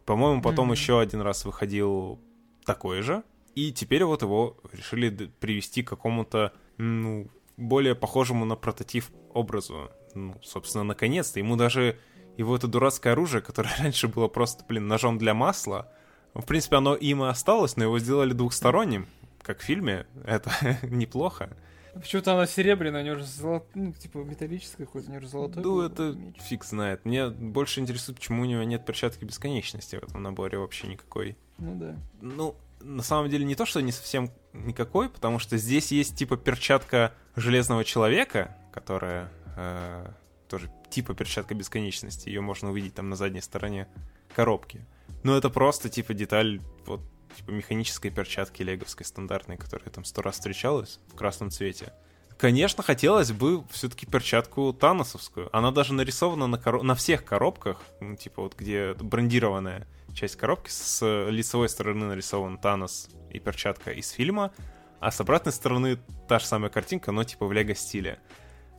По-моему, 0.06 0.41
потом 0.41 0.72
mm-hmm. 0.72 0.76
еще 0.76 1.00
один 1.00 1.22
раз 1.22 1.46
выходил 1.46 2.19
такой 2.65 3.02
же. 3.02 3.24
И 3.56 3.72
теперь 3.72 4.04
вот 4.04 4.22
его 4.22 4.58
решили 4.72 5.10
привести 5.10 5.84
к 5.84 5.89
какому-то, 5.89 6.54
ну, 6.78 7.28
более 7.58 7.96
похожему 7.96 8.46
на 8.46 8.56
прототип 8.56 9.06
образу. 9.34 9.92
Ну, 10.16 10.36
собственно, 10.44 10.84
наконец-то. 10.84 11.39
Ему 11.39 11.56
даже 11.56 11.98
его 12.38 12.56
это 12.56 12.68
дурацкое 12.68 13.13
оружие, 13.13 13.42
которое 13.42 13.76
раньше 13.80 14.08
было 14.08 14.28
просто, 14.28 14.63
блин, 14.68 14.88
ножом 14.88 15.18
для 15.18 15.34
масла, 15.34 15.92
в 16.34 16.46
принципе, 16.46 16.78
оно 16.78 16.96
им 16.96 17.24
и 17.24 17.28
осталось, 17.28 17.78
но 17.78 17.84
его 17.84 18.00
сделали 18.00 18.34
двухсторонним, 18.34 19.08
как 19.42 19.60
в 19.60 19.63
фильме. 19.63 20.08
Это 20.26 20.52
неплохо. 20.84 21.56
Почему-то 21.94 22.34
оно 22.34 22.48
серебряное, 22.48 23.04
у 23.04 23.06
него 23.06 23.16
же 23.18 23.24
золот... 23.24 23.68
ну, 23.76 23.92
типа 23.94 24.18
металлическое 24.20 24.88
какое-то, 24.88 25.10
у 25.10 25.12
него 25.12 25.22
же 25.22 25.28
золотой. 25.28 25.62
Ну, 25.62 25.82
это 25.82 26.13
меч. 26.13 26.38
фиг 26.39 26.63
знает. 26.63 27.06
Мне 27.06 27.30
больше 27.30 27.82
интересует, 27.82 28.18
почему 28.18 28.42
у 28.42 28.46
него 28.46 28.63
нет 28.63 28.84
перчатки 28.84 29.24
бесконечности 29.26 29.98
в 29.98 30.04
этом 30.04 30.24
наборе 30.24 30.58
вообще 30.58 30.88
никакой. 30.88 31.38
Ну 31.60 31.76
да. 31.76 31.96
Ну, 32.20 32.56
на 32.84 33.04
самом 33.04 33.30
деле 33.30 33.46
не 33.46 33.56
то, 33.56 33.65
что 33.65 33.82
не 33.82 33.91
совсем 33.91 34.30
никакой, 34.54 35.10
потому 35.10 35.39
что 35.39 35.58
здесь 35.58 35.91
есть 35.91 36.15
типа 36.15 36.38
перчатка 36.38 37.13
железного 37.36 37.84
человека, 37.84 38.56
которая 38.72 39.30
э, 39.56 40.08
тоже 40.50 40.72
типа 40.89 41.13
перчатка 41.13 41.56
бесконечности. 41.56 42.30
Ее 42.30 42.41
можно 42.41 42.69
увидеть 42.69 42.93
там 42.93 43.10
на 43.10 43.15
задней 43.15 43.41
стороне 43.41 43.88
коробки. 44.36 44.86
Но 45.24 45.36
это 45.38 45.50
просто 45.50 45.89
типа 45.89 46.13
деталь 46.13 46.62
вот 46.86 47.02
типа 47.36 47.52
механической 47.52 48.10
перчатки 48.10 48.62
леговской 48.62 49.06
стандартной, 49.06 49.58
которая 49.58 49.89
там 49.89 50.06
сто 50.06 50.22
раз 50.22 50.36
встречалась 50.36 51.00
в 51.08 51.15
красном 51.15 51.50
цвете. 51.50 51.93
Конечно, 52.38 52.84
хотелось 52.84 53.32
бы 53.32 53.63
все-таки 53.69 54.06
перчатку 54.06 54.74
Таносовскую. 54.74 55.56
Она 55.56 55.72
даже 55.72 55.93
нарисована 55.93 56.48
на, 56.48 56.58
коро... 56.58 56.82
на 56.82 56.96
всех 56.96 57.24
коробках, 57.24 57.82
ну, 58.02 58.15
типа 58.15 58.41
вот 58.41 58.56
где 58.58 58.93
брендированная 58.96 59.88
часть 60.13 60.36
коробки, 60.36 60.69
с 60.69 61.06
лицевой 61.30 61.69
стороны 61.69 62.06
нарисован 62.06 62.58
Танос 62.58 63.10
и 63.30 63.39
перчатка 63.39 63.91
из 63.91 64.10
фильма, 64.10 64.54
а 64.99 65.12
с 65.12 65.19
обратной 65.19 65.52
стороны 65.52 65.99
та 66.28 66.39
же 66.39 66.45
самая 66.45 66.69
картинка, 66.69 67.12
но 67.12 67.23
типа 67.23 67.45
в 67.45 67.52
лего 67.52 67.76
стиле. 67.76 68.19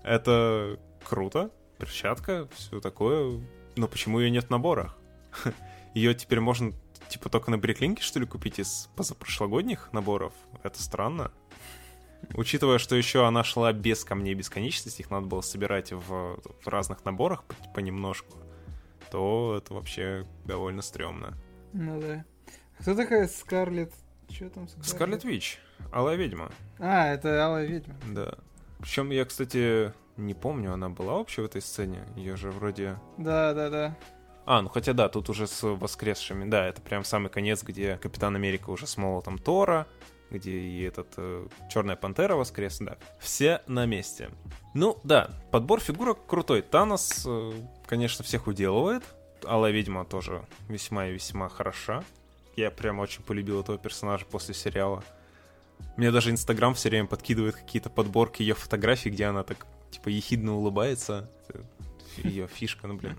Это 0.03 0.79
круто, 1.05 1.51
перчатка, 1.79 2.49
все 2.55 2.81
такое, 2.81 3.41
но 3.77 3.89
почему 3.89 4.21
ее 4.21 4.31
нет 4.31 4.47
в 4.47 4.51
наборах? 4.51 4.97
Ее 5.95 6.15
теперь 6.15 6.41
можно 6.41 6.73
типа 7.09 7.29
только 7.29 7.51
на 7.51 7.59
Бриклинке, 7.59 8.03
что 8.03 8.19
ли, 8.19 8.27
купить 8.27 8.59
из 8.59 8.91
позапрошлогодних 8.97 9.93
наборов? 9.93 10.33
Это 10.63 10.83
странно. 10.83 11.31
Учитывая, 12.35 12.79
что 12.79 12.97
еще 12.97 13.27
она 13.27 13.45
шла 13.45 13.73
без 13.73 14.05
камней 14.05 14.35
бесконечности, 14.35 15.03
их 15.03 15.11
надо 15.11 15.27
было 15.27 15.41
собирать 15.41 15.93
в, 15.93 16.41
в 16.41 16.67
разных 16.67 17.05
наборах 17.05 17.45
понемножку, 17.75 18.39
то 19.15 19.57
это 19.57 19.75
вообще 19.75 20.27
довольно 20.45 20.83
стрёмно. 20.83 21.35
Ну 21.73 22.01
да. 22.01 22.25
Кто 22.81 22.97
такая 22.97 23.29
Скарлет? 23.29 23.93
Что 24.29 24.51
там 24.51 24.67
Скарлет? 24.67 24.89
Скарлет 24.89 25.25
Вич. 25.25 25.61
Алая 25.93 26.17
ведьма. 26.17 26.51
А, 26.81 27.07
это 27.07 27.47
Алая 27.47 27.65
ведьма. 27.65 27.95
Да. 28.13 28.35
Причем 28.81 29.11
я, 29.11 29.25
кстати, 29.25 29.93
не 30.17 30.35
помню, 30.35 30.73
она 30.73 30.89
была 30.89 31.15
вообще 31.15 31.43
в 31.43 31.45
этой 31.45 31.63
сцене. 31.63 32.01
Ее 32.17 32.35
же 32.35 32.51
вроде... 32.51 32.99
Да, 33.17 33.55
да, 33.55 33.71
да. 33.71 33.97
А, 34.47 34.61
ну 34.63 34.69
хотя 34.69 34.93
да, 34.95 35.09
тут 35.09 35.31
уже 35.31 35.47
с 35.47 35.63
воскресшими. 35.63 36.51
Да, 36.51 36.67
это 36.67 36.83
прям 36.83 37.05
самый 37.05 37.29
конец, 37.29 37.63
где 37.63 37.99
Капитан 37.99 38.35
Америка 38.35 38.71
уже 38.71 38.89
с 38.89 38.97
молотом 38.97 39.39
Тора, 39.39 39.87
где 40.31 40.53
и 40.53 40.83
этот 40.83 41.09
э, 41.17 41.47
Черная 41.71 41.97
Пантера 41.97 42.35
воскрес, 42.35 42.79
да. 42.79 42.97
Все 43.19 43.63
на 43.67 43.87
месте. 43.87 44.31
Ну, 44.75 44.99
да, 45.05 45.31
подбор 45.51 45.81
фигурок 45.81 46.27
крутой. 46.27 46.63
Танос, 46.63 47.25
э, 47.27 47.53
конечно, 47.87 48.25
всех 48.25 48.47
уделывает. 48.47 49.05
Алла 49.45 49.71
Ведьма 49.71 50.05
тоже 50.05 50.45
весьма 50.69 51.07
и 51.07 51.13
весьма 51.13 51.49
хороша. 51.49 52.03
Я 52.57 52.71
прям 52.71 52.99
очень 53.01 53.23
полюбил 53.23 53.61
этого 53.61 53.79
персонажа 53.79 54.25
после 54.25 54.55
сериала. 54.55 55.03
Мне 55.97 56.11
даже 56.11 56.31
Инстаграм 56.31 56.75
все 56.75 56.89
время 56.89 57.07
подкидывает 57.07 57.57
какие-то 57.57 57.91
подборки 57.91 58.43
ее 58.43 58.55
фотографий, 58.55 59.11
где 59.11 59.27
она 59.27 59.43
так, 59.43 59.67
типа, 59.91 60.09
ехидно 60.09 60.55
улыбается. 60.57 61.31
Ее 62.17 62.47
фишка, 62.47 62.87
ну, 62.87 62.95
блин. 62.95 63.19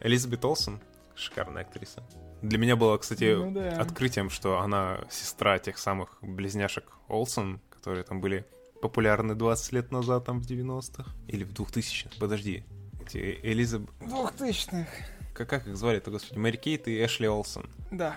Элизабет 0.00 0.44
Олсен, 0.44 0.80
шикарная 1.16 1.62
актриса. 1.62 2.02
Для 2.42 2.58
меня 2.58 2.76
было, 2.76 2.98
кстати, 2.98 3.34
ну, 3.34 3.50
да. 3.50 3.80
открытием, 3.80 4.30
что 4.30 4.60
она 4.60 5.00
сестра 5.10 5.58
тех 5.58 5.78
самых 5.78 6.18
близняшек 6.20 6.84
Олсен, 7.08 7.60
которые 7.70 8.04
там 8.04 8.20
были 8.20 8.46
популярны 8.82 9.34
20 9.34 9.72
лет 9.72 9.92
назад, 9.92 10.26
там 10.26 10.40
в 10.40 10.46
90-х. 10.46 11.10
Или 11.28 11.44
в 11.44 11.52
2000-х, 11.52 12.16
подожди. 12.20 12.64
Эти 13.00 13.38
Элизабет... 13.42 13.88
2000-х. 14.00 14.86
Как, 15.32 15.48
как 15.48 15.66
их 15.66 15.76
звали-то, 15.76 16.10
господи? 16.10 16.38
Мэри 16.38 16.56
Кейт 16.56 16.86
и 16.86 17.04
Эшли 17.04 17.26
Олсен. 17.26 17.68
Да. 17.90 18.16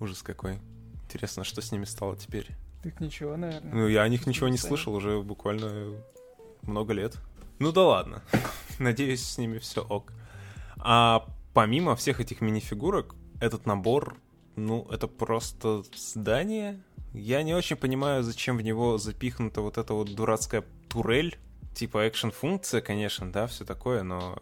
Ужас 0.00 0.22
какой. 0.22 0.58
Интересно, 1.04 1.44
что 1.44 1.60
с 1.60 1.72
ними 1.72 1.84
стало 1.84 2.16
теперь? 2.16 2.48
Так 2.82 3.00
ничего, 3.00 3.36
наверное. 3.36 3.72
Ну, 3.72 3.86
я 3.86 4.02
о 4.02 4.08
них 4.08 4.26
ничего 4.26 4.48
не 4.48 4.56
слышал 4.56 4.94
уже 4.94 5.20
буквально 5.20 5.94
много 6.62 6.94
лет. 6.94 7.16
Ну 7.58 7.70
да 7.70 7.82
ладно. 7.82 8.22
Надеюсь, 8.78 9.22
с 9.22 9.38
ними 9.38 9.58
все 9.58 9.82
ок. 9.82 10.12
А 10.78 11.26
помимо 11.54 11.96
всех 11.96 12.20
этих 12.20 12.40
мини-фигурок, 12.40 13.14
этот 13.40 13.66
набор, 13.66 14.16
ну, 14.56 14.86
это 14.90 15.06
просто 15.06 15.82
здание. 15.94 16.82
Я 17.12 17.42
не 17.42 17.54
очень 17.54 17.76
понимаю, 17.76 18.22
зачем 18.22 18.56
в 18.56 18.62
него 18.62 18.98
запихнута 18.98 19.60
вот 19.60 19.78
эта 19.78 19.94
вот 19.94 20.14
дурацкая 20.14 20.64
турель. 20.88 21.38
Типа 21.74 22.06
экшен-функция, 22.08 22.80
конечно, 22.80 23.30
да, 23.30 23.46
все 23.46 23.64
такое, 23.64 24.02
но, 24.02 24.38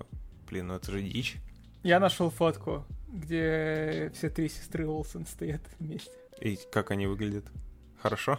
блин, 0.49 0.68
ну 0.68 0.75
это 0.75 0.90
же 0.90 1.01
дичь. 1.03 1.37
Я 1.83 2.01
нашел 2.01 2.29
фотку, 2.31 2.85
где 3.09 4.11
все 4.14 4.31
три 4.31 4.49
сестры 4.49 4.87
Олсен 4.87 5.27
стоят 5.27 5.62
вместе. 5.79 6.11
И 6.40 6.59
как 6.73 6.90
они 6.90 7.07
выглядят? 7.07 7.44
Хорошо? 8.03 8.38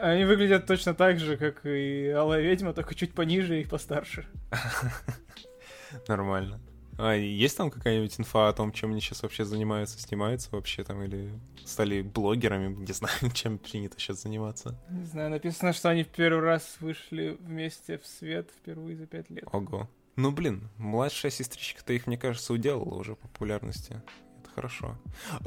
Они 0.00 0.24
выглядят 0.24 0.66
точно 0.66 0.94
так 0.94 1.18
же, 1.18 1.36
как 1.36 1.66
и 1.66 2.08
Алая 2.08 2.40
Ведьма, 2.40 2.72
только 2.72 2.94
чуть 2.94 3.12
пониже 3.12 3.60
и 3.60 3.66
постарше. 3.66 4.26
Нормально. 6.08 6.60
А 7.02 7.14
есть 7.14 7.56
там 7.56 7.70
какая-нибудь 7.70 8.20
инфа 8.20 8.50
о 8.50 8.52
том, 8.52 8.72
чем 8.72 8.90
они 8.90 9.00
сейчас 9.00 9.22
вообще 9.22 9.46
занимаются, 9.46 9.98
снимаются 9.98 10.50
вообще 10.52 10.84
там, 10.84 11.02
или 11.02 11.32
стали 11.64 12.02
блогерами, 12.02 12.74
не 12.74 12.92
знаю, 12.92 13.14
чем 13.32 13.56
принято 13.56 13.98
сейчас 13.98 14.22
заниматься? 14.22 14.78
Не 14.90 15.06
знаю, 15.06 15.30
написано, 15.30 15.72
что 15.72 15.88
они 15.88 16.04
в 16.04 16.08
первый 16.08 16.44
раз 16.44 16.76
вышли 16.80 17.38
вместе 17.40 17.96
в 17.96 18.06
свет 18.06 18.50
впервые 18.54 18.96
за 18.96 19.06
пять 19.06 19.30
лет. 19.30 19.44
Ого. 19.50 19.88
Ну, 20.16 20.30
блин, 20.30 20.68
младшая 20.76 21.32
сестричка-то 21.32 21.94
их, 21.94 22.06
мне 22.06 22.18
кажется, 22.18 22.52
уделала 22.52 22.96
уже 22.96 23.16
популярности. 23.16 24.02
Это 24.50 24.54
хорошо. 24.54 24.96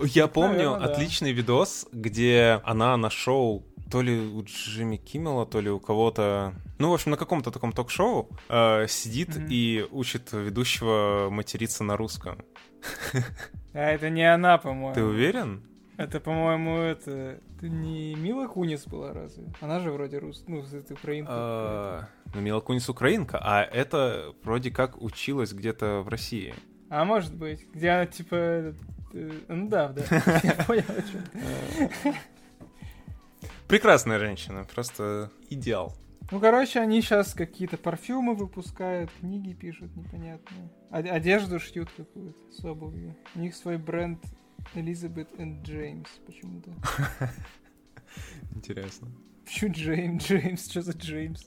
Я 0.03 0.27
помню 0.27 0.71
Наверное, 0.71 0.87
отличный 0.87 1.31
да. 1.33 1.37
видос, 1.37 1.87
где 1.91 2.61
она 2.63 2.97
на 2.97 3.09
шоу 3.09 3.63
то 3.91 4.01
ли 4.01 4.19
у 4.19 4.43
Джимми 4.43 4.97
Киммела, 4.97 5.45
то 5.45 5.59
ли 5.59 5.69
у 5.69 5.79
кого-то, 5.79 6.53
ну, 6.79 6.89
в 6.89 6.93
общем, 6.93 7.11
на 7.11 7.17
каком-то 7.17 7.51
таком 7.51 7.71
ток-шоу 7.71 8.29
э, 8.49 8.87
сидит 8.87 9.29
mm-hmm. 9.29 9.47
и 9.49 9.87
учит 9.91 10.31
ведущего 10.31 11.27
материться 11.29 11.83
на 11.83 11.95
русском. 11.95 12.39
А 13.73 13.79
это 13.79 14.09
не 14.09 14.23
она, 14.23 14.57
по-моему. 14.57 14.93
Ты 14.93 15.03
уверен? 15.03 15.63
Это, 15.97 16.19
по-моему, 16.19 16.77
это... 16.77 17.39
Это 17.57 17.69
не 17.69 18.15
Мила 18.15 18.47
Кунис 18.47 18.85
была 18.85 19.13
разве? 19.13 19.45
Она 19.61 19.79
же 19.79 19.91
вроде 19.91 20.17
рус... 20.17 20.43
Ну, 20.47 20.63
это 20.63 20.93
украинка. 20.93 21.31
А, 21.33 22.09
ну, 22.33 22.41
Мила 22.41 22.61
Кунис 22.61 22.89
украинка, 22.89 23.39
а 23.41 23.61
это 23.63 24.33
вроде 24.43 24.71
как 24.71 25.01
училась 25.01 25.53
где-то 25.53 26.01
в 26.01 26.09
России. 26.09 26.55
А 26.93 27.05
может 27.05 27.33
быть. 27.33 27.67
Где 27.73 27.89
она, 27.89 28.05
типа... 28.05 28.35
Э, 28.35 28.73
ну 29.47 29.67
да, 29.67 29.87
да. 29.87 30.03
Я 30.43 30.53
понял, 30.63 30.83
чем. 31.11 32.13
Прекрасная 33.67 34.19
женщина, 34.19 34.63
просто 34.63 35.31
идеал. 35.49 35.95
Ну, 36.29 36.39
короче, 36.39 36.79
они 36.79 37.01
сейчас 37.01 37.33
какие-то 37.33 37.77
парфюмы 37.77 38.35
выпускают, 38.35 39.09
книги 39.19 39.53
пишут 39.53 39.95
непонятные. 39.95 40.69
Одежду 40.91 41.59
шьют 41.59 41.89
какую-то 41.97 42.37
с 42.51 42.63
обувью. 42.63 43.15
У 43.33 43.39
них 43.39 43.55
свой 43.55 43.79
бренд 43.79 44.23
Elizabeth 44.75 45.35
and 45.39 45.63
James 45.63 46.07
почему-то. 46.27 46.69
Интересно. 48.55 49.07
Почему 49.45 49.73
Джеймс? 49.73 50.25
Джеймс? 50.27 50.69
Что 50.69 50.83
за 50.83 50.91
Джеймс? 50.91 51.45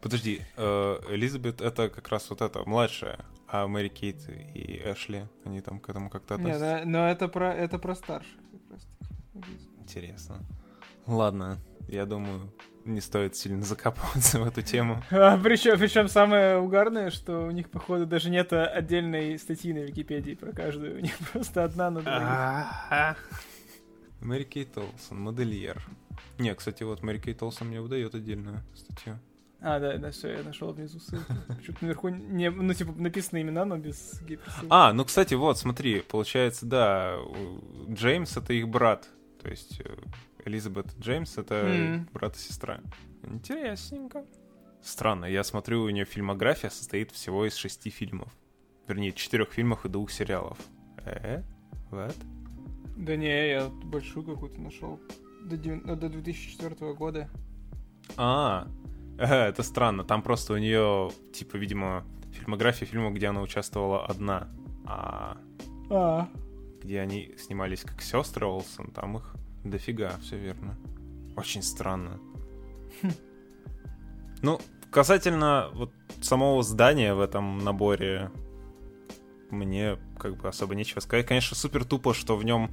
Подожди, 0.00 0.40
э, 0.56 0.96
Элизабет 1.10 1.60
это 1.60 1.90
как 1.90 2.08
раз 2.08 2.30
вот 2.30 2.40
это, 2.40 2.62
младшая, 2.64 3.26
а 3.48 3.66
Мэри 3.66 3.88
Кейт 3.88 4.28
и 4.54 4.82
Эшли, 4.84 5.26
они 5.44 5.60
там 5.60 5.80
к 5.80 5.88
этому 5.88 6.10
как-то 6.10 6.34
относятся? 6.34 6.76
Нет, 6.78 6.86
но 6.86 7.08
это 7.08 7.28
про, 7.28 7.54
это 7.54 7.78
про 7.78 7.94
старших 7.94 8.30
Интересно. 9.78 10.38
Ладно, 11.06 11.58
я 11.88 12.06
думаю, 12.06 12.52
не 12.84 13.00
стоит 13.00 13.36
сильно 13.36 13.62
закапываться 13.62 14.40
в 14.40 14.46
эту 14.46 14.62
тему. 14.62 15.02
А, 15.10 15.38
причем, 15.38 15.78
причем 15.78 16.08
самое 16.08 16.58
угарное, 16.58 17.10
что 17.10 17.46
у 17.46 17.50
них, 17.50 17.70
походу, 17.70 18.06
даже 18.06 18.30
нет 18.30 18.52
отдельной 18.52 19.38
статьи 19.38 19.72
на 19.72 19.78
Википедии 19.80 20.34
про 20.34 20.52
каждую. 20.52 20.96
У 20.96 21.00
них 21.00 21.16
просто 21.32 21.64
одна 21.64 21.90
на 21.90 22.00
двоих. 22.00 23.16
Мэри 24.20 24.44
Кейт 24.44 24.76
Олсон, 24.76 25.20
модельер. 25.20 25.82
Не, 26.38 26.54
кстати, 26.54 26.82
вот 26.82 27.02
Мэри 27.02 27.18
Кейт 27.18 27.42
Олсон 27.42 27.68
мне 27.68 27.80
выдает 27.80 28.14
отдельную 28.14 28.62
статью. 28.74 29.18
А, 29.60 29.80
да, 29.80 29.96
да, 29.96 30.10
все, 30.10 30.36
я 30.36 30.42
нашел 30.42 30.72
внизу 30.72 31.00
ссылку. 31.00 31.32
Что-то 31.62 31.78
наверху 31.80 32.08
не, 32.08 32.50
ну, 32.50 32.72
типа, 32.74 32.92
написаны 32.92 33.40
имена, 33.42 33.64
но 33.64 33.78
без 33.78 34.20
гиперссылки. 34.22 34.66
А, 34.68 34.92
ну, 34.92 35.04
кстати, 35.04 35.34
вот, 35.34 35.58
смотри, 35.58 36.02
получается, 36.02 36.66
да, 36.66 37.18
Джеймс— 37.88 38.36
это 38.38 38.52
их 38.52 38.68
брат. 38.68 39.08
То 39.42 39.48
есть 39.48 39.80
э, 39.80 39.96
Элизабет 40.44 40.86
Джеймс— 41.00 41.38
это 41.38 41.54
mm. 41.54 42.12
брат 42.12 42.36
и 42.36 42.38
сестра. 42.38 42.80
Интересненько. 43.22 44.24
Странно, 44.82 45.24
я 45.24 45.42
смотрю, 45.42 45.82
у 45.82 45.88
нее 45.88 46.04
фильмография 46.04 46.70
состоит 46.70 47.10
всего 47.10 47.46
из 47.46 47.54
шести 47.54 47.90
фильмов. 47.90 48.32
Вернее, 48.86 49.12
четырех 49.12 49.52
фильмов 49.52 49.84
и 49.84 49.88
двух 49.88 50.10
сериалов. 50.10 50.58
Э? 51.04 51.42
What? 51.90 52.14
Да 52.96 53.16
не, 53.16 53.50
я 53.50 53.68
большую 53.68 54.24
какую-то 54.24 54.60
нашел. 54.60 55.00
До, 55.42 55.56
до 55.56 56.08
2004 56.08 56.94
года. 56.94 57.28
А, 58.16 58.68
это 59.18 59.62
странно. 59.62 60.04
Там 60.04 60.22
просто 60.22 60.54
у 60.54 60.58
нее, 60.58 61.10
типа, 61.32 61.56
видимо, 61.56 62.04
фильмография 62.32 62.86
фильма, 62.86 63.10
где 63.10 63.28
она 63.28 63.40
участвовала 63.42 64.06
одна. 64.06 64.48
А, 64.84 65.36
а. 65.90 66.28
где 66.82 67.00
они 67.00 67.34
снимались 67.38 67.82
как 67.82 68.00
сестры 68.02 68.46
Олсон, 68.46 68.90
там 68.92 69.16
их 69.16 69.34
дофига, 69.64 70.12
все 70.22 70.36
верно. 70.38 70.76
Очень 71.36 71.62
странно. 71.62 72.18
Ну, 74.42 74.60
касательно 74.90 75.70
вот 75.72 75.90
самого 76.20 76.62
здания 76.62 77.14
в 77.14 77.20
этом 77.20 77.58
наборе, 77.58 78.30
мне 79.50 79.98
как 80.18 80.36
бы 80.36 80.46
особо 80.46 80.74
нечего 80.74 81.00
сказать. 81.00 81.26
Конечно, 81.26 81.56
супер 81.56 81.86
тупо, 81.86 82.12
что 82.12 82.36
в 82.36 82.44
нем 82.44 82.70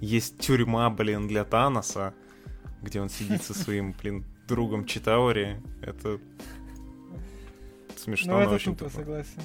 есть 0.00 0.38
тюрьма, 0.38 0.90
блин, 0.90 1.26
для 1.26 1.44
Таноса, 1.44 2.12
где 2.82 3.00
он 3.00 3.08
сидит 3.08 3.42
со 3.42 3.54
своим, 3.58 3.94
блин, 4.00 4.26
другом 4.46 4.84
Читаури. 4.84 5.56
Это 5.82 6.18
смешно, 7.96 8.32
ну, 8.32 8.38
но 8.38 8.44
это 8.44 8.54
очень 8.54 8.76
тупо, 8.76 8.90
согласен. 8.90 9.42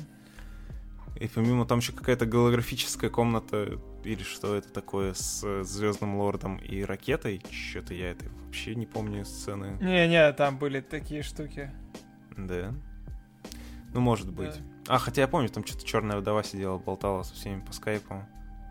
И 1.19 1.27
помимо 1.27 1.65
там 1.65 1.79
еще 1.79 1.91
какая-то 1.93 2.25
голографическая 2.25 3.09
комната 3.09 3.79
или 4.03 4.23
что 4.23 4.55
это 4.55 4.71
такое 4.71 5.13
с 5.13 5.63
Звездным 5.63 6.15
Лордом 6.15 6.57
и 6.57 6.83
ракетой. 6.83 7.43
Что-то 7.51 7.93
я 7.93 8.11
это 8.11 8.25
вообще 8.45 8.75
не 8.75 8.85
помню 8.85 9.25
сцены. 9.25 9.77
Не-не, 9.81 10.31
там 10.33 10.57
были 10.57 10.81
такие 10.81 11.21
штуки. 11.21 11.71
Да. 12.37 12.73
Ну, 13.93 13.99
может 13.99 14.31
быть. 14.31 14.55
Да. 14.85 14.95
А, 14.95 14.97
хотя 14.97 15.21
я 15.21 15.27
помню, 15.27 15.49
там 15.49 15.65
что-то 15.65 15.85
черная 15.85 16.17
вдова 16.17 16.43
сидела, 16.43 16.77
болтала 16.77 17.23
со 17.23 17.35
всеми 17.35 17.61
по 17.61 17.73
скайпу. 17.73 18.25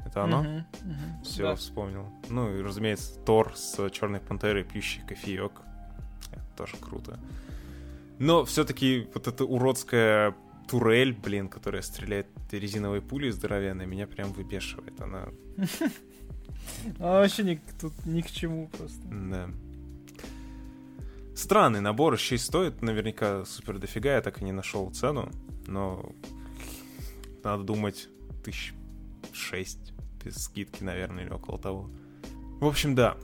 Это 0.06 0.24
оно? 0.24 0.40
Угу, 0.40 0.48
угу, 0.48 1.24
Все, 1.24 1.42
да. 1.42 1.54
вспомнил. 1.54 2.10
Ну 2.30 2.56
и, 2.56 2.62
разумеется, 2.62 3.18
Тор 3.20 3.54
с 3.54 3.90
черной 3.90 4.18
пантерой, 4.20 4.64
пьющий 4.64 5.02
кофеек. 5.06 5.52
Тоже 6.60 6.76
круто. 6.76 7.18
Но 8.18 8.44
все-таки 8.44 9.08
вот 9.14 9.26
эта 9.26 9.46
уродская 9.46 10.36
турель, 10.68 11.14
блин, 11.14 11.48
которая 11.48 11.80
стреляет 11.80 12.26
резиновой 12.50 13.00
пулей 13.00 13.30
здоровенной, 13.30 13.86
меня 13.86 14.06
прям 14.06 14.32
выбешивает. 14.34 15.00
Она... 15.00 15.28
А 16.98 17.20
вообще 17.20 17.42
ни, 17.42 17.60
тут 17.80 17.94
ни 18.04 18.20
к 18.20 18.30
чему 18.30 18.68
просто. 18.68 19.00
Да. 19.08 19.48
Странный 21.34 21.80
набор, 21.80 22.12
еще 22.12 22.34
и 22.34 22.38
стоит 22.38 22.82
наверняка 22.82 23.46
супер 23.46 23.78
дофига, 23.78 24.14
я 24.14 24.20
так 24.20 24.42
и 24.42 24.44
не 24.44 24.52
нашел 24.52 24.90
цену, 24.90 25.30
но 25.66 26.12
надо 27.42 27.64
думать 27.64 28.08
тысяч 28.44 28.74
шесть 29.32 29.94
без 30.22 30.36
скидки, 30.44 30.84
наверное, 30.84 31.24
или 31.24 31.32
около 31.32 31.58
того. 31.58 31.90
В 32.60 32.66
общем, 32.66 32.94
да. 32.94 33.16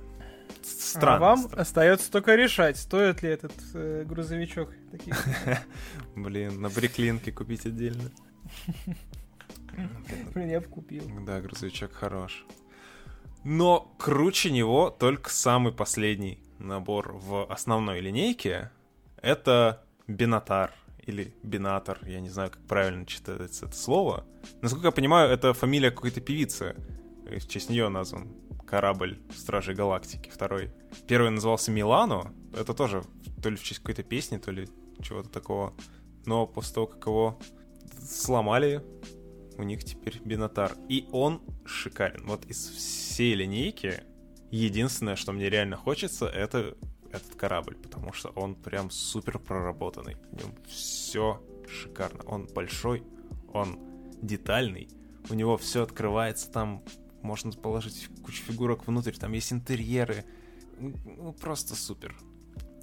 Странно. 0.67 1.17
А 1.17 1.21
вам 1.21 1.39
странно. 1.39 1.63
остается 1.63 2.11
только 2.11 2.35
решать, 2.35 2.77
стоит 2.77 3.23
ли 3.23 3.31
этот 3.31 3.53
э, 3.75 4.05
грузовичок. 4.05 4.71
Блин, 6.17 6.61
на 6.61 6.69
бриклинке 6.69 7.31
купить 7.31 7.67
отдельно. 7.67 8.11
Блин, 10.35 10.51
я 10.51 10.61
бы 10.61 10.67
купил. 10.67 11.05
Да, 11.25 11.41
грузовичок 11.41 11.93
хорош. 11.93 12.45
Но 13.45 13.95
круче 13.99 14.51
него 14.51 14.91
только 14.91 15.31
самый 15.31 15.73
последний 15.73 16.43
набор 16.59 17.13
в 17.13 17.45
основной 17.45 18.01
линейке. 18.01 18.71
Это 19.23 19.85
Бинатар 20.09 20.73
или 21.07 21.33
Бинатор, 21.45 22.01
я 22.03 22.21
не 22.21 22.29
знаю, 22.29 22.51
как 22.51 22.61
правильно 22.67 23.07
читается 23.07 23.67
это 23.67 23.77
слово. 23.77 24.27
Насколько 24.63 24.89
я 24.89 24.93
понимаю, 24.93 25.31
это 25.31 25.55
фамилия 25.55 25.93
какой-то 25.93 26.21
певицы. 26.21 26.75
В 27.25 27.47
честь 27.47 27.71
нее 27.71 27.89
назван 27.89 28.29
корабль 28.67 29.19
Стражей 29.35 29.75
Галактики 29.75 30.29
второй. 30.29 30.71
Первый 31.07 31.31
назывался 31.31 31.71
Милано. 31.71 32.33
Это 32.53 32.75
тоже 32.75 33.03
то 33.43 33.49
ли 33.49 33.57
в 33.57 33.63
честь 33.63 33.81
какой-то 33.81 34.03
песни, 34.03 34.39
то 34.39 34.51
ли 34.51 34.69
чего-то 35.01 35.29
такого. 35.29 35.75
Но 36.25 36.47
после 36.47 36.75
того, 36.75 36.87
как 36.87 37.07
его 37.07 37.39
сломали, 38.03 38.83
у 39.57 39.63
них 39.63 39.85
теперь 39.85 40.21
Бинатар. 40.25 40.73
И 40.89 41.09
он 41.13 41.43
шикарен. 41.65 42.27
Вот 42.27 42.45
из 42.47 42.69
всей 42.69 43.35
линейки 43.35 44.03
единственное, 44.51 45.17
что 45.17 45.33
мне 45.33 45.49
реально 45.49 45.77
хочется, 45.77 46.27
это 46.27 46.77
этот 47.13 47.35
корабль, 47.37 47.77
потому 47.77 48.13
что 48.13 48.31
он 48.31 48.55
прям 48.55 48.91
супер 48.91 49.39
проработанный. 49.39 50.17
В 50.33 50.43
нем 50.43 50.55
все 50.67 51.43
шикарно. 51.69 52.23
Он 52.25 52.47
большой, 52.47 53.03
он 53.53 53.79
детальный, 54.23 54.89
у 55.31 55.35
него 55.35 55.57
все 55.57 55.83
открывается 55.83 56.51
там, 56.51 56.83
можно 57.27 57.53
положить 57.53 58.09
кучу 58.25 58.43
фигурок 58.43 58.87
внутрь, 58.87 59.13
там 59.13 59.33
есть 59.33 59.53
интерьеры. 59.53 60.25
Ну, 60.79 61.33
просто 61.33 61.75
супер. 61.75 62.15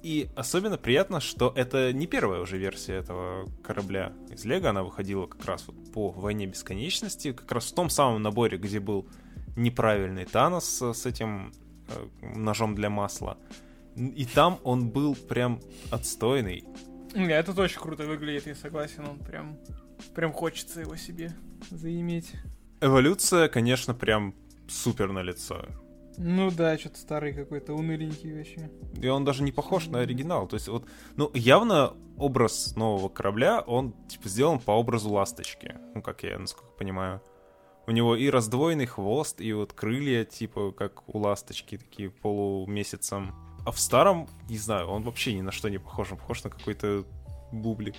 И 0.02 0.28
особенно 0.36 0.76
приятно, 0.76 1.18
что 1.18 1.50
это 1.56 1.92
не 1.94 2.06
первая 2.06 2.40
уже 2.40 2.58
версия 2.58 2.92
этого 2.94 3.48
корабля 3.62 4.12
из 4.28 4.44
Лего. 4.44 4.68
Она 4.68 4.82
выходила 4.82 5.26
как 5.26 5.44
раз 5.46 5.66
вот 5.66 5.92
по 5.92 6.10
Войне 6.10 6.46
Бесконечности, 6.46 7.32
как 7.32 7.50
раз 7.50 7.72
в 7.72 7.74
том 7.74 7.88
самом 7.88 8.20
наборе, 8.20 8.58
где 8.58 8.80
был 8.80 9.08
неправильный 9.56 10.26
Танос 10.26 10.82
с 10.82 11.06
этим 11.06 11.54
э, 11.88 12.06
ножом 12.36 12.74
для 12.74 12.90
масла. 12.90 13.38
И 13.96 14.26
там 14.26 14.60
он 14.62 14.90
был 14.90 15.14
прям 15.14 15.60
отстойный. 15.90 16.64
Не, 17.14 17.32
это 17.32 17.58
очень 17.58 17.80
круто 17.80 18.04
выглядит, 18.04 18.46
я 18.46 18.54
согласен. 18.54 19.06
Он 19.06 19.18
прям, 19.18 19.56
прям 20.14 20.34
хочется 20.34 20.80
его 20.82 20.96
себе 20.96 21.32
заиметь. 21.70 22.32
Эволюция, 22.84 23.48
конечно, 23.48 23.94
прям 23.94 24.34
супер 24.68 25.10
на 25.10 25.22
лицо. 25.22 25.64
Ну 26.18 26.50
да, 26.50 26.76
что-то 26.76 26.98
старый 26.98 27.32
какой-то, 27.32 27.72
уныленький 27.72 28.36
вообще. 28.36 28.70
И 29.00 29.08
он 29.08 29.24
даже 29.24 29.42
не 29.42 29.52
похож 29.52 29.86
на 29.86 30.00
оригинал. 30.00 30.46
То 30.46 30.56
есть 30.56 30.68
вот, 30.68 30.84
ну, 31.16 31.30
явно 31.32 31.94
образ 32.18 32.76
нового 32.76 33.08
корабля, 33.08 33.62
он, 33.62 33.94
типа, 34.06 34.28
сделан 34.28 34.58
по 34.58 34.72
образу 34.72 35.08
ласточки. 35.08 35.76
Ну, 35.94 36.02
как 36.02 36.24
я, 36.24 36.38
насколько 36.38 36.72
понимаю. 36.72 37.22
У 37.86 37.90
него 37.90 38.16
и 38.16 38.28
раздвоенный 38.28 38.84
хвост, 38.84 39.40
и 39.40 39.50
вот 39.54 39.72
крылья, 39.72 40.26
типа, 40.26 40.70
как 40.72 41.08
у 41.08 41.18
ласточки, 41.18 41.78
такие 41.78 42.10
полумесяцем. 42.10 43.34
А 43.64 43.72
в 43.72 43.80
старом, 43.80 44.28
не 44.50 44.58
знаю, 44.58 44.88
он 44.88 45.04
вообще 45.04 45.32
ни 45.32 45.40
на 45.40 45.52
что 45.52 45.70
не 45.70 45.78
похож. 45.78 46.12
Он 46.12 46.18
похож 46.18 46.44
на 46.44 46.50
какой-то 46.50 47.06
бублик. 47.50 47.96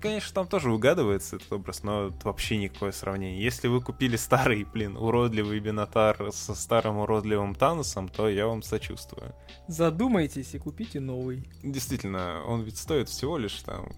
Конечно, 0.00 0.34
там 0.34 0.46
тоже 0.46 0.72
угадывается 0.72 1.36
этот 1.36 1.52
образ, 1.52 1.82
но 1.82 2.08
это 2.08 2.26
вообще 2.26 2.56
никакое 2.56 2.92
сравнение. 2.92 3.42
Если 3.42 3.68
вы 3.68 3.80
купили 3.80 4.16
старый, 4.16 4.64
блин, 4.64 4.96
уродливый 4.96 5.60
Бинатар 5.60 6.32
со 6.32 6.54
старым 6.54 6.98
уродливым 6.98 7.54
Таносом, 7.54 8.08
то 8.08 8.28
я 8.28 8.46
вам 8.46 8.62
сочувствую. 8.62 9.34
Задумайтесь 9.68 10.54
и 10.54 10.58
купите 10.58 11.00
новый. 11.00 11.48
Действительно, 11.62 12.42
он 12.46 12.62
ведь 12.62 12.78
стоит 12.78 13.08
всего 13.08 13.38
лишь 13.38 13.54
там 13.62 13.90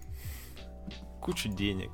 кучу 1.21 1.49
денег. 1.49 1.91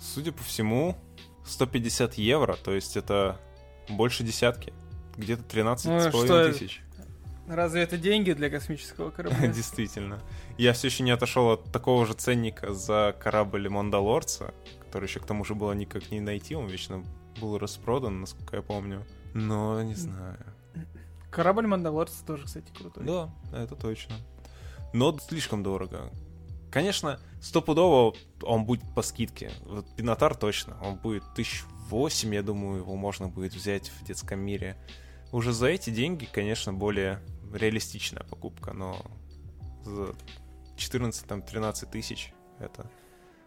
Судя 0.00 0.32
по 0.32 0.42
всему, 0.42 0.96
150 1.44 2.14
евро, 2.14 2.56
то 2.56 2.72
есть 2.72 2.96
это 2.96 3.40
больше 3.88 4.24
десятки. 4.24 4.72
Где-то 5.16 5.42
13 5.42 5.86
Ну, 5.86 6.52
тысяч. 6.52 6.82
Разве 7.50 7.82
это 7.82 7.98
деньги 7.98 8.32
для 8.32 8.48
космического 8.48 9.10
корабля? 9.16 9.48
Действительно. 9.48 10.20
Я 10.56 10.72
все 10.72 10.86
еще 10.86 11.02
не 11.02 11.10
отошел 11.10 11.50
от 11.50 11.64
такого 11.72 12.06
же 12.06 12.14
ценника 12.14 12.72
за 12.72 13.14
корабль 13.18 13.68
Мандалорца, 13.68 14.54
который 14.78 15.06
еще 15.06 15.18
к 15.18 15.26
тому 15.26 15.44
же 15.44 15.56
было 15.56 15.72
никак 15.72 16.12
не 16.12 16.20
найти, 16.20 16.54
он 16.54 16.68
вечно 16.68 17.04
был 17.40 17.58
распродан, 17.58 18.20
насколько 18.20 18.54
я 18.54 18.62
помню. 18.62 19.04
Но 19.34 19.82
не 19.82 19.94
знаю. 19.94 20.38
Корабль 21.32 21.66
Мандалорца 21.66 22.24
тоже, 22.24 22.46
кстати, 22.46 22.70
крутой. 22.72 23.04
Да, 23.04 23.30
это 23.52 23.74
точно. 23.74 24.14
Но 24.92 25.18
слишком 25.18 25.64
дорого. 25.64 26.12
Конечно, 26.70 27.18
стопудово 27.40 28.14
он 28.42 28.64
будет 28.64 28.82
по 28.94 29.02
скидке. 29.02 29.50
Вот 29.64 29.86
Пинотар 29.96 30.36
точно. 30.36 30.76
Он 30.84 30.94
будет 30.94 31.24
тысяч 31.34 31.64
восемь, 31.88 32.32
я 32.32 32.44
думаю, 32.44 32.78
его 32.78 32.94
можно 32.94 33.26
будет 33.26 33.54
взять 33.54 33.88
в 33.88 34.04
детском 34.04 34.38
мире. 34.38 34.76
Уже 35.32 35.52
за 35.52 35.66
эти 35.66 35.90
деньги, 35.90 36.28
конечно, 36.30 36.72
более 36.72 37.20
реалистичная 37.52 38.22
покупка, 38.24 38.72
но 38.72 39.00
за 39.84 40.14
14-13 40.76 41.90
тысяч. 41.90 42.32
Это 42.58 42.90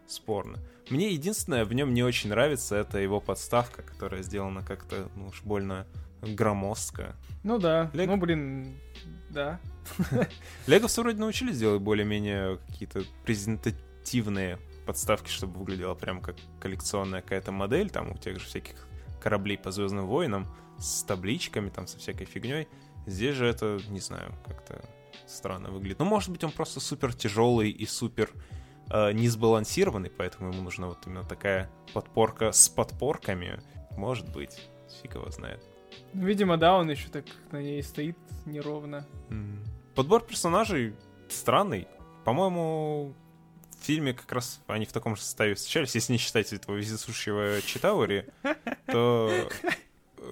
спорно. 0.06 0.58
Мне 0.90 1.12
единственное 1.12 1.64
в 1.64 1.72
нем 1.72 1.94
не 1.94 2.02
очень 2.02 2.30
нравится, 2.30 2.76
это 2.76 2.98
его 2.98 3.20
подставка, 3.20 3.82
которая 3.82 4.22
сделана 4.22 4.62
как-то, 4.62 5.08
ну 5.16 5.28
уж 5.28 5.42
больно 5.42 5.86
громоздко. 6.20 7.16
Ну 7.42 7.58
да, 7.58 7.90
Лего- 7.92 8.06
ну 8.06 8.16
блин, 8.16 8.78
да. 9.30 9.60
Леговцы 10.66 11.00
вроде 11.00 11.18
научились 11.18 11.58
делать 11.58 11.82
более-менее 11.82 12.58
какие-то 12.68 13.02
презентативные 13.24 14.58
подставки, 14.86 15.28
чтобы 15.30 15.58
выглядела 15.58 15.94
прям 15.94 16.20
как 16.20 16.36
коллекционная 16.60 17.22
какая-то 17.22 17.52
модель, 17.52 17.90
там 17.90 18.12
у 18.12 18.18
тех 18.18 18.38
же 18.38 18.46
всяких 18.46 18.86
кораблей 19.20 19.56
по 19.56 19.70
Звездным 19.70 20.06
войнам 20.06 20.46
с 20.78 21.02
табличками, 21.02 21.70
там 21.70 21.86
со 21.86 21.98
всякой 21.98 22.26
фигней. 22.26 22.68
Здесь 23.06 23.36
же 23.36 23.46
это, 23.46 23.80
не 23.88 24.00
знаю, 24.00 24.34
как-то 24.46 24.82
странно 25.26 25.70
выглядит. 25.70 25.98
Ну, 25.98 26.04
может 26.04 26.30
быть, 26.30 26.44
он 26.44 26.52
просто 26.52 26.80
супер 26.80 27.14
тяжелый 27.14 27.70
и 27.70 27.86
супер 27.86 28.30
э, 28.90 29.12
не 29.12 29.28
сбалансированный, 29.28 30.10
поэтому 30.10 30.52
ему 30.52 30.62
нужна 30.62 30.86
вот 30.86 31.06
именно 31.06 31.24
такая 31.24 31.70
подпорка 31.92 32.52
с 32.52 32.68
подпорками. 32.68 33.60
Может 33.96 34.30
быть, 34.32 34.68
фиг 35.02 35.14
его 35.14 35.30
знает. 35.30 35.62
Ну, 36.12 36.26
Видимо, 36.26 36.56
да, 36.56 36.76
он 36.76 36.90
еще 36.90 37.08
так 37.08 37.24
на 37.50 37.62
ней 37.62 37.82
стоит 37.82 38.18
неровно. 38.46 39.06
Подбор 39.94 40.22
персонажей 40.22 40.94
странный. 41.28 41.86
По-моему, 42.24 43.14
в 43.80 43.84
фильме 43.84 44.14
как 44.14 44.30
раз 44.32 44.60
они 44.66 44.86
в 44.86 44.92
таком 44.92 45.14
же 45.16 45.22
составе 45.22 45.54
встречались. 45.54 45.94
Если 45.94 46.12
не 46.12 46.18
считать 46.18 46.52
этого 46.52 46.76
вездесущего 46.76 47.60
Читаури, 47.62 48.26
то 48.86 49.30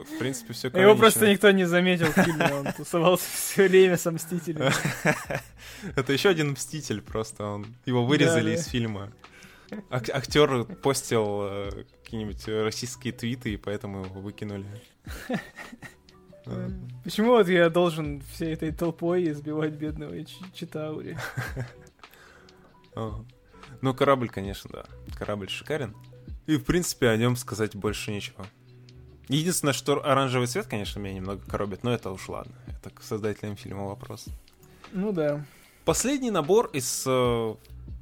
в 0.05 0.19
принципе 0.19 0.53
все 0.53 0.69
Его 0.69 0.95
просто 0.95 1.31
никто 1.31 1.51
не 1.51 1.65
заметил 1.65 2.07
в 2.07 2.13
фильме, 2.13 2.53
он 2.53 2.73
тусовался 2.73 3.25
все 3.35 3.69
время 3.69 3.97
со 3.97 4.11
Мстителями. 4.11 4.73
Это 5.97 6.13
еще 6.13 6.29
один 6.29 6.51
мститель, 6.51 7.01
просто 7.01 7.45
он 7.45 7.67
его 7.87 8.05
вырезали 8.05 8.55
из 8.55 8.67
фильма. 8.67 9.13
Ак- 9.91 10.11
актер 10.11 10.65
постил 10.65 11.43
э, 11.43 11.85
какие-нибудь 12.03 12.47
российские 12.47 13.13
твиты, 13.13 13.55
и 13.55 13.57
поэтому 13.57 14.05
его 14.05 14.21
выкинули. 14.21 14.67
Почему 17.05 17.31
вот 17.31 17.49
я 17.49 17.71
должен 17.71 18.21
всей 18.33 18.53
этой 18.53 18.73
толпой 18.73 19.31
избивать 19.31 19.73
бедного 19.73 20.15
Читаури? 20.55 21.17
Ну, 22.95 23.95
корабль, 23.95 24.29
конечно, 24.29 24.71
да. 24.73 24.85
Корабль 25.17 25.49
шикарен. 25.49 25.97
И, 26.47 26.57
в 26.57 26.65
принципе, 26.65 27.09
о 27.09 27.17
нем 27.17 27.37
сказать 27.37 27.75
больше 27.75 28.11
нечего. 28.11 28.47
Единственное, 29.29 29.73
что 29.73 30.05
оранжевый 30.05 30.47
цвет, 30.47 30.67
конечно, 30.67 30.99
меня 30.99 31.15
немного 31.15 31.43
коробит, 31.47 31.85
но 31.85 31.93
это 31.93 32.11
уж 32.11 32.29
ладно. 32.29 32.55
Это 32.69 32.91
к 32.91 33.03
создателям 33.03 33.57
фильма 33.57 33.87
вопрос. 33.87 34.27
Ну 34.93 35.13
да. 35.13 35.45
Последний 35.85 36.31
набор 36.31 36.71
из 36.73 37.05
э, 37.07 37.55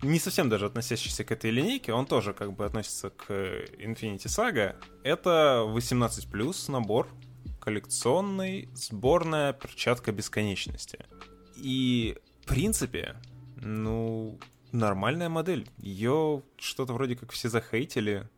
не 0.02 0.18
совсем 0.18 0.48
даже 0.48 0.66
относящийся 0.66 1.24
к 1.24 1.30
этой 1.33 1.50
линейке, 1.50 1.92
он 1.92 2.06
тоже 2.06 2.33
как 2.33 2.52
бы 2.52 2.64
относится 2.64 3.11
к 3.11 3.30
Infinity 3.30 4.26
Saga. 4.26 4.76
Это 5.02 5.64
18+, 5.66 6.70
набор 6.70 7.09
коллекционный, 7.61 8.68
сборная 8.74 9.52
перчатка 9.52 10.12
бесконечности. 10.12 11.04
И, 11.56 12.16
в 12.42 12.46
принципе, 12.46 13.16
ну, 13.56 14.38
нормальная 14.72 15.28
модель. 15.28 15.68
Ее 15.78 16.42
что-то 16.56 16.94
вроде 16.94 17.16
как 17.16 17.33
все 17.33 17.48
захейтили, 17.48 18.28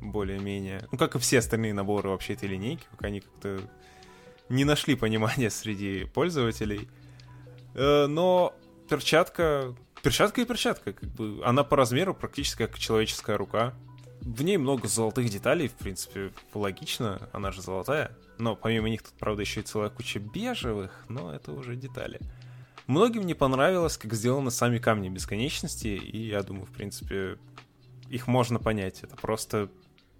более-менее. 0.00 0.86
Ну, 0.92 0.98
как 0.98 1.16
и 1.16 1.18
все 1.18 1.38
остальные 1.38 1.74
наборы 1.74 2.10
вообще 2.10 2.34
этой 2.34 2.48
линейки, 2.48 2.84
пока 2.90 3.08
они 3.08 3.20
как-то 3.20 3.60
не 4.48 4.64
нашли 4.64 4.94
понимания 4.94 5.50
среди 5.50 6.04
пользователей. 6.04 6.88
Э, 7.74 8.06
Но 8.06 8.54
перчатка... 8.88 9.74
Перчатка 10.02 10.40
и 10.40 10.44
перчатка, 10.44 10.92
как 10.92 11.08
бы. 11.10 11.42
Она 11.44 11.64
по 11.64 11.76
размеру 11.76 12.14
практически 12.14 12.58
как 12.58 12.78
человеческая 12.78 13.36
рука. 13.36 13.74
В 14.20 14.42
ней 14.42 14.56
много 14.56 14.86
золотых 14.88 15.28
деталей, 15.28 15.68
в 15.68 15.74
принципе, 15.74 16.32
логично, 16.54 17.28
она 17.32 17.50
же 17.50 17.62
золотая. 17.62 18.16
Но 18.38 18.54
помимо 18.54 18.88
них 18.88 19.02
тут, 19.02 19.14
правда, 19.18 19.42
еще 19.42 19.60
и 19.60 19.64
целая 19.64 19.90
куча 19.90 20.18
бежевых, 20.20 21.04
но 21.08 21.32
это 21.32 21.52
уже 21.52 21.74
детали. 21.74 22.20
Многим 22.86 23.26
не 23.26 23.34
понравилось, 23.34 23.96
как 23.96 24.14
сделаны 24.14 24.50
сами 24.50 24.78
камни 24.78 25.08
бесконечности, 25.08 25.88
и 25.88 26.28
я 26.28 26.42
думаю, 26.42 26.66
в 26.66 26.70
принципе, 26.70 27.38
их 28.08 28.28
можно 28.28 28.58
понять. 28.60 29.02
Это 29.02 29.16
просто 29.16 29.70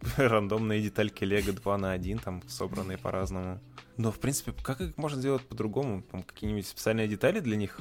рандомные 0.16 0.82
детальки 0.82 1.24
Лего 1.24 1.52
2 1.52 1.78
на 1.78 1.92
1, 1.92 2.18
там, 2.18 2.42
собранные 2.48 2.98
по-разному. 2.98 3.60
Но, 3.96 4.12
в 4.12 4.18
принципе, 4.18 4.52
как 4.62 4.80
их 4.80 4.96
можно 4.96 5.18
сделать 5.18 5.42
по-другому? 5.42 6.02
Там 6.02 6.22
какие-нибудь 6.22 6.66
специальные 6.66 7.08
детали 7.08 7.40
для 7.40 7.56
них 7.56 7.78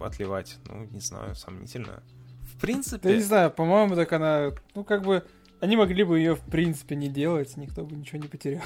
отливать? 0.00 0.56
Ну, 0.66 0.86
не 0.90 1.00
знаю, 1.00 1.34
сомнительно. 1.34 2.02
В 2.42 2.60
принципе... 2.60 3.10
Я 3.10 3.16
не 3.16 3.22
знаю, 3.22 3.50
по-моему, 3.50 3.94
так 3.94 4.12
она... 4.12 4.50
Ну, 4.74 4.84
как 4.84 5.02
бы... 5.02 5.24
Они 5.60 5.76
могли 5.76 6.02
бы 6.02 6.18
ее, 6.18 6.34
в 6.34 6.40
принципе, 6.40 6.96
не 6.96 7.08
делать, 7.08 7.56
никто 7.56 7.84
бы 7.84 7.94
ничего 7.94 8.18
не 8.18 8.26
потерял. 8.26 8.64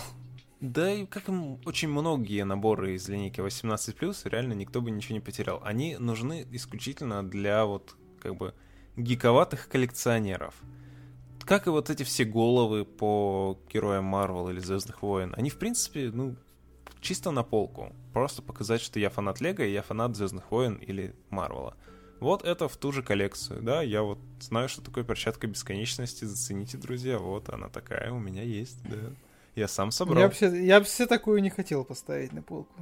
Да 0.60 0.90
и 0.90 1.04
как 1.04 1.28
и 1.28 1.32
м- 1.32 1.60
очень 1.66 1.88
многие 1.88 2.44
наборы 2.44 2.94
из 2.94 3.06
линейки 3.08 3.40
18+, 3.40 4.30
реально 4.30 4.54
никто 4.54 4.80
бы 4.80 4.90
ничего 4.90 5.14
не 5.14 5.20
потерял. 5.20 5.60
Они 5.62 5.96
нужны 5.98 6.46
исключительно 6.52 7.22
для 7.22 7.66
вот 7.66 7.94
как 8.22 8.36
бы 8.36 8.54
гиковатых 8.96 9.68
коллекционеров. 9.68 10.54
Как 11.46 11.68
и 11.68 11.70
вот 11.70 11.90
эти 11.90 12.02
все 12.02 12.24
головы 12.24 12.84
по 12.84 13.58
героям 13.72 14.04
Марвел 14.04 14.48
или 14.48 14.58
Звездных 14.58 15.00
войн. 15.02 15.32
Они, 15.36 15.48
в 15.48 15.58
принципе, 15.58 16.10
ну, 16.12 16.34
чисто 17.00 17.30
на 17.30 17.44
полку. 17.44 17.92
Просто 18.12 18.42
показать, 18.42 18.80
что 18.80 18.98
я 18.98 19.10
фанат 19.10 19.40
Лего, 19.40 19.62
и 19.62 19.72
я 19.72 19.82
фанат 19.82 20.16
Звездных 20.16 20.50
войн 20.50 20.74
или 20.74 21.14
Марвела. 21.30 21.76
Вот 22.18 22.44
это 22.44 22.66
в 22.68 22.76
ту 22.76 22.92
же 22.92 23.02
коллекцию, 23.02 23.62
да, 23.62 23.82
я 23.82 24.02
вот 24.02 24.18
знаю, 24.40 24.68
что 24.70 24.80
такое 24.80 25.04
перчатка 25.04 25.46
бесконечности, 25.46 26.24
зацените, 26.24 26.78
друзья, 26.78 27.18
вот 27.18 27.50
она 27.50 27.68
такая 27.68 28.10
у 28.10 28.18
меня 28.18 28.42
есть, 28.42 28.82
да. 28.84 29.12
Я 29.54 29.68
сам 29.68 29.90
собрал. 29.90 30.22
Я 30.22 30.30
все, 30.30 30.54
я 30.54 30.82
все 30.82 31.06
такую 31.06 31.42
не 31.42 31.50
хотел 31.50 31.84
поставить 31.84 32.32
на 32.32 32.42
полку, 32.42 32.74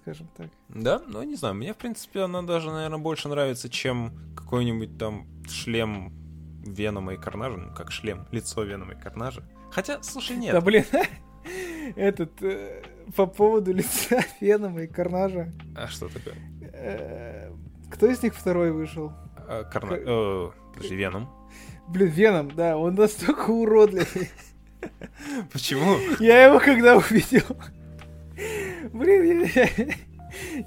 скажем 0.00 0.28
так. 0.36 0.50
Да, 0.68 1.00
ну 1.06 1.22
не 1.22 1.36
знаю, 1.36 1.54
мне 1.54 1.72
в 1.72 1.76
принципе 1.76 2.22
она 2.22 2.42
даже, 2.42 2.70
наверное, 2.70 2.98
больше 2.98 3.28
нравится, 3.28 3.68
чем 3.68 4.12
какой-нибудь 4.36 4.98
там 4.98 5.26
шлем 5.48 6.12
Венома 6.64 7.14
и 7.14 7.16
Карнажа, 7.16 7.56
ну 7.56 7.74
как 7.74 7.90
шлем, 7.90 8.26
лицо 8.30 8.62
Венома 8.62 8.92
и 8.92 9.00
Карнажа. 9.00 9.42
Хотя, 9.70 10.02
слушай, 10.02 10.36
нет. 10.36 10.52
Да 10.52 10.60
блин, 10.60 10.84
этот, 11.96 12.42
э, 12.42 12.82
по 13.16 13.26
поводу 13.26 13.72
лица 13.74 14.20
Фенома 14.40 14.82
и 14.82 14.86
Карнажа. 14.86 15.52
А 15.76 15.88
что 15.88 16.08
такое? 16.08 16.34
э, 16.72 17.50
Кто 17.90 18.06
из 18.10 18.22
них 18.22 18.34
второй 18.34 18.72
вышел? 18.72 19.12
А, 19.48 19.64
Карна... 19.64 19.96
подожди, 20.74 20.94
Веном. 20.94 21.28
Блин, 21.88 22.08
Веном, 22.08 22.50
да, 22.54 22.76
он 22.76 22.94
настолько 22.94 23.50
уродливый. 23.50 24.30
Почему? 25.52 25.96
Я 26.20 26.46
его 26.46 26.58
когда 26.60 26.96
увидел... 26.96 27.44
Блин, 28.92 29.44
я, 29.54 29.68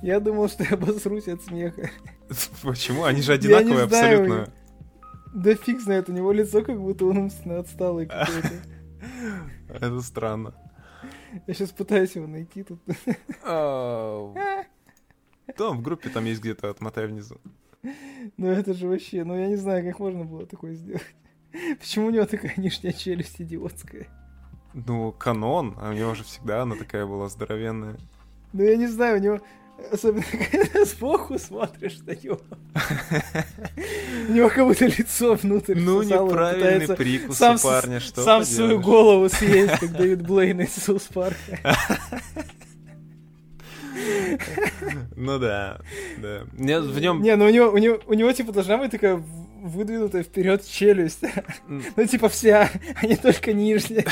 я 0.01 0.19
думал, 0.19 0.49
что 0.49 0.63
я 0.63 0.71
обосрусь 0.71 1.27
от 1.27 1.41
смеха. 1.41 1.89
Почему? 2.61 3.05
Они 3.05 3.21
же 3.21 3.33
одинаковые 3.33 3.83
абсолютно. 3.85 4.53
Да 5.33 5.55
фиг 5.55 5.81
знает, 5.81 6.09
у 6.09 6.13
него 6.13 6.31
лицо 6.31 6.63
как 6.63 6.79
будто 6.79 7.05
он 7.05 7.17
умственно 7.17 7.59
отсталый 7.59 8.05
какой-то. 8.05 8.61
Это 9.69 10.01
странно. 10.01 10.53
Я 11.47 11.53
сейчас 11.53 11.71
пытаюсь 11.71 12.15
его 12.15 12.27
найти 12.27 12.63
тут. 12.63 12.79
Там 15.57 15.77
в 15.77 15.81
группе 15.81 16.09
там 16.09 16.25
есть 16.25 16.41
где-то, 16.41 16.69
отмотай 16.69 17.07
внизу. 17.07 17.41
Ну 18.37 18.47
это 18.47 18.73
же 18.73 18.87
вообще, 18.87 19.23
ну 19.23 19.35
я 19.37 19.47
не 19.47 19.57
знаю, 19.57 19.83
как 19.83 19.99
можно 19.99 20.23
было 20.23 20.45
такое 20.45 20.73
сделать. 20.75 21.15
Почему 21.79 22.07
у 22.07 22.11
него 22.11 22.25
такая 22.25 22.53
нижняя 22.57 22.93
челюсть 22.93 23.41
идиотская? 23.41 24.07
Ну, 24.73 25.11
канон, 25.11 25.75
а 25.79 25.89
у 25.89 25.93
него 25.93 26.15
же 26.15 26.23
всегда 26.23 26.61
она 26.61 26.75
такая 26.75 27.05
была 27.05 27.27
здоровенная. 27.27 27.97
Ну 28.53 28.63
я 28.63 28.75
не 28.75 28.87
знаю, 28.87 29.17
у 29.19 29.21
него... 29.21 29.39
Особенно, 29.91 30.23
когда 30.51 30.85
сбоку 30.85 31.37
смотришь 31.37 31.99
на 32.05 32.11
него. 32.11 32.39
У 34.29 34.33
него 34.33 34.49
как 34.49 34.65
будто 34.65 34.85
лицо 34.85 35.35
внутрь 35.35 35.75
Ну, 35.75 36.01
неправильный 36.01 36.95
прикус 36.95 37.41
у 37.41 37.57
парня, 37.57 37.99
что 37.99 38.23
Сам 38.23 38.45
свою 38.45 38.79
голову 38.79 39.29
съесть, 39.29 39.79
как 39.79 39.91
Дэвид 39.91 40.21
Блейн 40.21 40.61
из 40.61 40.73
Соус 40.75 41.03
Парка. 41.13 41.59
Ну 45.15 45.39
да, 45.39 45.79
да. 46.17 46.45
Мне 46.51 46.79
в 46.79 46.99
нем... 46.99 47.21
Не, 47.21 47.35
ну 47.35 47.45
у 47.45 47.49
него, 47.49 47.69
у 47.69 47.77
него, 47.77 47.99
у 48.07 48.13
него 48.13 48.31
типа 48.31 48.51
должна 48.51 48.77
быть 48.77 48.91
такая 48.91 49.15
выдвинутая 49.61 50.23
вперед 50.23 50.65
челюсть. 50.67 51.21
Ну 51.67 52.05
типа 52.05 52.29
вся, 52.29 52.69
а 53.01 53.05
не 53.05 53.15
только 53.15 53.53
нижняя. 53.53 54.05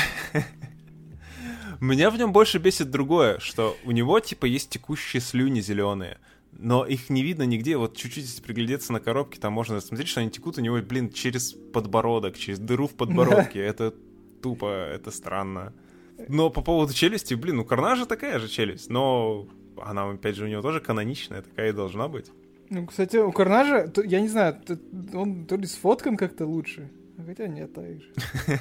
Меня 1.82 2.10
в 2.10 2.16
нем 2.16 2.32
больше 2.32 2.58
бесит 2.58 2.92
другое, 2.92 3.40
что 3.40 3.76
у 3.84 3.90
него 3.90 4.20
типа 4.20 4.46
есть 4.46 4.70
текущие 4.70 5.20
слюни 5.20 5.60
зеленые, 5.60 6.18
но 6.52 6.86
их 6.86 7.10
не 7.10 7.24
видно 7.24 7.42
нигде. 7.42 7.76
Вот 7.76 7.96
чуть-чуть 7.96 8.22
если 8.22 8.40
приглядеться 8.40 8.92
на 8.92 9.00
коробке, 9.00 9.40
там 9.40 9.52
можно 9.52 9.80
смотреть, 9.80 10.08
что 10.08 10.20
они 10.20 10.30
текут 10.30 10.58
у 10.58 10.60
него, 10.60 10.76
блин, 10.80 11.10
через 11.10 11.54
подбородок, 11.54 12.38
через 12.38 12.60
дыру 12.60 12.86
в 12.86 12.92
подбородке. 12.92 13.58
Это 13.58 13.92
тупо, 14.40 14.66
это 14.66 15.10
странно. 15.10 15.72
Но 16.28 16.50
по 16.50 16.62
поводу 16.62 16.94
челюсти, 16.94 17.34
блин, 17.34 17.58
у 17.58 17.64
Карнажа 17.64 18.06
такая 18.06 18.38
же 18.38 18.46
челюсть, 18.46 18.88
но 18.88 19.48
она, 19.76 20.08
опять 20.08 20.36
же, 20.36 20.44
у 20.44 20.48
него 20.48 20.62
тоже 20.62 20.78
каноничная, 20.78 21.42
такая 21.42 21.70
и 21.70 21.72
должна 21.72 22.06
быть. 22.06 22.30
Ну, 22.70 22.86
кстати, 22.86 23.16
у 23.16 23.32
Карнажа, 23.32 23.90
я 24.04 24.20
не 24.20 24.28
знаю, 24.28 24.62
он 25.14 25.46
то 25.46 25.56
ли 25.56 25.66
сфоткан 25.66 26.16
как-то 26.16 26.46
лучше, 26.46 26.92
хотя 27.26 27.48
нет, 27.48 27.74
так 27.74 28.00
же. 28.00 28.12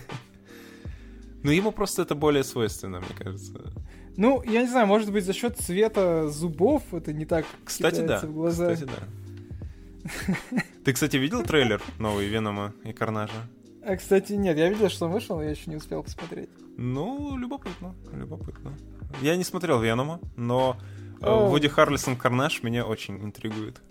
Ну, 1.43 1.51
ему 1.51 1.71
просто 1.71 2.03
это 2.03 2.15
более 2.15 2.43
свойственно, 2.43 2.99
мне 2.99 3.15
кажется. 3.17 3.73
Ну, 4.17 4.43
я 4.43 4.61
не 4.61 4.67
знаю, 4.67 4.87
может 4.87 5.11
быть, 5.11 5.25
за 5.25 5.33
счет 5.33 5.57
цвета 5.57 6.29
зубов 6.29 6.93
это 6.93 7.13
не 7.13 7.25
так 7.25 7.45
Кстати, 7.63 8.01
да. 8.05 8.19
в 8.19 8.33
глаза. 8.33 8.73
Кстати, 8.73 8.89
да. 8.89 10.61
Ты, 10.83 10.93
кстати, 10.93 11.17
видел 11.17 11.43
трейлер 11.43 11.81
новый 11.99 12.27
Венома 12.27 12.73
и 12.83 12.91
Карнажа? 12.91 13.47
А, 13.83 13.95
кстати, 13.95 14.33
нет, 14.33 14.57
я 14.57 14.69
видел, 14.69 14.89
что 14.89 15.05
он 15.05 15.11
вышел, 15.11 15.37
но 15.37 15.43
я 15.43 15.51
еще 15.51 15.69
не 15.69 15.75
успел 15.75 16.03
посмотреть. 16.03 16.49
Ну, 16.77 17.37
любопытно, 17.37 17.95
любопытно. 18.13 18.77
Я 19.21 19.35
не 19.35 19.43
смотрел 19.43 19.79
Венома, 19.79 20.19
но 20.35 20.77
э, 21.21 21.25
О. 21.25 21.47
Вуди 21.47 21.67
Харрельсон 21.67 22.15
Карнаж 22.15 22.63
меня 22.63 22.85
очень 22.85 23.17
интригует. 23.23 23.81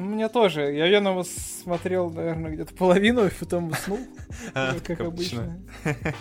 У 0.00 0.02
меня 0.02 0.30
тоже. 0.30 0.62
Я 0.72 0.88
Венома 0.88 1.24
смотрел, 1.24 2.10
наверное, 2.10 2.52
где-то 2.52 2.74
половину, 2.74 3.26
и 3.26 3.30
потом 3.30 3.68
уснул, 3.68 3.98
А, 4.54 4.74
как 4.80 5.00
обычно. 5.00 5.62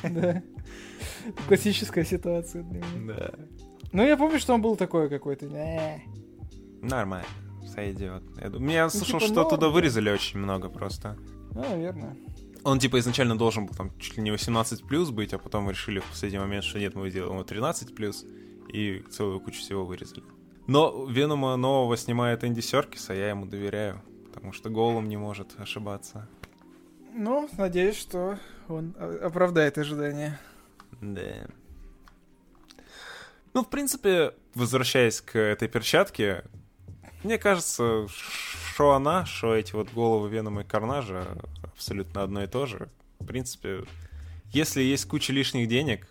Да. 0.04 0.44
Классическая 1.48 2.04
ситуация 2.04 2.64
для 2.64 2.80
меня. 2.80 3.14
Да. 3.14 3.32
Ну, 3.94 4.06
я 4.06 4.18
помню, 4.18 4.38
что 4.38 4.54
он 4.54 4.62
был 4.62 4.76
такой 4.76 5.10
какой-то. 5.10 5.50
Нормально. 6.82 7.28
Сойдет. 7.74 8.24
Я, 8.42 8.74
я 8.74 8.90
слышал, 8.90 9.20
типа 9.20 9.32
что 9.32 9.42
оттуда 9.44 9.68
да. 9.68 9.70
вырезали 9.70 10.10
очень 10.10 10.40
много 10.40 10.68
просто. 10.68 11.18
Ну, 11.52 11.62
наверное. 11.62 12.18
Он 12.66 12.80
типа 12.80 13.00
изначально 13.00 13.38
должен 13.38 13.66
был 13.66 13.76
там 13.76 13.98
чуть 13.98 14.18
ли 14.18 14.24
не 14.24 14.32
18 14.32 14.86
плюс 14.86 15.10
быть, 15.10 15.34
а 15.34 15.40
потом 15.40 15.70
решили 15.70 16.00
в 16.00 16.06
последний 16.06 16.40
момент, 16.40 16.66
что 16.66 16.80
нет, 16.80 16.96
мы 16.96 17.10
сделаем 17.10 17.36
его 17.36 17.44
13 17.46 17.96
плюс, 17.96 18.26
и 18.74 19.04
целую 19.10 19.40
кучу 19.40 19.60
всего 19.60 19.86
вырезали. 19.86 20.24
Но 20.70 21.08
Венома 21.08 21.56
нового 21.56 21.98
снимает 21.98 22.44
Энди 22.44 22.60
Серкис, 22.60 23.10
а 23.10 23.16
я 23.16 23.30
ему 23.30 23.48
доверяю, 23.48 24.04
потому 24.32 24.54
что 24.54 24.70
Голум 24.70 25.10
не 25.10 25.18
может 25.18 25.60
ошибаться. 25.60 26.30
Ну, 27.12 27.50
надеюсь, 27.58 27.98
что 27.98 28.38
он 28.68 28.94
о- 29.00 29.26
оправдает 29.26 29.80
ожидания. 29.80 30.40
Да. 31.02 31.48
Ну, 33.56 33.64
в 33.64 33.70
принципе, 33.72 34.36
возвращаясь 34.54 35.22
к 35.22 35.40
этой 35.40 35.68
перчатке, 35.68 36.44
мне 37.24 37.40
кажется, 37.40 38.06
что 38.08 38.92
она, 38.92 39.26
что 39.26 39.56
эти 39.56 39.74
вот 39.74 39.92
головы 39.92 40.30
Венома 40.30 40.62
и 40.62 40.66
Карнажа 40.66 41.26
абсолютно 41.64 42.22
одно 42.22 42.44
и 42.44 42.48
то 42.48 42.68
же. 42.68 42.90
В 43.18 43.26
принципе, 43.26 43.86
если 44.52 44.84
есть 44.84 45.06
куча 45.06 45.34
лишних 45.34 45.68
денег, 45.68 46.08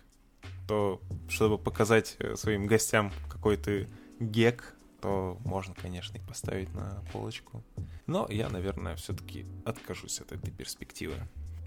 то 0.67 1.01
чтобы 1.29 1.57
показать 1.57 2.17
э, 2.19 2.35
своим 2.35 2.67
гостям 2.67 3.13
какой-то 3.29 3.87
гек, 4.19 4.75
то 5.01 5.37
можно, 5.45 5.73
конечно, 5.73 6.17
их 6.17 6.23
поставить 6.27 6.73
на 6.73 7.03
полочку. 7.13 7.63
Но 8.05 8.27
я, 8.29 8.49
наверное, 8.49 8.95
все-таки 8.95 9.45
откажусь 9.65 10.19
от 10.19 10.31
этой 10.31 10.51
перспективы. 10.51 11.15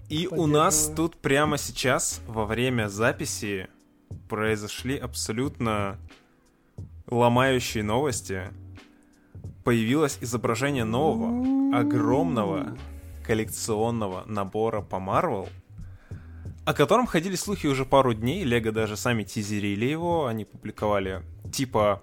И 0.09 0.27
у 0.27 0.45
нас 0.45 0.91
тут 0.95 1.17
прямо 1.17 1.57
сейчас, 1.57 2.21
во 2.27 2.45
время 2.45 2.89
записи, 2.89 3.69
произошли 4.29 4.97
абсолютно 4.97 5.97
ломающие 7.07 7.83
новости. 7.83 8.49
Появилось 9.63 10.17
изображение 10.21 10.83
нового, 10.83 11.77
огромного 11.77 12.77
коллекционного 13.25 14.23
набора 14.25 14.81
по 14.81 14.97
Marvel, 14.97 15.49
о 16.65 16.73
котором 16.73 17.07
ходили 17.07 17.35
слухи 17.35 17.67
уже 17.67 17.85
пару 17.85 18.13
дней. 18.13 18.43
Лего 18.43 18.71
даже 18.71 18.97
сами 18.97 19.23
тизерили 19.23 19.85
его. 19.85 20.27
Они 20.27 20.45
публиковали 20.45 21.23
типа 21.51 22.01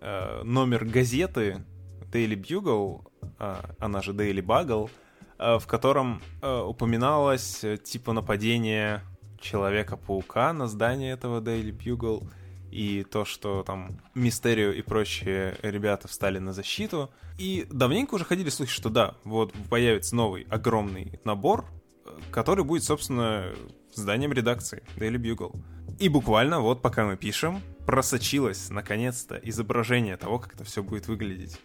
э, 0.00 0.42
номер 0.42 0.84
газеты 0.84 1.64
Daily 2.12 2.36
Bugle, 2.36 3.06
э, 3.38 3.54
она 3.78 4.02
же 4.02 4.12
Daily 4.12 4.42
Bugle, 4.42 4.90
э, 5.38 5.58
в 5.58 5.66
котором 5.66 6.22
э, 6.42 6.60
упоминалось 6.60 7.64
э, 7.64 7.76
типа 7.76 8.12
нападение 8.12 9.02
Человека-паука 9.40 10.52
на 10.52 10.66
здание 10.66 11.12
этого 11.12 11.40
Daily 11.40 11.76
Bugle 11.76 12.28
и 12.70 13.04
то, 13.04 13.24
что 13.24 13.62
там 13.62 14.00
Мистерио 14.14 14.70
и 14.70 14.82
прочие 14.82 15.56
ребята 15.62 16.08
встали 16.08 16.38
на 16.38 16.52
защиту. 16.52 17.10
И 17.38 17.66
давненько 17.70 18.14
уже 18.14 18.24
ходили 18.24 18.48
слухи, 18.48 18.72
что 18.72 18.88
да, 18.90 19.14
вот 19.24 19.52
появится 19.70 20.16
новый 20.16 20.46
огромный 20.50 21.20
набор, 21.24 21.66
э, 22.04 22.10
который 22.30 22.64
будет, 22.64 22.82
собственно, 22.84 23.52
зданием 23.94 24.32
редакции 24.32 24.82
Daily 24.96 25.16
Bugle. 25.16 25.54
И 25.98 26.08
буквально 26.08 26.60
вот 26.60 26.82
пока 26.82 27.06
мы 27.06 27.16
пишем, 27.16 27.60
просочилось 27.86 28.68
наконец-то 28.70 29.36
изображение 29.36 30.16
того, 30.16 30.38
как 30.38 30.54
это 30.54 30.64
все 30.64 30.82
будет 30.82 31.08
выглядеть. 31.08 31.58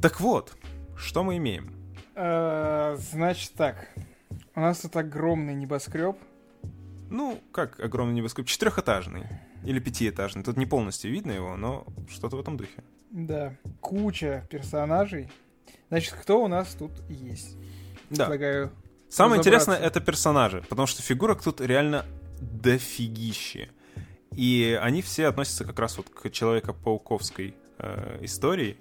Так 0.00 0.20
вот, 0.20 0.56
что 0.96 1.22
мы 1.22 1.36
имеем? 1.36 1.72
А, 2.14 2.96
Значит 2.96 3.52
так. 3.52 3.88
У 4.54 4.60
нас 4.60 4.80
тут 4.80 4.96
огромный 4.96 5.54
небоскреб. 5.54 6.16
Ну, 7.10 7.40
как 7.52 7.78
огромный 7.80 8.14
небоскреб, 8.14 8.46
четырехэтажный 8.46 9.26
или 9.64 9.78
пятиэтажный. 9.78 10.42
Тут 10.42 10.56
не 10.56 10.66
полностью 10.66 11.10
видно 11.10 11.32
его, 11.32 11.56
но 11.56 11.86
что-то 12.10 12.36
в 12.36 12.40
этом 12.40 12.56
духе. 12.56 12.82
Да. 13.10 13.54
Куча 13.80 14.46
персонажей. 14.50 15.30
Значит, 15.88 16.14
кто 16.14 16.42
у 16.42 16.48
нас 16.48 16.74
тут 16.74 16.92
есть? 17.08 17.56
Да. 18.10 18.24
Предлагаю. 18.24 18.72
Самое 19.10 19.38
интересное 19.38 19.76
это 19.76 20.00
персонажи, 20.00 20.64
потому 20.68 20.86
что 20.86 21.02
фигурок 21.02 21.42
тут 21.42 21.60
реально 21.60 22.06
дофигище. 22.40 23.68
И 24.36 24.78
они 24.80 25.02
все 25.02 25.26
относятся 25.26 25.64
как 25.64 25.78
раз 25.78 25.96
вот 25.96 26.08
к 26.08 26.30
Человека-пауковской 26.30 27.54
э, 27.78 28.18
истории. 28.22 28.76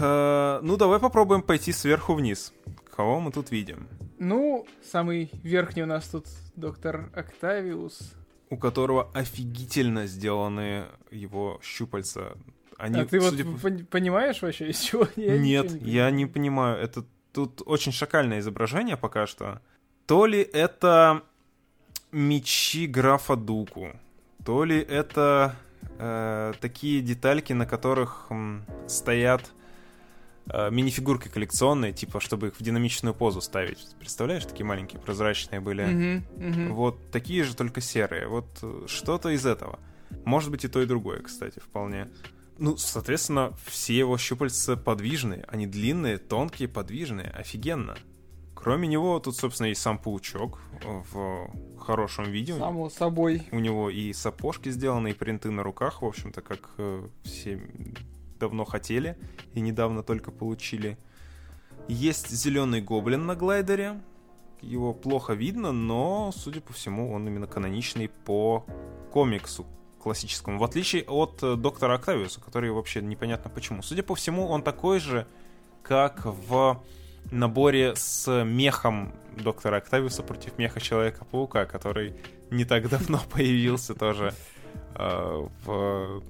Э, 0.00 0.60
ну, 0.62 0.76
давай 0.76 1.00
попробуем 1.00 1.42
пойти 1.42 1.72
сверху 1.72 2.14
вниз. 2.14 2.52
Кого 2.94 3.20
мы 3.20 3.32
тут 3.32 3.50
видим? 3.50 3.88
Ну, 4.18 4.66
самый 4.84 5.30
верхний 5.42 5.82
у 5.82 5.86
нас 5.86 6.06
тут 6.08 6.26
доктор 6.54 7.10
Октавиус. 7.14 8.14
У 8.50 8.56
которого 8.56 9.10
офигительно 9.14 10.06
сделаны 10.06 10.84
его 11.10 11.58
щупальца. 11.62 12.36
Они, 12.76 13.00
а 13.00 13.06
ты 13.06 13.18
вот 13.18 13.30
судя 13.30 13.44
по- 13.44 13.68
пон- 13.68 13.84
понимаешь 13.86 14.42
вообще, 14.42 14.68
из 14.70 14.80
чего? 14.80 15.08
Я 15.16 15.38
Нет, 15.38 15.72
ничего 15.72 15.88
я 15.88 16.10
не 16.10 16.26
понимаю. 16.26 16.78
Это 16.78 17.04
тут 17.32 17.62
очень 17.64 17.92
шакальное 17.92 18.40
изображение 18.40 18.96
пока 18.96 19.26
что. 19.26 19.60
То 20.06 20.26
ли 20.26 20.40
это 20.40 21.22
мечи 22.10 22.86
графа 22.86 23.36
Дуку, 23.36 23.88
то 24.44 24.64
ли 24.64 24.78
это 24.78 25.56
э, 25.98 26.52
такие 26.60 27.00
детальки, 27.00 27.52
на 27.52 27.66
которых 27.66 28.26
м, 28.30 28.64
стоят 28.88 29.50
э, 30.46 30.70
минифигурки 30.70 31.28
коллекционные, 31.28 31.92
типа, 31.92 32.20
чтобы 32.20 32.48
их 32.48 32.56
в 32.58 32.62
динамичную 32.62 33.14
позу 33.14 33.40
ставить. 33.40 33.94
Представляешь, 33.98 34.44
такие 34.44 34.66
маленькие 34.66 35.00
прозрачные 35.00 35.60
были? 35.60 35.84
Мгм, 35.84 36.24
мгм. 36.36 36.74
Вот 36.74 37.10
такие 37.10 37.44
же, 37.44 37.54
только 37.54 37.80
серые. 37.80 38.26
Вот 38.26 38.46
э, 38.62 38.84
что-то 38.88 39.30
из 39.30 39.46
этого. 39.46 39.78
Может 40.24 40.50
быть 40.50 40.64
и 40.64 40.68
то, 40.68 40.82
и 40.82 40.86
другое, 40.86 41.20
кстати, 41.20 41.58
вполне. 41.60 42.08
Ну, 42.58 42.76
соответственно, 42.76 43.52
все 43.66 43.96
его 43.96 44.18
щупальца 44.18 44.76
подвижные. 44.76 45.44
Они 45.48 45.66
длинные, 45.66 46.18
тонкие, 46.18 46.68
подвижные. 46.68 47.30
Офигенно. 47.30 47.96
Кроме 48.62 48.86
него, 48.86 49.18
тут, 49.18 49.36
собственно, 49.36 49.66
есть 49.66 49.82
сам 49.82 49.98
паучок 49.98 50.60
в 50.84 51.50
хорошем 51.80 52.26
виде. 52.26 52.56
Само 52.56 52.90
собой. 52.90 53.48
У 53.50 53.58
него 53.58 53.90
и 53.90 54.12
сапожки 54.12 54.68
сделаны, 54.68 55.10
и 55.10 55.14
принты 55.14 55.50
на 55.50 55.64
руках, 55.64 56.02
в 56.02 56.06
общем-то, 56.06 56.42
как 56.42 56.70
э, 56.78 57.04
все 57.24 57.60
давно 58.38 58.64
хотели 58.64 59.18
и 59.54 59.60
недавно 59.60 60.04
только 60.04 60.30
получили. 60.30 60.96
Есть 61.88 62.30
зеленый 62.30 62.80
гоблин 62.80 63.26
на 63.26 63.34
глайдере. 63.34 64.00
Его 64.60 64.94
плохо 64.94 65.32
видно, 65.32 65.72
но, 65.72 66.30
судя 66.32 66.60
по 66.60 66.72
всему, 66.72 67.12
он 67.12 67.26
именно 67.26 67.48
каноничный 67.48 68.08
по 68.08 68.64
комиксу 69.10 69.66
классическому. 70.00 70.60
В 70.60 70.64
отличие 70.64 71.02
от 71.02 71.42
э, 71.42 71.56
доктора 71.56 71.94
Октавиуса, 71.94 72.40
который 72.40 72.70
вообще 72.70 73.02
непонятно 73.02 73.50
почему. 73.50 73.82
Судя 73.82 74.04
по 74.04 74.14
всему, 74.14 74.46
он 74.46 74.62
такой 74.62 75.00
же, 75.00 75.26
как 75.82 76.24
в 76.24 76.80
наборе 77.30 77.94
с 77.96 78.44
мехом 78.44 79.12
доктора 79.36 79.76
Октавиуса 79.76 80.22
против 80.22 80.58
меха 80.58 80.80
Человека-паука, 80.80 81.64
который 81.66 82.14
не 82.50 82.64
так 82.64 82.88
давно 82.88 83.20
появился 83.32 83.94
тоже 83.94 84.34
э, 84.94 85.48
в 85.64 86.22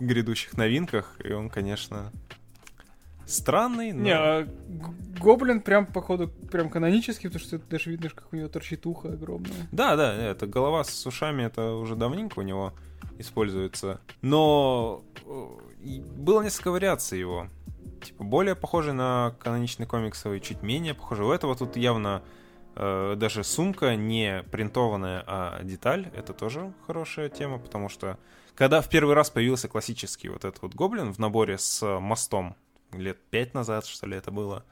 грядущих 0.00 0.56
новинках. 0.56 1.16
И 1.22 1.32
он, 1.32 1.50
конечно, 1.50 2.12
странный, 3.26 3.92
но... 3.92 4.02
Не, 4.02 4.14
а 4.14 4.48
гоблин 5.18 5.60
прям, 5.60 5.86
походу, 5.86 6.28
прям 6.28 6.70
канонический, 6.70 7.28
потому 7.28 7.44
что 7.44 7.58
даже 7.58 7.90
видно, 7.90 8.10
как 8.10 8.32
у 8.32 8.36
него 8.36 8.48
торчит 8.48 8.86
ухо 8.86 9.12
огромное. 9.12 9.68
Да, 9.72 9.96
да, 9.96 10.14
это 10.14 10.46
голова 10.46 10.84
с 10.84 11.06
ушами, 11.06 11.44
это 11.44 11.72
уже 11.72 11.96
давненько 11.96 12.40
у 12.40 12.42
него 12.42 12.72
используется. 13.18 14.00
Но 14.22 15.04
э, 15.24 15.98
было 16.16 16.42
несколько 16.42 16.70
вариаций 16.70 17.18
его. 17.18 17.48
Типа 18.04 18.24
более 18.24 18.54
похожий 18.54 18.92
на 18.92 19.34
каноничный 19.40 19.86
комиксовый, 19.86 20.40
чуть 20.40 20.62
менее 20.62 20.94
похожий. 20.94 21.26
У 21.26 21.32
этого 21.32 21.56
тут 21.56 21.76
явно 21.76 22.22
э, 22.76 23.14
даже 23.16 23.44
сумка 23.44 23.96
не 23.96 24.42
принтованная, 24.50 25.24
а 25.26 25.62
деталь. 25.62 26.10
Это 26.14 26.32
тоже 26.32 26.72
хорошая 26.86 27.28
тема, 27.28 27.58
потому 27.58 27.88
что 27.88 28.18
когда 28.54 28.80
в 28.80 28.88
первый 28.88 29.14
раз 29.14 29.30
появился 29.30 29.68
классический 29.68 30.28
вот 30.28 30.44
этот 30.44 30.62
вот 30.62 30.74
гоблин 30.74 31.12
в 31.12 31.18
наборе 31.18 31.58
с 31.58 31.84
мостом 31.98 32.56
лет 32.92 33.18
пять 33.30 33.54
назад, 33.54 33.86
что 33.86 34.06
ли, 34.06 34.16
это 34.16 34.30
было. 34.30 34.64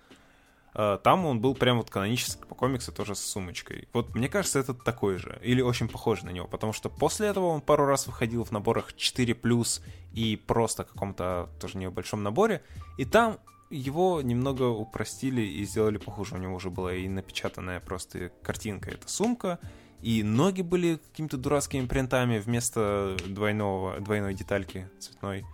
Э, 0.74 0.98
там 1.02 1.26
он 1.26 1.40
был 1.40 1.54
прям 1.54 1.78
вот 1.78 1.90
канонический 1.90 2.44
по 2.46 2.54
комиксу 2.54 2.92
тоже 2.92 3.14
с 3.14 3.20
сумочкой. 3.20 3.88
Вот 3.92 4.14
мне 4.14 4.28
кажется, 4.28 4.58
это 4.58 4.74
такой 4.74 5.16
же. 5.16 5.38
Или 5.42 5.60
очень 5.60 5.88
похож 5.88 6.22
на 6.22 6.30
него. 6.30 6.46
Потому 6.46 6.72
что 6.72 6.88
после 6.88 7.28
этого 7.28 7.46
он 7.46 7.60
пару 7.60 7.86
раз 7.86 8.06
выходил 8.06 8.44
в 8.44 8.50
наборах 8.50 8.92
4+, 8.94 9.82
и 10.12 10.36
просто 10.36 10.84
каком-то 10.84 11.48
тоже 11.60 11.78
небольшом 11.78 12.22
наборе. 12.22 12.62
И 12.98 13.04
там 13.04 13.38
его 13.70 14.20
немного 14.22 14.64
упростили 14.64 15.40
и 15.40 15.64
сделали 15.64 15.98
похуже. 15.98 16.34
У 16.34 16.38
него 16.38 16.54
уже 16.54 16.70
была 16.70 16.94
и 16.94 17.08
напечатанная 17.08 17.80
просто 17.80 18.30
картинка. 18.42 18.90
Это 18.90 19.08
сумка, 19.08 19.58
и 20.02 20.22
ноги 20.22 20.62
были 20.62 20.96
какими-то 20.96 21.36
дурацкими 21.36 21.86
принтами 21.86 22.38
вместо 22.38 23.16
двойного, 23.26 24.00
двойной 24.00 24.34
детальки 24.34 24.88
цветной. 24.98 25.44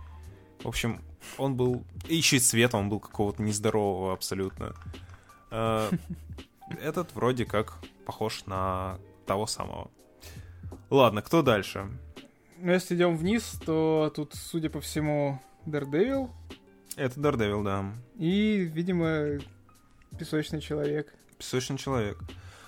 В 0.63 0.67
общем, 0.67 1.01
он 1.37 1.55
был... 1.55 1.83
И 2.07 2.15
еще 2.15 2.37
и 2.37 2.39
цвет 2.39 2.73
он 2.73 2.89
был 2.89 2.99
какого-то 2.99 3.41
нездорового 3.41 4.11
абсолютно. 4.11 4.75
Э, 5.51 5.89
этот 6.81 7.13
вроде 7.15 7.45
как 7.45 7.73
похож 8.05 8.45
на 8.45 8.99
того 9.25 9.47
самого. 9.47 9.89
Ладно, 10.89 11.21
кто 11.21 11.41
дальше? 11.41 11.87
Ну, 12.57 12.71
если 12.71 12.95
идем 12.95 13.15
вниз, 13.15 13.59
то 13.65 14.11
тут, 14.15 14.33
судя 14.33 14.69
по 14.69 14.81
всему, 14.81 15.39
Daredevil. 15.65 16.29
Это 16.95 17.19
Daredevil, 17.19 17.63
да. 17.63 17.85
И, 18.17 18.57
видимо, 18.57 19.39
Песочный 20.17 20.59
Человек. 20.59 21.13
Песочный 21.37 21.77
Человек. 21.77 22.19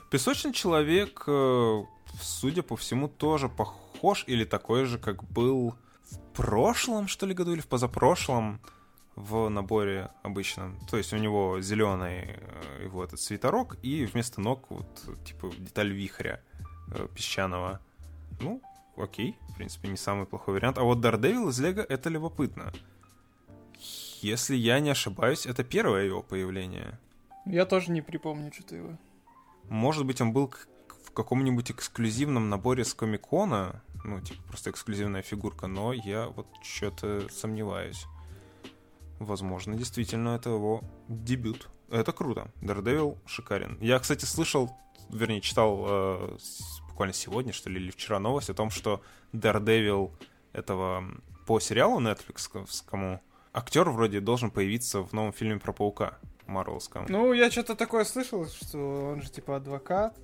Песочный 0.09 0.53
Человек, 0.53 1.23
э, 1.27 1.83
судя 2.21 2.63
по 2.63 2.75
всему, 2.75 3.07
тоже 3.07 3.49
похож 3.49 4.23
или 4.27 4.45
такой 4.45 4.85
же, 4.85 4.97
как 4.97 5.23
был 5.23 5.75
в 6.03 6.17
прошлом, 6.33 7.07
что 7.07 7.25
ли, 7.25 7.33
году, 7.33 7.53
или 7.53 7.61
в 7.61 7.67
позапрошлом 7.67 8.61
в 9.21 9.49
наборе 9.49 10.09
обычном. 10.23 10.77
То 10.89 10.97
есть 10.97 11.13
у 11.13 11.17
него 11.17 11.61
зеленый 11.61 12.25
э, 12.27 12.83
его 12.83 13.03
этот 13.03 13.19
свитерок 13.19 13.77
и 13.83 14.05
вместо 14.05 14.41
ног 14.41 14.65
вот 14.69 14.87
типа 15.25 15.51
деталь 15.57 15.91
вихря 15.91 16.41
э, 16.93 17.07
песчаного. 17.13 17.79
Ну, 18.39 18.61
окей, 18.97 19.37
в 19.49 19.55
принципе, 19.55 19.89
не 19.89 19.97
самый 19.97 20.25
плохой 20.25 20.55
вариант. 20.55 20.77
А 20.77 20.83
вот 20.83 20.99
Daredevil 20.99 21.49
из 21.49 21.59
Лего 21.59 21.81
это 21.81 22.09
любопытно. 22.09 22.73
Если 24.21 24.55
я 24.55 24.79
не 24.79 24.89
ошибаюсь, 24.89 25.45
это 25.45 25.63
первое 25.63 26.05
его 26.05 26.21
появление. 26.21 26.99
Я 27.45 27.65
тоже 27.65 27.91
не 27.91 28.01
припомню 28.01 28.51
что-то 28.53 28.75
его. 28.75 28.97
Может 29.69 30.05
быть, 30.05 30.21
он 30.21 30.33
был 30.33 30.53
в 31.05 31.11
каком-нибудь 31.11 31.71
эксклюзивном 31.71 32.49
наборе 32.49 32.83
с 32.83 32.93
Комикона, 32.93 33.81
ну, 34.03 34.19
типа 34.21 34.41
просто 34.47 34.69
эксклюзивная 34.69 35.21
фигурка, 35.21 35.67
но 35.67 35.93
я 35.93 36.27
вот 36.27 36.47
что-то 36.63 37.27
сомневаюсь. 37.29 38.05
Возможно, 39.21 39.75
действительно, 39.75 40.29
это 40.29 40.49
его 40.49 40.81
дебют. 41.07 41.69
Это 41.91 42.11
круто. 42.11 42.51
Daredevil 42.61 43.19
шикарен. 43.27 43.77
Я, 43.79 43.99
кстати, 43.99 44.25
слышал, 44.25 44.71
вернее, 45.09 45.41
читал 45.41 45.85
э, 45.87 46.37
буквально 46.89 47.13
сегодня, 47.13 47.53
что 47.53 47.69
ли, 47.69 47.79
или 47.79 47.91
вчера 47.91 48.17
новость 48.17 48.49
о 48.49 48.55
том, 48.55 48.71
что 48.71 49.03
Daredevil 49.31 50.11
этого 50.53 51.03
по 51.45 51.59
сериалу 51.59 52.01
Netflix, 52.01 52.49
кому 52.83 53.21
актер 53.53 53.91
вроде 53.91 54.21
должен 54.21 54.49
появиться 54.49 55.01
в 55.01 55.13
новом 55.13 55.33
фильме 55.33 55.59
про 55.59 55.71
паука 55.71 56.17
Марвелском. 56.47 57.05
Ну, 57.07 57.31
я 57.33 57.51
что-то 57.51 57.75
такое 57.75 58.05
слышал, 58.05 58.47
что 58.47 59.11
он 59.11 59.21
же 59.21 59.29
типа 59.29 59.57
адвокат, 59.57 60.17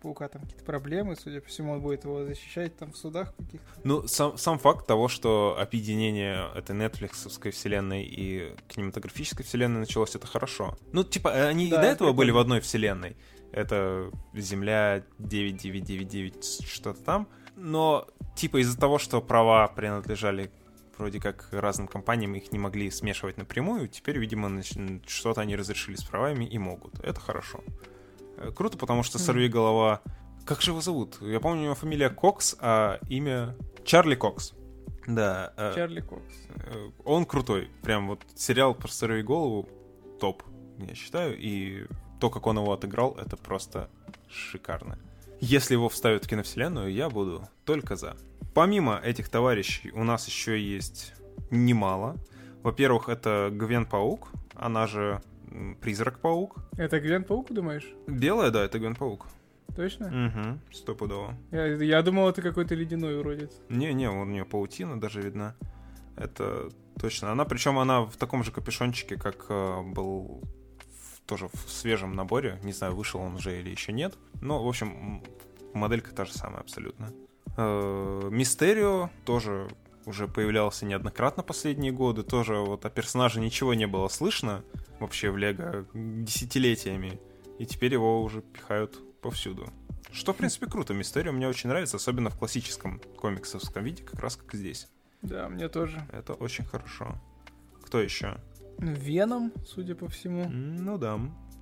паука 0.00 0.28
там 0.28 0.42
какие-то 0.42 0.64
проблемы, 0.64 1.16
судя 1.16 1.40
по 1.40 1.48
всему, 1.48 1.72
он 1.72 1.80
будет 1.80 2.04
его 2.04 2.24
защищать 2.24 2.76
там 2.76 2.92
в 2.92 2.96
судах 2.96 3.34
каких-то. 3.36 3.80
Ну, 3.84 4.06
сам, 4.06 4.38
сам 4.38 4.58
факт 4.58 4.86
того, 4.86 5.08
что 5.08 5.56
объединение 5.58 6.48
этой 6.54 6.76
нетфликсовской 6.76 7.50
вселенной 7.50 8.04
и 8.04 8.54
кинематографической 8.68 9.44
вселенной 9.44 9.80
началось, 9.80 10.14
это 10.14 10.26
хорошо. 10.26 10.76
Ну, 10.92 11.04
типа, 11.04 11.48
они 11.48 11.68
да, 11.68 11.78
и 11.78 11.82
до 11.82 11.86
этого 11.86 12.12
были 12.12 12.30
в 12.30 12.38
одной 12.38 12.60
вселенной. 12.60 13.16
Это 13.52 14.10
Земля 14.34 15.04
9999, 15.18 16.66
что-то 16.66 17.02
там. 17.02 17.28
Но, 17.56 18.06
типа, 18.36 18.60
из-за 18.60 18.78
того, 18.78 18.98
что 18.98 19.22
права 19.22 19.66
принадлежали 19.68 20.50
вроде 20.98 21.20
как 21.20 21.48
разным 21.52 21.88
компаниям, 21.88 22.34
их 22.34 22.52
не 22.52 22.58
могли 22.58 22.90
смешивать 22.90 23.36
напрямую, 23.36 23.88
теперь, 23.88 24.18
видимо, 24.18 24.62
что-то 25.06 25.40
они 25.40 25.56
разрешили 25.56 25.96
с 25.96 26.04
правами 26.04 26.44
и 26.44 26.58
могут. 26.58 26.98
Это 27.00 27.20
хорошо. 27.20 27.62
Круто, 28.54 28.76
потому 28.78 29.02
что 29.02 29.18
Сорвиголова. 29.18 30.02
Как 30.44 30.62
же 30.62 30.70
его 30.70 30.80
зовут? 30.80 31.18
Я 31.20 31.40
помню, 31.40 31.62
у 31.62 31.64
него 31.64 31.74
фамилия 31.74 32.10
Кокс, 32.10 32.56
а 32.60 32.98
имя 33.08 33.56
Чарли 33.84 34.14
Кокс. 34.14 34.52
Да. 35.06 35.52
Э, 35.56 35.72
Чарли 35.74 36.00
Кокс. 36.00 36.34
Э, 36.54 36.90
он 37.04 37.24
крутой. 37.24 37.70
Прям 37.82 38.08
вот 38.08 38.20
сериал 38.34 38.74
про 38.74 38.88
Сорвиголову 38.88 39.68
топ, 40.20 40.42
я 40.78 40.94
считаю. 40.94 41.36
И 41.38 41.86
то, 42.20 42.30
как 42.30 42.46
он 42.46 42.58
его 42.58 42.72
отыграл, 42.72 43.16
это 43.18 43.36
просто 43.36 43.88
шикарно. 44.28 44.98
Если 45.40 45.74
его 45.74 45.88
вставят 45.88 46.24
в 46.24 46.28
киновселенную, 46.28 46.92
я 46.92 47.10
буду 47.10 47.48
только 47.64 47.96
за. 47.96 48.16
Помимо 48.54 48.98
этих 49.04 49.28
товарищей, 49.28 49.90
у 49.92 50.02
нас 50.02 50.26
еще 50.26 50.60
есть 50.60 51.14
немало. 51.50 52.16
Во-первых, 52.62 53.08
это 53.08 53.50
Гвен 53.52 53.86
Паук, 53.86 54.28
она 54.54 54.86
же 54.86 55.22
Призрак-паук. 55.80 56.56
Это 56.76 57.00
Гвен-паук, 57.00 57.52
думаешь? 57.52 57.88
Белая, 58.06 58.50
да, 58.50 58.64
это 58.64 58.78
Гвен-паук. 58.78 59.26
Точно? 59.74 60.06
Угу, 60.06 60.74
стопудово. 60.74 61.36
Я, 61.50 61.66
я 61.66 62.02
думал, 62.02 62.28
это 62.28 62.40
какой-то 62.40 62.74
ледяной 62.74 63.18
уродец. 63.18 63.52
Не-не, 63.68 64.10
у 64.10 64.24
нее 64.24 64.44
паутина 64.44 64.98
даже 64.98 65.20
видна. 65.20 65.54
Это 66.16 66.70
точно. 66.98 67.32
Она, 67.32 67.44
причем 67.44 67.78
она 67.78 68.02
в 68.02 68.16
таком 68.16 68.42
же 68.42 68.52
капюшончике, 68.52 69.16
как 69.16 69.46
э, 69.50 69.82
был 69.82 70.40
в, 70.78 71.20
тоже 71.26 71.48
в 71.52 71.70
свежем 71.70 72.14
наборе. 72.14 72.58
Не 72.62 72.72
знаю, 72.72 72.94
вышел 72.94 73.20
он 73.20 73.34
уже 73.34 73.60
или 73.60 73.68
еще 73.68 73.92
нет. 73.92 74.14
Но, 74.40 74.64
в 74.64 74.68
общем, 74.68 75.22
моделька 75.74 76.14
та 76.14 76.24
же 76.24 76.32
самая 76.32 76.60
абсолютно. 76.60 77.10
Э, 77.58 78.28
Мистерио 78.30 79.10
тоже 79.26 79.68
уже 80.06 80.28
появлялся 80.28 80.86
неоднократно 80.86 81.42
последние 81.42 81.92
годы. 81.92 82.22
Тоже 82.22 82.54
вот 82.56 82.86
о 82.86 82.90
персонаже 82.90 83.40
ничего 83.40 83.74
не 83.74 83.86
было 83.86 84.08
слышно 84.08 84.64
вообще 85.00 85.30
в 85.30 85.36
Лего 85.36 85.86
десятилетиями. 85.92 87.20
И 87.58 87.66
теперь 87.66 87.92
его 87.92 88.22
уже 88.22 88.40
пихают 88.40 88.98
повсюду. 89.20 89.68
Что, 90.12 90.32
в 90.32 90.36
принципе, 90.36 90.66
круто. 90.66 90.94
Мистерио 90.94 91.32
мне 91.32 91.48
очень 91.48 91.68
нравится, 91.68 91.96
особенно 91.96 92.30
в 92.30 92.38
классическом 92.38 93.00
комиксовском 93.18 93.84
виде, 93.84 94.04
как 94.04 94.20
раз 94.20 94.36
как 94.36 94.54
здесь. 94.54 94.88
Да, 95.22 95.48
мне 95.48 95.68
тоже. 95.68 96.06
Это 96.12 96.34
очень 96.34 96.64
хорошо. 96.64 97.20
Кто 97.84 98.00
еще? 98.00 98.38
Веном, 98.78 99.52
судя 99.66 99.94
по 99.94 100.08
всему. 100.08 100.48
Ну 100.48 100.98
да, 100.98 101.18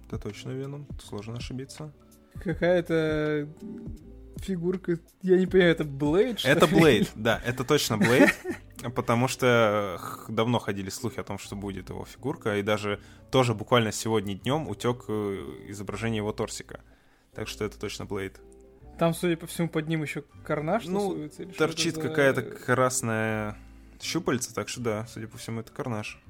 это 0.06 0.18
точно 0.18 0.50
Веном. 0.50 0.86
Сложно 1.02 1.36
ошибиться. 1.36 1.92
Какая-то 2.42 3.48
фигурка, 4.38 4.98
я 5.22 5.36
не 5.36 5.46
понимаю, 5.46 5.72
это 5.72 5.84
Блейд? 5.84 6.40
Это 6.44 6.66
Блейд, 6.66 7.10
да, 7.14 7.40
это 7.44 7.64
точно 7.64 7.98
Блейд, 7.98 8.34
потому 8.94 9.28
что 9.28 10.00
давно 10.28 10.58
ходили 10.58 10.90
слухи 10.90 11.20
о 11.20 11.24
том, 11.24 11.38
что 11.38 11.56
будет 11.56 11.90
его 11.90 12.04
фигурка, 12.04 12.56
и 12.56 12.62
даже 12.62 13.00
тоже 13.30 13.54
буквально 13.54 13.92
сегодня 13.92 14.34
днем 14.34 14.68
утек 14.68 15.04
э, 15.08 15.64
изображение 15.68 16.18
его 16.18 16.32
торсика. 16.32 16.80
Так 17.34 17.48
что 17.48 17.64
это 17.64 17.78
точно 17.78 18.04
Блейд. 18.04 18.40
Там, 18.98 19.12
судя 19.12 19.36
по 19.36 19.46
всему, 19.46 19.68
под 19.68 19.88
ним 19.88 20.02
еще 20.02 20.22
карнаж 20.44 20.84
ну, 20.86 21.28
торчит 21.58 21.98
какая-то 21.98 22.42
красная 22.42 23.56
щупальца, 24.00 24.54
так 24.54 24.68
что 24.68 24.80
да, 24.80 25.06
судя 25.06 25.26
по 25.26 25.38
всему, 25.38 25.60
это 25.60 25.72
карнаж. 25.72 26.20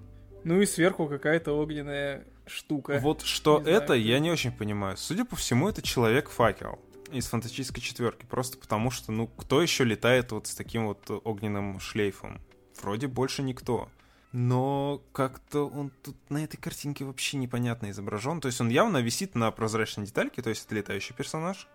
Ну 0.45 0.61
и 0.61 0.67
сверху 0.67 1.07
какая-то 1.07 1.53
огненная 1.53 2.27
штука. 2.47 2.99
Вот 3.03 3.23
что 3.23 3.61
не 3.61 3.71
это, 3.71 3.87
знаю, 3.89 4.03
я 4.03 4.19
не 4.19 4.31
очень 4.31 4.53
понимаю. 4.53 4.97
Судя 4.97 5.25
по 5.25 5.37
всему, 5.37 5.69
это 5.69 5.83
человек-факел 5.83 6.79
из 7.19 7.27
фантастической 7.27 7.83
четверки. 7.83 8.27
Просто 8.27 8.59
потому 8.59 8.91
что, 8.91 9.13
ну, 9.13 9.27
кто 9.27 9.63
еще 9.63 9.85
летает 9.85 10.33
вот 10.33 10.47
с 10.47 10.55
таким 10.55 10.87
вот 10.87 11.11
огненным 11.25 11.81
шлейфом? 11.81 12.41
Вроде 12.81 13.07
больше 13.07 13.43
никто. 13.43 13.89
Но 14.33 15.01
как-то 15.13 15.69
он 15.69 15.91
тут 16.03 16.17
на 16.29 16.43
этой 16.43 16.57
картинке 16.57 17.05
вообще 17.05 17.37
непонятно 17.37 17.91
изображен. 17.91 18.41
То 18.41 18.49
есть 18.49 18.61
он 18.61 18.69
явно 18.69 18.99
висит 18.99 19.37
на 19.37 19.51
прозрачной 19.53 20.07
детальке, 20.07 20.43
то 20.43 20.51
есть 20.51 20.67
это 20.67 20.75
летающий 20.75 21.15
персонаж. 21.15 21.69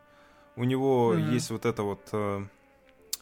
У 0.58 0.66
него 0.66 1.14
mm-hmm. 1.14 1.32
есть 1.32 1.52
вот 1.52 1.66
это 1.66 1.84
вот 1.84 2.10
э, 2.12 2.46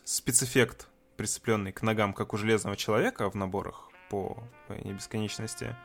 спецэффект, 0.04 0.88
прицепленный 1.18 1.72
к 1.72 1.84
ногам, 1.84 2.14
как 2.14 2.34
у 2.34 2.38
железного 2.38 2.76
человека 2.76 3.30
в 3.30 3.36
наборах 3.36 3.92
по 4.10 4.44
бесконечности. 4.70 5.76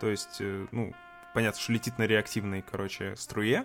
То 0.00 0.08
есть, 0.08 0.38
э, 0.40 0.66
ну, 0.72 0.92
понятно, 1.34 1.60
что 1.60 1.72
летит 1.72 1.98
на 1.98 2.02
реактивной, 2.02 2.62
короче, 2.68 3.14
струе. 3.14 3.64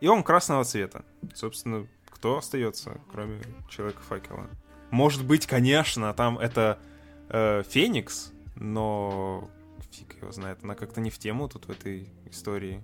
И 0.00 0.08
он 0.08 0.22
красного 0.22 0.64
цвета. 0.64 1.04
Собственно, 1.34 1.86
кто 2.10 2.38
остается, 2.38 3.00
кроме 3.10 3.40
Человека-факела? 3.68 4.48
Может 4.90 5.24
быть, 5.24 5.46
конечно, 5.46 6.12
там 6.14 6.38
это 6.38 6.78
э, 7.28 7.62
Феникс, 7.68 8.32
но 8.54 9.48
фиг 9.90 10.16
его 10.20 10.32
знает, 10.32 10.60
она 10.62 10.74
как-то 10.74 11.00
не 11.00 11.10
в 11.10 11.18
тему 11.18 11.48
тут 11.48 11.66
в 11.66 11.70
этой 11.70 12.08
истории. 12.30 12.82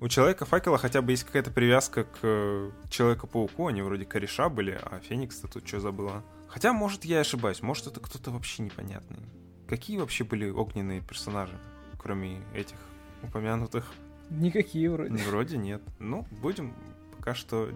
У 0.00 0.08
Человека-факела 0.08 0.78
хотя 0.78 1.02
бы 1.02 1.12
есть 1.12 1.24
какая-то 1.24 1.50
привязка 1.50 2.04
к 2.04 2.18
э, 2.22 2.70
Человеку-пауку, 2.90 3.66
они 3.68 3.82
вроде 3.82 4.04
кореша 4.04 4.48
были, 4.48 4.78
а 4.82 5.00
Феникс-то 5.00 5.48
тут 5.48 5.66
что 5.66 5.80
забыла? 5.80 6.22
Хотя, 6.48 6.72
может, 6.72 7.04
я 7.04 7.20
ошибаюсь, 7.20 7.62
может, 7.62 7.86
это 7.86 8.00
кто-то 8.00 8.30
вообще 8.30 8.62
непонятный. 8.62 9.20
Какие 9.68 9.98
вообще 9.98 10.24
были 10.24 10.50
огненные 10.50 11.00
персонажи? 11.00 11.58
кроме 12.02 12.42
этих 12.54 12.76
упомянутых? 13.22 13.92
Никакие 14.30 14.90
вроде. 14.90 15.14
Вроде 15.28 15.56
нет. 15.56 15.82
Ну, 15.98 16.26
будем 16.42 16.74
пока 17.16 17.34
что 17.34 17.68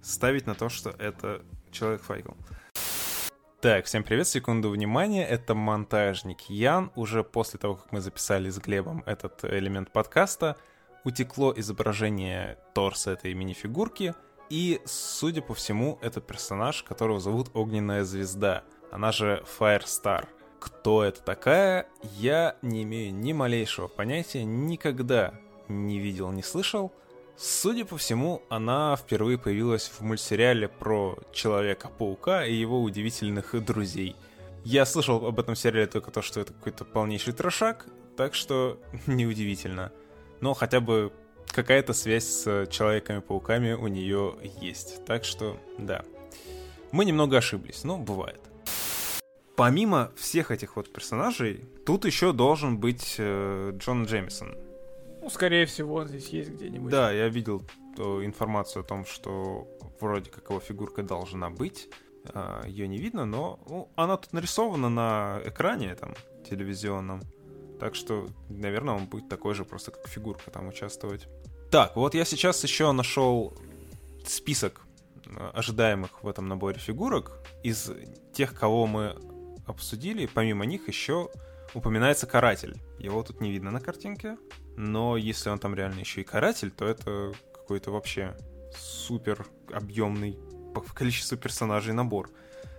ставить 0.00 0.46
на 0.46 0.54
то, 0.54 0.68
что 0.68 0.90
это 0.90 1.42
Человек-факел. 1.72 2.36
Так, 3.62 3.86
всем 3.86 4.02
привет, 4.02 4.28
секунду 4.28 4.68
внимания, 4.68 5.26
это 5.26 5.54
монтажник 5.54 6.42
Ян. 6.50 6.90
Уже 6.96 7.24
после 7.24 7.58
того, 7.58 7.76
как 7.76 7.92
мы 7.92 8.00
записали 8.00 8.50
с 8.50 8.58
Глебом 8.58 9.02
этот 9.06 9.44
элемент 9.44 9.90
подкаста, 9.90 10.56
утекло 11.04 11.54
изображение 11.56 12.58
торса 12.74 13.12
этой 13.12 13.32
минифигурки, 13.34 14.14
и, 14.50 14.82
судя 14.84 15.40
по 15.40 15.54
всему, 15.54 15.98
это 16.02 16.20
персонаж, 16.20 16.82
которого 16.82 17.20
зовут 17.20 17.50
Огненная 17.54 18.04
Звезда, 18.04 18.64
она 18.90 19.12
же 19.12 19.42
Firestar. 19.58 20.26
Кто 20.60 21.02
это 21.02 21.22
такая, 21.22 21.86
я 22.02 22.56
не 22.60 22.82
имею 22.82 23.14
ни 23.14 23.32
малейшего 23.32 23.88
понятия, 23.88 24.44
никогда 24.44 25.32
не 25.72 25.98
видел, 25.98 26.30
не 26.30 26.42
слышал. 26.42 26.92
Судя 27.36 27.84
по 27.84 27.96
всему, 27.96 28.42
она 28.48 28.96
впервые 28.96 29.38
появилась 29.38 29.88
в 29.88 30.02
мультсериале 30.02 30.68
про 30.68 31.18
Человека-паука 31.32 32.44
и 32.44 32.54
его 32.54 32.82
удивительных 32.82 33.64
друзей. 33.64 34.16
Я 34.64 34.84
слышал 34.86 35.26
об 35.26 35.40
этом 35.40 35.56
сериале 35.56 35.86
только 35.86 36.10
то, 36.10 36.22
что 36.22 36.40
это 36.40 36.52
какой-то 36.52 36.84
полнейший 36.84 37.32
трошак, 37.32 37.86
так 38.16 38.34
что 38.34 38.78
неудивительно. 39.06 39.92
Но 40.40 40.54
хотя 40.54 40.80
бы 40.80 41.12
какая-то 41.48 41.92
связь 41.92 42.24
с 42.24 42.66
Человеками-пауками 42.66 43.72
у 43.72 43.88
нее 43.88 44.36
есть. 44.60 45.04
Так 45.04 45.24
что, 45.24 45.58
да. 45.78 46.04
Мы 46.92 47.04
немного 47.04 47.38
ошиблись, 47.38 47.84
но 47.84 47.98
бывает. 47.98 48.40
Помимо 49.56 50.12
всех 50.16 50.50
этих 50.50 50.76
вот 50.76 50.92
персонажей, 50.92 51.64
тут 51.84 52.04
еще 52.04 52.32
должен 52.32 52.78
быть 52.78 53.16
э, 53.18 53.72
Джон 53.76 54.04
Джеймисон. 54.04 54.56
Ну, 55.22 55.30
скорее 55.30 55.66
всего, 55.66 56.04
здесь 56.04 56.28
есть 56.28 56.50
где-нибудь. 56.50 56.90
Да, 56.90 57.12
я 57.12 57.28
видел 57.28 57.62
то, 57.96 58.24
информацию 58.24 58.82
о 58.82 58.84
том, 58.84 59.06
что 59.06 59.68
вроде 60.00 60.30
как 60.30 60.50
его 60.50 60.58
фигурка 60.58 61.04
должна 61.04 61.48
быть. 61.48 61.88
А, 62.34 62.66
Ее 62.66 62.88
не 62.88 62.98
видно, 62.98 63.24
но 63.24 63.60
ну, 63.68 63.88
она 63.94 64.16
тут 64.16 64.32
нарисована 64.32 64.88
на 64.88 65.40
экране 65.44 65.94
там 65.94 66.14
телевизионном. 66.48 67.20
Так 67.78 67.94
что, 67.94 68.26
наверное, 68.48 68.94
он 68.94 69.06
будет 69.06 69.28
такой 69.28 69.54
же, 69.54 69.64
просто 69.64 69.92
как 69.92 70.08
фигурка 70.08 70.50
там 70.50 70.68
участвовать. 70.68 71.28
Так, 71.70 71.94
вот 71.94 72.14
я 72.14 72.24
сейчас 72.24 72.62
еще 72.64 72.90
нашел 72.90 73.56
список 74.26 74.80
э, 75.26 75.50
ожидаемых 75.54 76.24
в 76.24 76.28
этом 76.28 76.48
наборе 76.48 76.78
фигурок. 76.78 77.46
Из 77.62 77.92
тех, 78.32 78.58
кого 78.58 78.88
мы 78.88 79.16
обсудили, 79.66 80.26
помимо 80.26 80.66
них 80.66 80.88
еще 80.88 81.28
упоминается 81.74 82.26
каратель. 82.26 82.76
Его 82.98 83.22
тут 83.22 83.40
не 83.40 83.52
видно 83.52 83.70
на 83.70 83.80
картинке, 83.80 84.36
но 84.76 85.16
если 85.16 85.50
он 85.50 85.58
там 85.58 85.74
реально 85.74 86.00
еще 86.00 86.20
и 86.20 86.24
каратель, 86.24 86.70
то 86.70 86.86
это 86.86 87.32
какой-то 87.52 87.90
вообще 87.90 88.36
супер 88.74 89.46
объемный 89.72 90.38
по 90.74 90.80
количеству 90.94 91.36
персонажей 91.36 91.92
набор. 91.94 92.30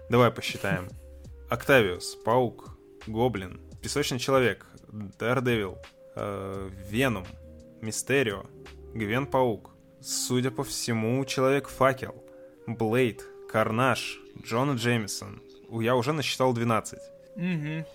Давай 0.10 0.32
посчитаем. 0.32 0.90
Октавиус, 1.50 2.16
Паук, 2.26 2.78
Гоблин, 3.08 3.62
Песочный 3.82 4.20
Человек, 4.20 4.66
Daredevil, 4.92 5.78
э, 6.16 6.70
Веном, 6.90 7.26
Мистерио, 7.82 8.46
Гвен 8.94 9.28
Паук, 9.28 9.72
судя 10.02 10.52
по 10.52 10.64
всему, 10.64 11.24
Человек-факел, 11.26 12.24
Блейд, 12.66 13.24
Карнаж, 13.52 14.20
Джона 14.42 14.74
Джеймисон. 14.74 15.42
Я 15.82 15.96
уже 15.96 16.14
насчитал 16.14 16.54
12. 16.54 17.00
Угу. 17.36 17.86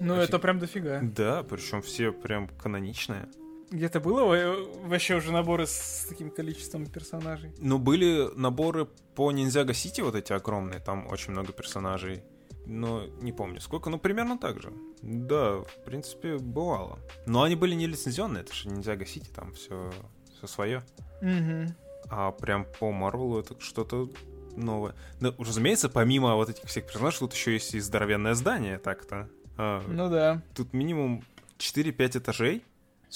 Ну, 0.00 0.14
Офиг- 0.14 0.24
это 0.24 0.38
прям 0.38 0.58
дофига. 0.58 1.00
Да, 1.02 1.42
причем 1.42 1.82
все 1.82 2.10
прям 2.12 2.48
каноничные. 2.48 3.28
Где-то 3.74 3.98
было 3.98 4.22
во- 4.24 4.88
вообще 4.88 5.16
уже 5.16 5.32
наборы 5.32 5.66
с 5.66 6.06
таким 6.08 6.30
количеством 6.30 6.86
персонажей? 6.86 7.52
Ну, 7.58 7.78
были 7.78 8.28
наборы 8.36 8.86
по 9.16 9.32
Ниндзяго 9.32 9.74
Сити 9.74 10.00
вот 10.00 10.14
эти 10.14 10.32
огромные, 10.32 10.78
там 10.78 11.08
очень 11.08 11.32
много 11.32 11.52
персонажей. 11.52 12.22
Но 12.66 13.04
не 13.20 13.32
помню 13.32 13.60
сколько, 13.60 13.90
ну 13.90 13.98
примерно 13.98 14.38
так 14.38 14.62
же. 14.62 14.72
Да, 15.02 15.56
в 15.56 15.84
принципе, 15.84 16.38
бывало. 16.38 17.00
Но 17.26 17.42
они 17.42 17.56
были 17.56 17.74
не 17.74 17.88
лицензионные, 17.88 18.42
это 18.42 18.54
же 18.54 18.68
Ниндзяго 18.68 19.04
Сити, 19.06 19.28
там 19.34 19.52
все, 19.54 19.92
все 20.36 20.46
свое. 20.46 20.82
Угу. 21.20 21.74
А 22.10 22.30
прям 22.30 22.66
по 22.78 22.92
Марвелу 22.92 23.40
это 23.40 23.60
что-то 23.60 24.08
новое. 24.56 24.94
Ну, 25.20 25.34
разумеется, 25.36 25.88
помимо 25.88 26.36
вот 26.36 26.48
этих 26.48 26.64
всех 26.68 26.86
персонажей, 26.86 27.18
тут 27.18 27.34
еще 27.34 27.54
есть 27.54 27.74
и 27.74 27.80
здоровенное 27.80 28.34
здание 28.34 28.78
так-то. 28.78 29.28
А, 29.56 29.82
Ну 29.88 30.08
да. 30.08 30.42
Тут 30.54 30.72
минимум 30.72 31.24
4-5 31.58 32.18
этажей. 32.18 32.62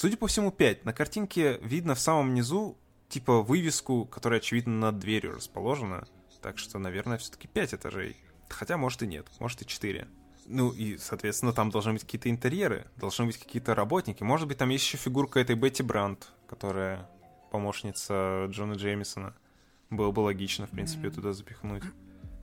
Судя 0.00 0.16
по 0.16 0.28
всему, 0.28 0.52
5. 0.52 0.84
На 0.84 0.92
картинке 0.92 1.58
видно 1.60 1.96
в 1.96 1.98
самом 1.98 2.32
низу, 2.32 2.78
типа, 3.08 3.42
вывеску, 3.42 4.04
которая, 4.04 4.38
очевидно, 4.38 4.78
над 4.78 5.00
дверью 5.00 5.34
расположена. 5.34 6.06
Так 6.40 6.56
что, 6.58 6.78
наверное, 6.78 7.18
все-таки 7.18 7.48
5 7.48 7.74
этажей. 7.74 8.16
Хотя, 8.48 8.76
может 8.76 9.02
и 9.02 9.08
нет, 9.08 9.26
может 9.40 9.60
и 9.60 9.66
4. 9.66 10.06
Ну 10.46 10.70
и, 10.70 10.98
соответственно, 10.98 11.52
там 11.52 11.70
должны 11.70 11.94
быть 11.94 12.02
какие-то 12.02 12.30
интерьеры, 12.30 12.86
должны 12.94 13.26
быть 13.26 13.38
какие-то 13.38 13.74
работники. 13.74 14.22
Может 14.22 14.46
быть, 14.46 14.56
там 14.56 14.68
есть 14.68 14.84
еще 14.84 14.98
фигурка 14.98 15.40
этой 15.40 15.56
Бетти 15.56 15.82
Брандт, 15.82 16.28
которая 16.46 17.10
помощница 17.50 18.46
Джона 18.50 18.74
Джеймисона. 18.74 19.34
Было 19.90 20.12
бы 20.12 20.20
логично, 20.20 20.68
в 20.68 20.70
принципе, 20.70 21.08
Мгм. 21.08 21.16
туда 21.16 21.32
запихнуть. 21.32 21.82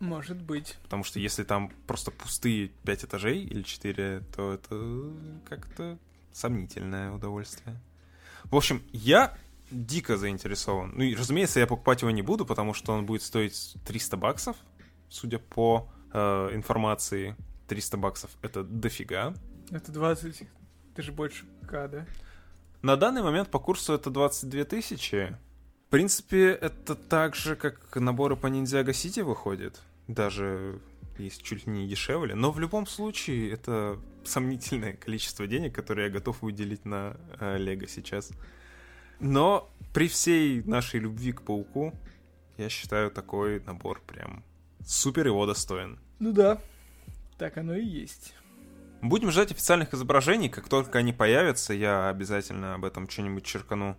Может 0.01 0.41
быть. 0.41 0.75
Потому 0.83 1.05
что 1.05 1.21
если 1.21 1.45
там 1.45 1.71
просто 1.87 2.11
пустые 2.11 2.67
5 2.83 3.05
этажей 3.05 3.45
или 3.45 3.61
4, 3.61 4.23
то 4.35 4.51
это 4.51 5.13
как-то 5.47 5.97
сомнительное 6.35 7.11
удовольствие. 7.11 7.79
В 8.43 8.55
общем, 8.55 8.83
я 8.91 9.37
дико 9.71 10.17
заинтересован. 10.17 10.91
Ну 10.95 11.03
и, 11.03 11.15
разумеется, 11.15 11.59
я 11.59 11.67
покупать 11.67 12.01
его 12.01 12.11
не 12.11 12.21
буду, 12.21 12.45
потому 12.45 12.73
что 12.73 12.93
он 12.93 13.05
будет 13.05 13.23
стоить 13.23 13.75
300 13.85 14.17
баксов, 14.17 14.57
судя 15.09 15.39
по 15.39 15.89
э, 16.13 16.49
информации. 16.53 17.35
300 17.67 17.97
баксов— 17.97 18.31
это 18.41 18.63
дофига. 18.63 19.33
Это 19.71 19.91
20... 19.91 20.47
Ты 20.95 21.01
же 21.01 21.11
больше 21.11 21.45
К, 21.67 21.87
да? 21.87 22.05
На 22.81 22.95
данный 22.95 23.23
момент 23.23 23.49
по 23.49 23.59
курсу 23.59 23.93
это 23.93 24.09
22 24.09 24.65
тысячи. 24.65 25.35
В 25.87 25.89
принципе, 25.89 26.51
это 26.51 26.95
так 26.95 27.35
же, 27.35 27.55
как 27.55 27.95
наборы 27.95 28.35
по 28.35 28.47
Ниндзяго 28.47 28.93
Сити 28.93 29.21
выходят. 29.21 29.81
Даже 30.07 30.79
есть 31.17 31.43
чуть 31.43 31.65
ли 31.65 31.73
не 31.73 31.87
дешевле. 31.87 32.35
Но 32.35 32.51
в 32.51 32.59
любом 32.59 32.87
случае, 32.87 33.51
это 33.51 33.99
сомнительное 34.23 34.93
количество 34.93 35.47
денег, 35.47 35.73
которые 35.73 36.07
я 36.07 36.11
готов 36.11 36.41
выделить 36.41 36.85
на 36.85 37.17
э, 37.39 37.57
Лего 37.57 37.87
сейчас. 37.87 38.31
Но 39.19 39.69
при 39.93 40.07
всей 40.07 40.63
нашей 40.63 40.99
любви 40.99 41.31
к 41.31 41.41
пауку, 41.41 41.93
я 42.57 42.69
считаю 42.69 43.11
такой 43.11 43.61
набор 43.61 44.01
прям 44.05 44.43
супер 44.85 45.27
его 45.27 45.45
достоин. 45.45 45.99
Ну 46.19 46.31
да. 46.31 46.61
Так 47.37 47.57
оно 47.57 47.75
и 47.75 47.85
есть. 47.85 48.33
Будем 49.01 49.31
ждать 49.31 49.51
официальных 49.51 49.93
изображений. 49.93 50.49
Как 50.49 50.69
только 50.69 50.99
они 50.99 51.13
появятся, 51.13 51.73
я 51.73 52.09
обязательно 52.09 52.75
об 52.75 52.85
этом 52.85 53.09
что-нибудь 53.09 53.43
черкану 53.43 53.97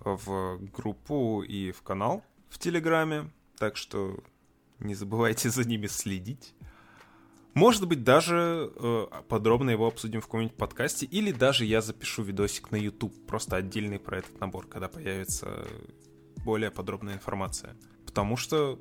в 0.00 0.58
группу 0.72 1.42
и 1.42 1.70
в 1.72 1.82
канал 1.82 2.24
в 2.50 2.58
Телеграме. 2.58 3.30
Так 3.58 3.76
что 3.76 4.22
не 4.78 4.94
забывайте 4.94 5.50
за 5.50 5.64
ними 5.64 5.86
следить. 5.86 6.54
Может 7.54 7.86
быть, 7.86 8.02
даже 8.02 8.72
э, 8.76 9.06
подробно 9.28 9.70
его 9.70 9.86
обсудим 9.86 10.20
в 10.20 10.24
каком-нибудь 10.24 10.56
подкасте, 10.56 11.04
или 11.04 11.32
даже 11.32 11.66
я 11.66 11.82
запишу 11.82 12.22
видосик 12.22 12.70
на 12.70 12.76
YouTube, 12.76 13.14
просто 13.26 13.56
отдельный 13.56 13.98
про 13.98 14.18
этот 14.18 14.40
набор, 14.40 14.66
когда 14.66 14.88
появится 14.88 15.66
более 16.44 16.70
подробная 16.70 17.14
информация. 17.14 17.76
Потому 18.06 18.36
что 18.36 18.80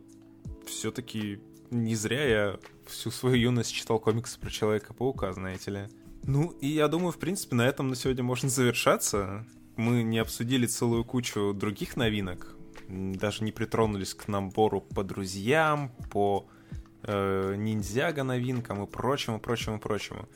все-таки 0.66 1.42
не 1.70 1.96
зря 1.96 2.24
я 2.24 2.60
всю 2.88 3.12
свою 3.12 3.36
юность 3.36 3.74
читал 3.74 4.00
комиксы 4.00 4.40
про 4.40 4.50
Человека-паука, 4.50 5.34
знаете 5.34 5.72
ли. 5.72 5.90
Ну, 6.24 6.50
и 6.62 6.68
я 6.68 6.88
думаю, 6.88 7.12
в 7.12 7.18
принципе, 7.18 7.56
на 7.56 7.68
этом 7.68 7.90
на 7.90 7.96
сегодня 7.96 8.24
можно 8.24 8.48
завершаться. 8.50 9.46
Мы 9.76 10.04
не 10.04 10.20
обсудили 10.20 10.66
целую 10.66 11.04
кучу 11.04 11.54
других 11.54 11.98
новинок, 11.98 12.56
даже 12.92 13.44
не 13.44 13.52
притронулись 13.52 14.14
к 14.14 14.28
набору 14.28 14.82
по 14.82 15.04
друзьям, 15.04 15.92
по 16.12 16.48
э, 17.04 17.56
ниндзяго 17.58 18.24
новинкам 18.24 18.84
и 18.84 18.88
прочему, 18.88 19.40
прочему, 19.40 19.80
прочему. 19.80 20.28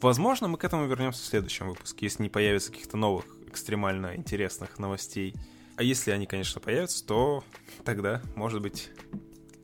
Возможно, 0.00 0.48
мы 0.48 0.58
к 0.58 0.64
этому 0.64 0.86
вернемся 0.86 1.22
в 1.22 1.26
следующем 1.26 1.68
выпуске, 1.68 2.06
если 2.06 2.22
не 2.22 2.28
появится 2.28 2.70
каких-то 2.70 2.96
новых 2.96 3.24
экстремально 3.48 4.14
интересных 4.16 4.78
новостей. 4.78 5.34
А 5.76 5.82
если 5.82 6.10
они, 6.10 6.26
конечно, 6.26 6.60
появятся, 6.60 7.04
то 7.06 7.44
тогда, 7.84 8.22
может 8.36 8.62
быть, 8.62 8.90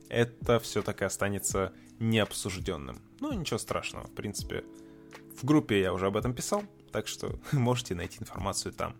это 0.09 0.59
все 0.59 0.81
так 0.81 1.01
и 1.01 1.05
останется 1.05 1.73
необсужденным. 1.99 3.01
Ну, 3.19 3.31
ничего 3.33 3.57
страшного, 3.57 4.07
в 4.07 4.11
принципе. 4.11 4.63
В 5.37 5.45
группе 5.45 5.79
я 5.79 5.93
уже 5.93 6.07
об 6.07 6.17
этом 6.17 6.33
писал, 6.33 6.63
так 6.91 7.07
что 7.07 7.39
можете 7.51 7.95
найти 7.95 8.17
информацию 8.21 8.73
там. 8.73 8.95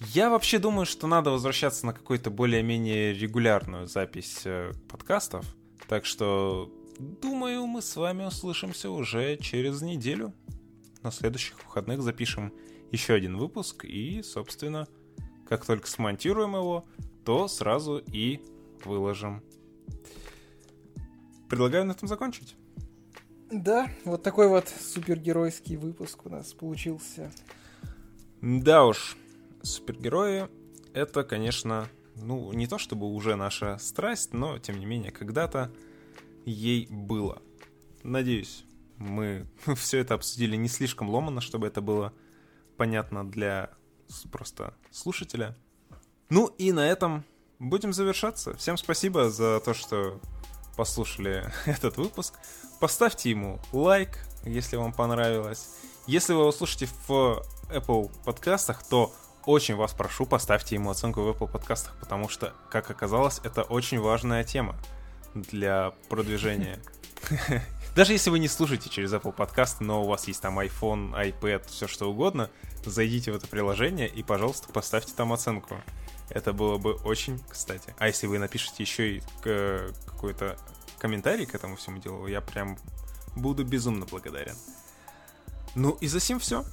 Я 0.00 0.30
вообще 0.30 0.58
думаю, 0.58 0.86
что 0.86 1.06
надо 1.06 1.30
возвращаться 1.30 1.84
на 1.84 1.92
какую-то 1.92 2.30
более-менее 2.30 3.12
регулярную 3.12 3.86
запись 3.86 4.42
э, 4.44 4.72
подкастов. 4.88 5.44
Так 5.88 6.06
что, 6.06 6.72
думаю, 6.98 7.66
мы 7.66 7.82
с 7.82 7.96
вами 7.96 8.24
услышимся 8.24 8.90
уже 8.90 9.36
через 9.36 9.82
неделю. 9.82 10.32
На 11.02 11.10
следующих 11.10 11.62
выходных 11.64 12.02
запишем 12.02 12.52
еще 12.90 13.12
один 13.12 13.36
выпуск, 13.36 13.84
и, 13.84 14.22
собственно, 14.22 14.88
как 15.46 15.66
только 15.66 15.86
смонтируем 15.86 16.56
его, 16.56 16.86
то 17.24 17.46
сразу 17.46 17.98
и 17.98 18.40
выложим. 18.84 19.42
Предлагаю 21.48 21.84
на 21.84 21.92
этом 21.92 22.08
закончить. 22.08 22.56
Да, 23.50 23.90
вот 24.04 24.22
такой 24.22 24.48
вот 24.48 24.68
супергеройский 24.68 25.76
выпуск 25.76 26.24
у 26.24 26.30
нас 26.30 26.54
получился. 26.54 27.30
Да 28.40 28.86
уж, 28.86 29.16
супергерои— 29.62 30.48
это, 30.94 31.24
конечно, 31.24 31.88
ну, 32.16 32.52
не 32.52 32.66
то 32.66 32.78
чтобы 32.78 33.06
уже 33.06 33.36
наша 33.36 33.78
страсть, 33.78 34.32
но, 34.32 34.58
тем 34.58 34.78
не 34.78 34.86
менее, 34.86 35.10
когда-то 35.10 35.72
ей 36.44 36.86
было. 36.88 37.42
Надеюсь, 38.02 38.64
мы 38.96 39.46
все 39.76 39.98
это 39.98 40.14
обсудили 40.14 40.56
не 40.56 40.68
слишком 40.68 41.10
ломано, 41.10 41.40
чтобы 41.40 41.66
это 41.66 41.80
было 41.80 42.12
понятно 42.76 43.28
для 43.28 43.70
просто 44.30 44.74
слушателя. 44.90 45.56
Ну 46.28 46.46
и 46.58 46.72
на 46.72 46.86
этом 46.86 47.24
будем 47.58 47.92
завершаться. 47.92 48.54
Всем 48.56 48.76
спасибо 48.76 49.30
за 49.30 49.60
то, 49.60 49.74
что 49.74 50.20
послушали 50.76 51.44
этот 51.66 51.96
выпуск. 51.96 52.34
Поставьте 52.80 53.30
ему 53.30 53.60
лайк, 53.72 54.18
если 54.44 54.76
вам 54.76 54.92
понравилось. 54.92 55.68
Если 56.06 56.32
вы 56.32 56.40
его 56.40 56.52
слушаете 56.52 56.88
в 57.06 57.42
Apple 57.70 58.10
подкастах, 58.24 58.82
то 58.88 59.12
очень 59.46 59.74
вас 59.74 59.92
прошу, 59.92 60.26
поставьте 60.26 60.74
ему 60.74 60.90
оценку 60.90 61.22
в 61.22 61.28
Apple 61.28 61.50
подкастах, 61.50 61.94
потому 62.00 62.28
что, 62.28 62.52
как 62.70 62.90
оказалось, 62.90 63.40
это 63.44 63.62
очень 63.62 64.00
важная 64.00 64.44
тема 64.44 64.76
для 65.34 65.92
продвижения. 66.08 66.80
Даже 67.96 68.12
если 68.12 68.30
вы 68.30 68.38
не 68.38 68.48
слушаете 68.48 68.88
через 68.88 69.12
Apple 69.12 69.32
подкасты, 69.32 69.84
но 69.84 70.02
у 70.04 70.06
вас 70.06 70.28
есть 70.28 70.40
там 70.40 70.58
iPhone, 70.58 71.12
iPad, 71.12 71.66
все 71.68 71.88
что 71.88 72.10
угодно, 72.10 72.50
зайдите 72.84 73.32
в 73.32 73.36
это 73.36 73.46
приложение 73.46 74.08
и, 74.08 74.22
пожалуйста, 74.22 74.72
поставьте 74.72 75.12
там 75.14 75.32
оценку. 75.32 75.76
Это 76.28 76.52
было 76.52 76.78
бы 76.78 76.94
очень 76.94 77.40
кстати. 77.48 77.94
А 77.98 78.06
если 78.06 78.26
вы 78.26 78.38
напишете 78.38 78.82
еще 78.82 79.16
и 79.16 79.22
какой-то 79.42 80.56
комментарий 80.98 81.46
к 81.46 81.54
этому 81.54 81.76
всему 81.76 81.98
делу, 81.98 82.26
я 82.26 82.40
прям 82.40 82.78
буду 83.34 83.64
безумно 83.64 84.06
благодарен. 84.06 84.56
Ну 85.74 85.92
и 86.00 86.06
за 86.06 86.20
сим 86.20 86.38
все. 86.38 86.64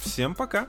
Всем 0.00 0.34
пока. 0.34 0.68